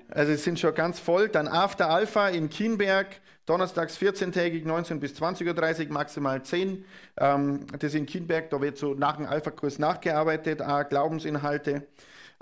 Also 0.09 0.33
es 0.33 0.43
sind 0.43 0.59
schon 0.59 0.73
ganz 0.73 0.99
voll. 0.99 1.29
Dann 1.29 1.47
After 1.47 1.89
Alpha 1.89 2.27
in 2.27 2.49
Kienberg, 2.49 3.21
donnerstags 3.45 3.97
14-tägig, 3.97 4.65
19 4.65 4.99
bis 4.99 5.13
20.30 5.13 5.87
Uhr, 5.87 5.93
maximal 5.93 6.43
10. 6.43 6.83
Ähm, 7.17 7.65
das 7.79 7.93
in 7.93 8.05
Kienberg, 8.05 8.49
da 8.49 8.59
wird 8.59 8.77
so 8.77 8.93
nach 8.93 9.15
dem 9.15 9.25
Alpha-Kurs 9.25 9.79
nachgearbeitet, 9.79 10.61
auch 10.61 10.87
Glaubensinhalte. 10.89 11.87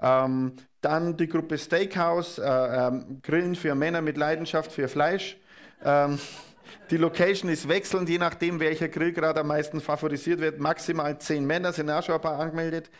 Ähm, 0.02 0.54
dann 0.82 1.18
die 1.18 1.28
Gruppe 1.28 1.58
Steakhouse, 1.58 2.38
äh, 2.38 2.43
ähm, 2.43 3.20
Grillen 3.24 3.56
für 3.56 3.74
Männer 3.76 4.02
mit 4.02 4.18
Leidenschaft 4.18 4.72
für 4.72 4.88
Fleisch. 4.88 5.38
Ähm, 5.84 6.20
die 6.91 6.98
Location 6.98 7.50
ist 7.50 7.68
wechselnd, 7.68 8.10
je 8.10 8.18
nachdem, 8.18 8.60
welcher 8.60 8.88
Grill 8.89 9.14
gerade 9.14 9.39
am 9.39 9.48
meisten 9.48 9.82
favorisiert 9.82 10.39
wird. 10.39 10.60
Maximal 10.60 11.18
10 11.18 11.46
Männer 11.46 11.74
sind 11.74 11.89
auch 11.89 12.04
schon 12.04 12.16
ein 12.16 12.22
paar 12.22 12.39
angemeldet. 12.39 12.91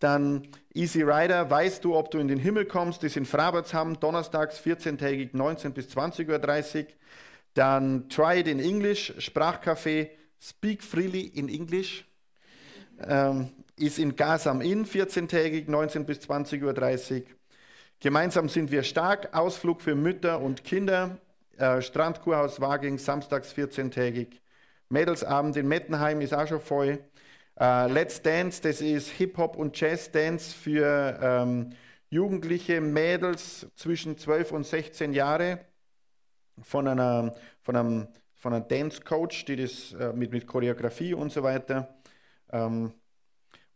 Dann 0.00 0.48
Easy 0.74 1.02
Rider, 1.02 1.50
weißt 1.50 1.84
du, 1.84 1.96
ob 1.96 2.10
du 2.10 2.18
in 2.18 2.28
den 2.28 2.38
Himmel 2.38 2.66
kommst, 2.66 3.02
die 3.02 3.08
sind 3.08 3.26
Frabertsham, 3.26 3.98
donnerstags 3.98 4.60
14-tägig 4.60 5.30
19 5.32 5.72
bis 5.72 5.88
20.30 5.88 6.78
Uhr. 6.78 6.86
Dann 7.54 8.08
Try 8.08 8.40
it 8.40 8.46
in 8.46 8.60
English, 8.60 9.12
Sprachcafé, 9.18 10.10
Speak 10.40 10.84
Freely 10.84 11.22
in 11.22 11.48
English. 11.48 12.04
Ähm, 13.00 13.50
ist 13.78 13.98
in 13.98 14.16
Gasam 14.16 14.60
Inn 14.60 14.84
14-tägig 14.84 15.70
19 15.70 16.04
bis 16.04 16.18
20.30 16.20 17.14
Uhr. 17.14 17.22
Gemeinsam 18.00 18.48
sind 18.48 18.70
wir 18.70 18.82
stark, 18.82 19.34
Ausflug 19.34 19.82
für 19.82 19.94
Mütter 19.94 20.40
und 20.40 20.64
Kinder, 20.64 21.18
äh, 21.56 21.82
Strandkurhaus 21.82 22.60
Waging, 22.60 22.98
samstags 22.98 23.52
14-tägig. 23.52 24.40
Mädelsabend 24.88 25.56
in 25.56 25.68
Mettenheim 25.68 26.20
ist 26.20 26.32
auch 26.32 26.46
schon 26.46 26.60
voll. 26.60 26.98
Uh, 27.60 27.88
Let's 27.88 28.22
Dance, 28.22 28.62
das 28.62 28.80
ist 28.80 29.10
Hip-Hop 29.10 29.56
und 29.56 29.78
Jazz-Dance 29.78 30.54
für 30.54 31.18
ähm, 31.20 31.70
jugendliche 32.08 32.80
Mädels 32.80 33.66
zwischen 33.74 34.16
12 34.16 34.52
und 34.52 34.64
16 34.64 35.12
Jahre 35.12 35.58
von, 36.62 36.86
einer, 36.86 37.34
von 37.60 37.74
einem, 37.74 38.08
von 38.34 38.54
einem 38.54 38.68
Dance-Coach, 38.68 39.44
die 39.46 39.56
das 39.56 39.92
äh, 39.94 40.12
mit, 40.12 40.30
mit 40.30 40.46
Choreografie 40.46 41.14
und 41.14 41.32
so 41.32 41.42
weiter. 41.42 41.98
Ähm, 42.52 42.92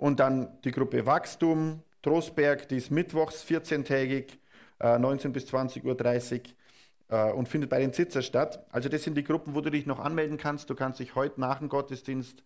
und 0.03 0.18
dann 0.18 0.61
die 0.62 0.72
Gruppe 0.72 1.07
Wachstum, 1.07 1.80
Trostberg, 2.03 2.68
die 2.68 2.78
ist 2.78 2.90
mittwochs 2.90 3.44
14-tägig, 3.44 4.36
äh, 4.80 4.98
19 4.98 5.32
bis 5.32 5.44
20.30 5.44 6.40
Uhr 6.40 7.16
äh, 7.16 7.32
und 7.32 7.48
findet 7.48 7.70
bei 7.70 7.78
den 7.78 7.92
Sitzer 7.92 8.20
statt. 8.20 8.66
Also 8.72 8.88
das 8.88 9.05
sind 9.05 9.14
die 9.14 9.22
Gruppen, 9.22 9.55
wo 9.55 9.61
du 9.61 9.70
dich 9.70 9.86
noch 9.86 10.00
anmelden 10.00 10.38
kannst. 10.38 10.68
Du 10.68 10.74
kannst 10.74 10.98
dich 10.98 11.14
heute 11.14 11.40
nach 11.40 11.61
dem 11.61 11.68
Gottesdienst 11.68 12.42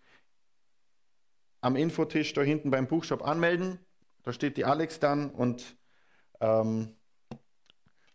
am 1.63 1.77
Infotisch 1.77 2.35
da 2.35 2.43
hinten 2.43 2.71
beim 2.71 2.89
Buchshop 2.89 3.27
anmelden. 3.27 3.79
Da 4.23 4.35
steht 4.35 4.59
die 4.59 4.67
Alex 4.67 5.01
dann 5.01 5.31
und 5.31 5.79
ähm, 6.43 6.95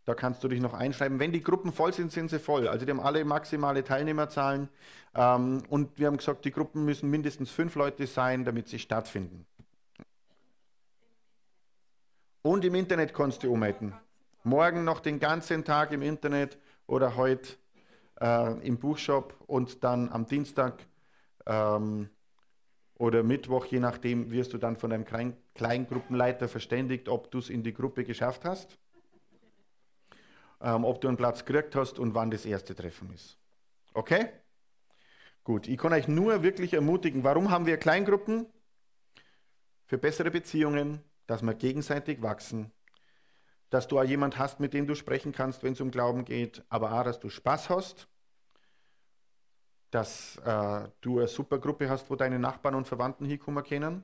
da 0.06 0.16
kannst 0.16 0.44
du 0.44 0.48
dich 0.48 0.60
noch 0.60 0.74
einschreiben. 0.74 1.20
Wenn 1.20 1.32
die 1.32 1.44
Gruppen 1.44 1.72
voll 1.72 1.94
sind, 1.94 2.12
sind 2.12 2.30
sie 2.30 2.40
voll. 2.40 2.68
Also 2.68 2.86
die 2.86 2.92
haben 2.92 3.00
alle 3.00 3.24
maximale 3.24 3.84
Teilnehmerzahlen. 3.84 4.70
Ähm, 5.14 5.64
und 5.70 5.98
wir 6.00 6.08
haben 6.08 6.18
gesagt, 6.18 6.46
die 6.46 6.52
Gruppen 6.52 6.86
müssen 6.86 7.10
mindestens 7.10 7.52
fünf 7.52 7.76
Leute 7.76 8.08
sein, 8.08 8.44
damit 8.44 8.68
sie 8.68 8.80
stattfinden. 8.80 9.46
Und 12.42 12.66
im 12.66 12.74
Internet 12.74 13.14
kannst 13.14 13.44
du 13.44 13.54
umhalten. 13.54 13.94
Morgen 14.44 14.84
noch 14.84 15.00
den 15.00 15.20
ganzen 15.20 15.64
Tag 15.64 15.92
im 15.92 16.02
Internet 16.02 16.58
oder 16.88 17.16
heute 17.16 17.50
äh, 18.20 18.68
im 18.68 18.80
Buchshop 18.80 19.36
und 19.46 19.84
dann 19.84 20.10
am 20.10 20.26
Dienstag 20.26 20.84
ähm, 21.46 22.10
oder 22.98 23.22
Mittwoch, 23.22 23.66
je 23.66 23.80
nachdem, 23.80 24.32
wirst 24.32 24.54
du 24.54 24.58
dann 24.58 24.78
von 24.78 24.90
deinem 24.90 25.06
Klein 25.06 25.38
Kleingruppenleiter 25.54 26.48
verständigt, 26.48 27.10
ob 27.10 27.30
du 27.30 27.40
es 27.40 27.50
in 27.50 27.62
die 27.62 27.74
Gruppe 27.74 28.04
geschafft 28.04 28.46
hast, 28.46 28.80
ähm, 30.62 30.86
ob 30.86 31.02
du 31.02 31.08
einen 31.08 31.18
Platz 31.18 31.46
gekriegt 31.46 31.76
hast 31.76 32.00
und 32.00 32.16
wann 32.16 32.32
das 32.32 32.46
erste 32.46 32.76
Treffen 32.76 33.14
ist. 33.14 33.38
Okay? 33.94 34.30
Gut, 35.44 35.68
ich 35.68 35.78
kann 35.78 35.94
euch 35.94 36.08
nur 36.08 36.44
wirklich 36.44 36.74
ermutigen, 36.74 37.24
warum 37.24 37.50
haben 37.50 37.66
wir 37.66 37.78
Kleingruppen? 37.78 38.46
Für 39.86 39.98
bessere 39.98 40.32
Beziehungen, 40.32 41.04
dass 41.28 41.42
wir 41.42 41.54
gegenseitig 41.54 42.22
wachsen, 42.22 42.72
dass 43.70 43.88
du 43.88 44.00
auch 44.00 44.04
jemand 44.04 44.38
hast, 44.38 44.60
mit 44.60 44.74
dem 44.74 44.88
du 44.88 44.96
sprechen 44.96 45.32
kannst, 45.32 45.64
wenn 45.64 45.74
es 45.74 45.82
um 45.82 45.92
Glauben 45.92 46.26
geht, 46.26 46.64
aber 46.70 46.94
auch, 46.94 47.04
dass 47.04 47.20
du 47.20 47.30
Spaß 47.30 47.70
hast 47.70 48.08
dass 49.92 50.38
äh, 50.38 50.88
du 51.02 51.20
eine 51.20 51.28
super 51.28 51.60
Gruppe 51.60 51.90
hast, 51.90 52.10
wo 52.10 52.16
deine 52.16 52.40
Nachbarn 52.40 52.76
und 52.76 52.88
Verwandten 52.88 53.26
hinkommen 53.26 53.64
können. 53.64 54.04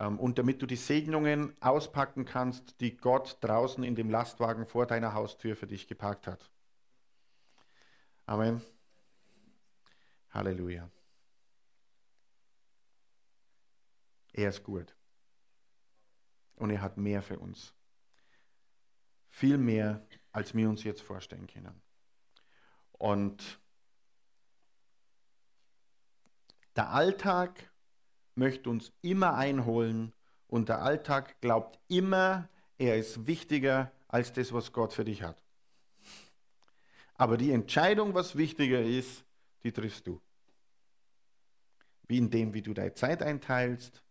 Ähm, 0.00 0.18
und 0.18 0.38
damit 0.38 0.62
du 0.62 0.66
die 0.66 0.76
Segnungen 0.76 1.54
auspacken 1.62 2.24
kannst, 2.24 2.80
die 2.80 2.96
Gott 2.96 3.38
draußen 3.42 3.84
in 3.84 3.94
dem 3.94 4.10
Lastwagen 4.10 4.66
vor 4.66 4.86
deiner 4.86 5.14
Haustür 5.14 5.54
für 5.54 5.68
dich 5.68 5.86
geparkt 5.86 6.26
hat. 6.26 6.50
Amen. 8.26 8.62
Halleluja. 10.30 10.90
Er 14.32 14.48
ist 14.48 14.64
gut. 14.64 14.96
Und 16.56 16.70
er 16.70 16.80
hat 16.80 16.96
mehr 16.96 17.22
für 17.22 17.38
uns. 17.38 17.74
Viel 19.28 19.58
mehr, 19.58 20.06
als 20.32 20.54
wir 20.54 20.68
uns 20.68 20.82
jetzt 20.82 21.02
vorstellen 21.02 21.46
können. 21.46 21.82
Und 22.92 23.60
Der 26.76 26.90
Alltag 26.90 27.69
möchte 28.40 28.70
uns 28.70 28.90
immer 29.02 29.34
einholen 29.34 30.12
und 30.48 30.70
der 30.70 30.80
Alltag 30.80 31.40
glaubt 31.42 31.78
immer, 31.88 32.48
er 32.78 32.96
ist 32.96 33.26
wichtiger 33.26 33.92
als 34.08 34.32
das, 34.32 34.52
was 34.52 34.72
Gott 34.72 34.94
für 34.94 35.04
dich 35.04 35.22
hat. 35.22 35.40
Aber 37.14 37.36
die 37.36 37.52
Entscheidung, 37.52 38.14
was 38.14 38.36
wichtiger 38.36 38.82
ist, 38.82 39.24
die 39.62 39.72
triffst 39.72 40.06
du. 40.06 40.20
Wie 42.08 42.16
in 42.16 42.30
dem, 42.30 42.54
wie 42.54 42.62
du 42.62 42.72
deine 42.72 42.94
Zeit 42.94 43.22
einteilst, 43.22 44.02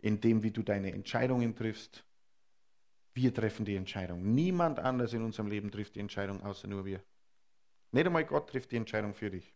in 0.00 0.20
dem, 0.20 0.42
wie 0.42 0.50
du 0.50 0.62
deine 0.64 0.92
Entscheidungen 0.92 1.54
triffst. 1.54 2.04
Wir 3.14 3.32
treffen 3.32 3.64
die 3.64 3.76
Entscheidung. 3.76 4.34
Niemand 4.34 4.80
anders 4.80 5.12
in 5.12 5.22
unserem 5.22 5.48
Leben 5.48 5.70
trifft 5.70 5.94
die 5.94 6.00
Entscheidung, 6.00 6.42
außer 6.42 6.66
nur 6.66 6.84
wir. 6.84 7.00
Nicht 7.92 8.06
einmal 8.06 8.24
Gott 8.24 8.50
trifft 8.50 8.72
die 8.72 8.76
Entscheidung 8.76 9.14
für 9.14 9.30
dich. 9.30 9.54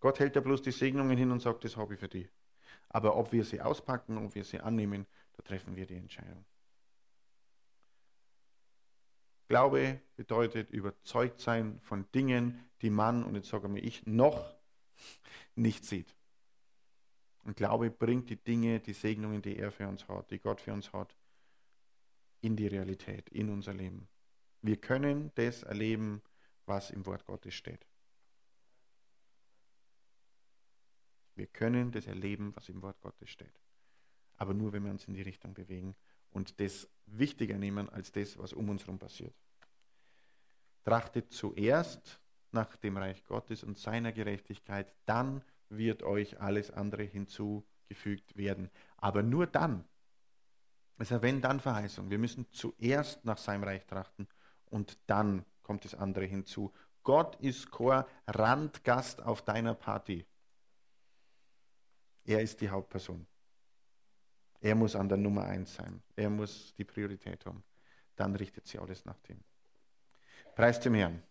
Gott 0.00 0.18
hält 0.18 0.34
ja 0.34 0.40
bloß 0.40 0.62
die 0.62 0.72
Segnungen 0.72 1.18
hin 1.18 1.30
und 1.30 1.40
sagt, 1.40 1.64
das 1.64 1.76
habe 1.76 1.92
ich 1.92 2.00
für 2.00 2.08
dich. 2.08 2.28
Aber 2.88 3.16
ob 3.16 3.32
wir 3.32 3.44
sie 3.44 3.60
auspacken, 3.60 4.18
ob 4.18 4.34
wir 4.34 4.44
sie 4.44 4.60
annehmen, 4.60 5.06
da 5.36 5.42
treffen 5.42 5.76
wir 5.76 5.86
die 5.86 5.96
Entscheidung. 5.96 6.44
Glaube 9.48 10.00
bedeutet 10.16 10.70
überzeugt 10.70 11.40
sein 11.40 11.80
von 11.80 12.10
Dingen, 12.12 12.68
die 12.82 12.90
man, 12.90 13.24
und 13.24 13.34
jetzt 13.34 13.48
sage 13.48 13.78
ich, 13.78 14.06
noch 14.06 14.54
nicht 15.54 15.84
sieht. 15.84 16.14
Und 17.44 17.56
Glaube 17.56 17.90
bringt 17.90 18.28
die 18.28 18.36
Dinge, 18.36 18.80
die 18.80 18.92
Segnungen, 18.92 19.40
die 19.40 19.56
er 19.56 19.72
für 19.72 19.88
uns 19.88 20.06
hat, 20.06 20.30
die 20.30 20.38
Gott 20.38 20.60
für 20.60 20.72
uns 20.72 20.92
hat, 20.92 21.16
in 22.42 22.56
die 22.56 22.66
Realität, 22.66 23.28
in 23.30 23.48
unser 23.48 23.72
Leben. 23.72 24.06
Wir 24.60 24.76
können 24.76 25.32
das 25.34 25.62
erleben, 25.62 26.20
was 26.66 26.90
im 26.90 27.06
Wort 27.06 27.24
Gottes 27.24 27.54
steht. 27.54 27.86
Wir 31.38 31.46
können 31.46 31.92
das 31.92 32.06
erleben, 32.06 32.54
was 32.56 32.68
im 32.68 32.82
Wort 32.82 33.00
Gottes 33.00 33.30
steht. 33.30 33.62
Aber 34.36 34.54
nur, 34.54 34.72
wenn 34.72 34.84
wir 34.84 34.90
uns 34.90 35.04
in 35.06 35.14
die 35.14 35.22
Richtung 35.22 35.54
bewegen 35.54 35.94
und 36.30 36.60
das 36.60 36.88
wichtiger 37.06 37.56
nehmen 37.56 37.88
als 37.88 38.12
das, 38.12 38.36
was 38.38 38.52
um 38.52 38.68
uns 38.68 38.82
herum 38.82 38.98
passiert. 38.98 39.34
Trachtet 40.84 41.32
zuerst 41.32 42.20
nach 42.50 42.76
dem 42.76 42.96
Reich 42.96 43.24
Gottes 43.24 43.62
und 43.62 43.78
seiner 43.78 44.12
Gerechtigkeit, 44.12 44.94
dann 45.06 45.44
wird 45.68 46.02
euch 46.02 46.40
alles 46.40 46.70
andere 46.70 47.04
hinzugefügt 47.04 48.36
werden. 48.36 48.70
Aber 48.96 49.22
nur 49.22 49.46
dann. 49.46 49.84
Es 50.98 51.08
ist 51.08 51.12
eine 51.12 51.22
Wenn-Dann-Verheißung. 51.22 52.10
Wir 52.10 52.18
müssen 52.18 52.50
zuerst 52.50 53.24
nach 53.24 53.38
seinem 53.38 53.62
Reich 53.62 53.86
trachten 53.86 54.26
und 54.66 54.98
dann 55.06 55.44
kommt 55.62 55.84
das 55.84 55.94
andere 55.94 56.24
hinzu. 56.24 56.72
Gott 57.04 57.36
ist 57.36 57.70
kein 57.70 58.04
Randgast 58.26 59.22
auf 59.22 59.42
deiner 59.42 59.74
Party. 59.74 60.26
Er 62.28 62.42
ist 62.42 62.60
die 62.60 62.68
Hauptperson. 62.68 63.26
Er 64.60 64.74
muss 64.74 64.94
an 64.94 65.08
der 65.08 65.16
Nummer 65.16 65.44
eins 65.44 65.74
sein. 65.74 66.02
Er 66.14 66.28
muss 66.28 66.74
die 66.76 66.84
Priorität 66.84 67.46
haben. 67.46 67.64
Dann 68.16 68.36
richtet 68.36 68.66
sie 68.66 68.78
alles 68.78 69.06
nach 69.06 69.18
dem. 69.20 69.42
Preis 70.54 70.78
dem 70.78 70.92
Herrn. 70.92 71.22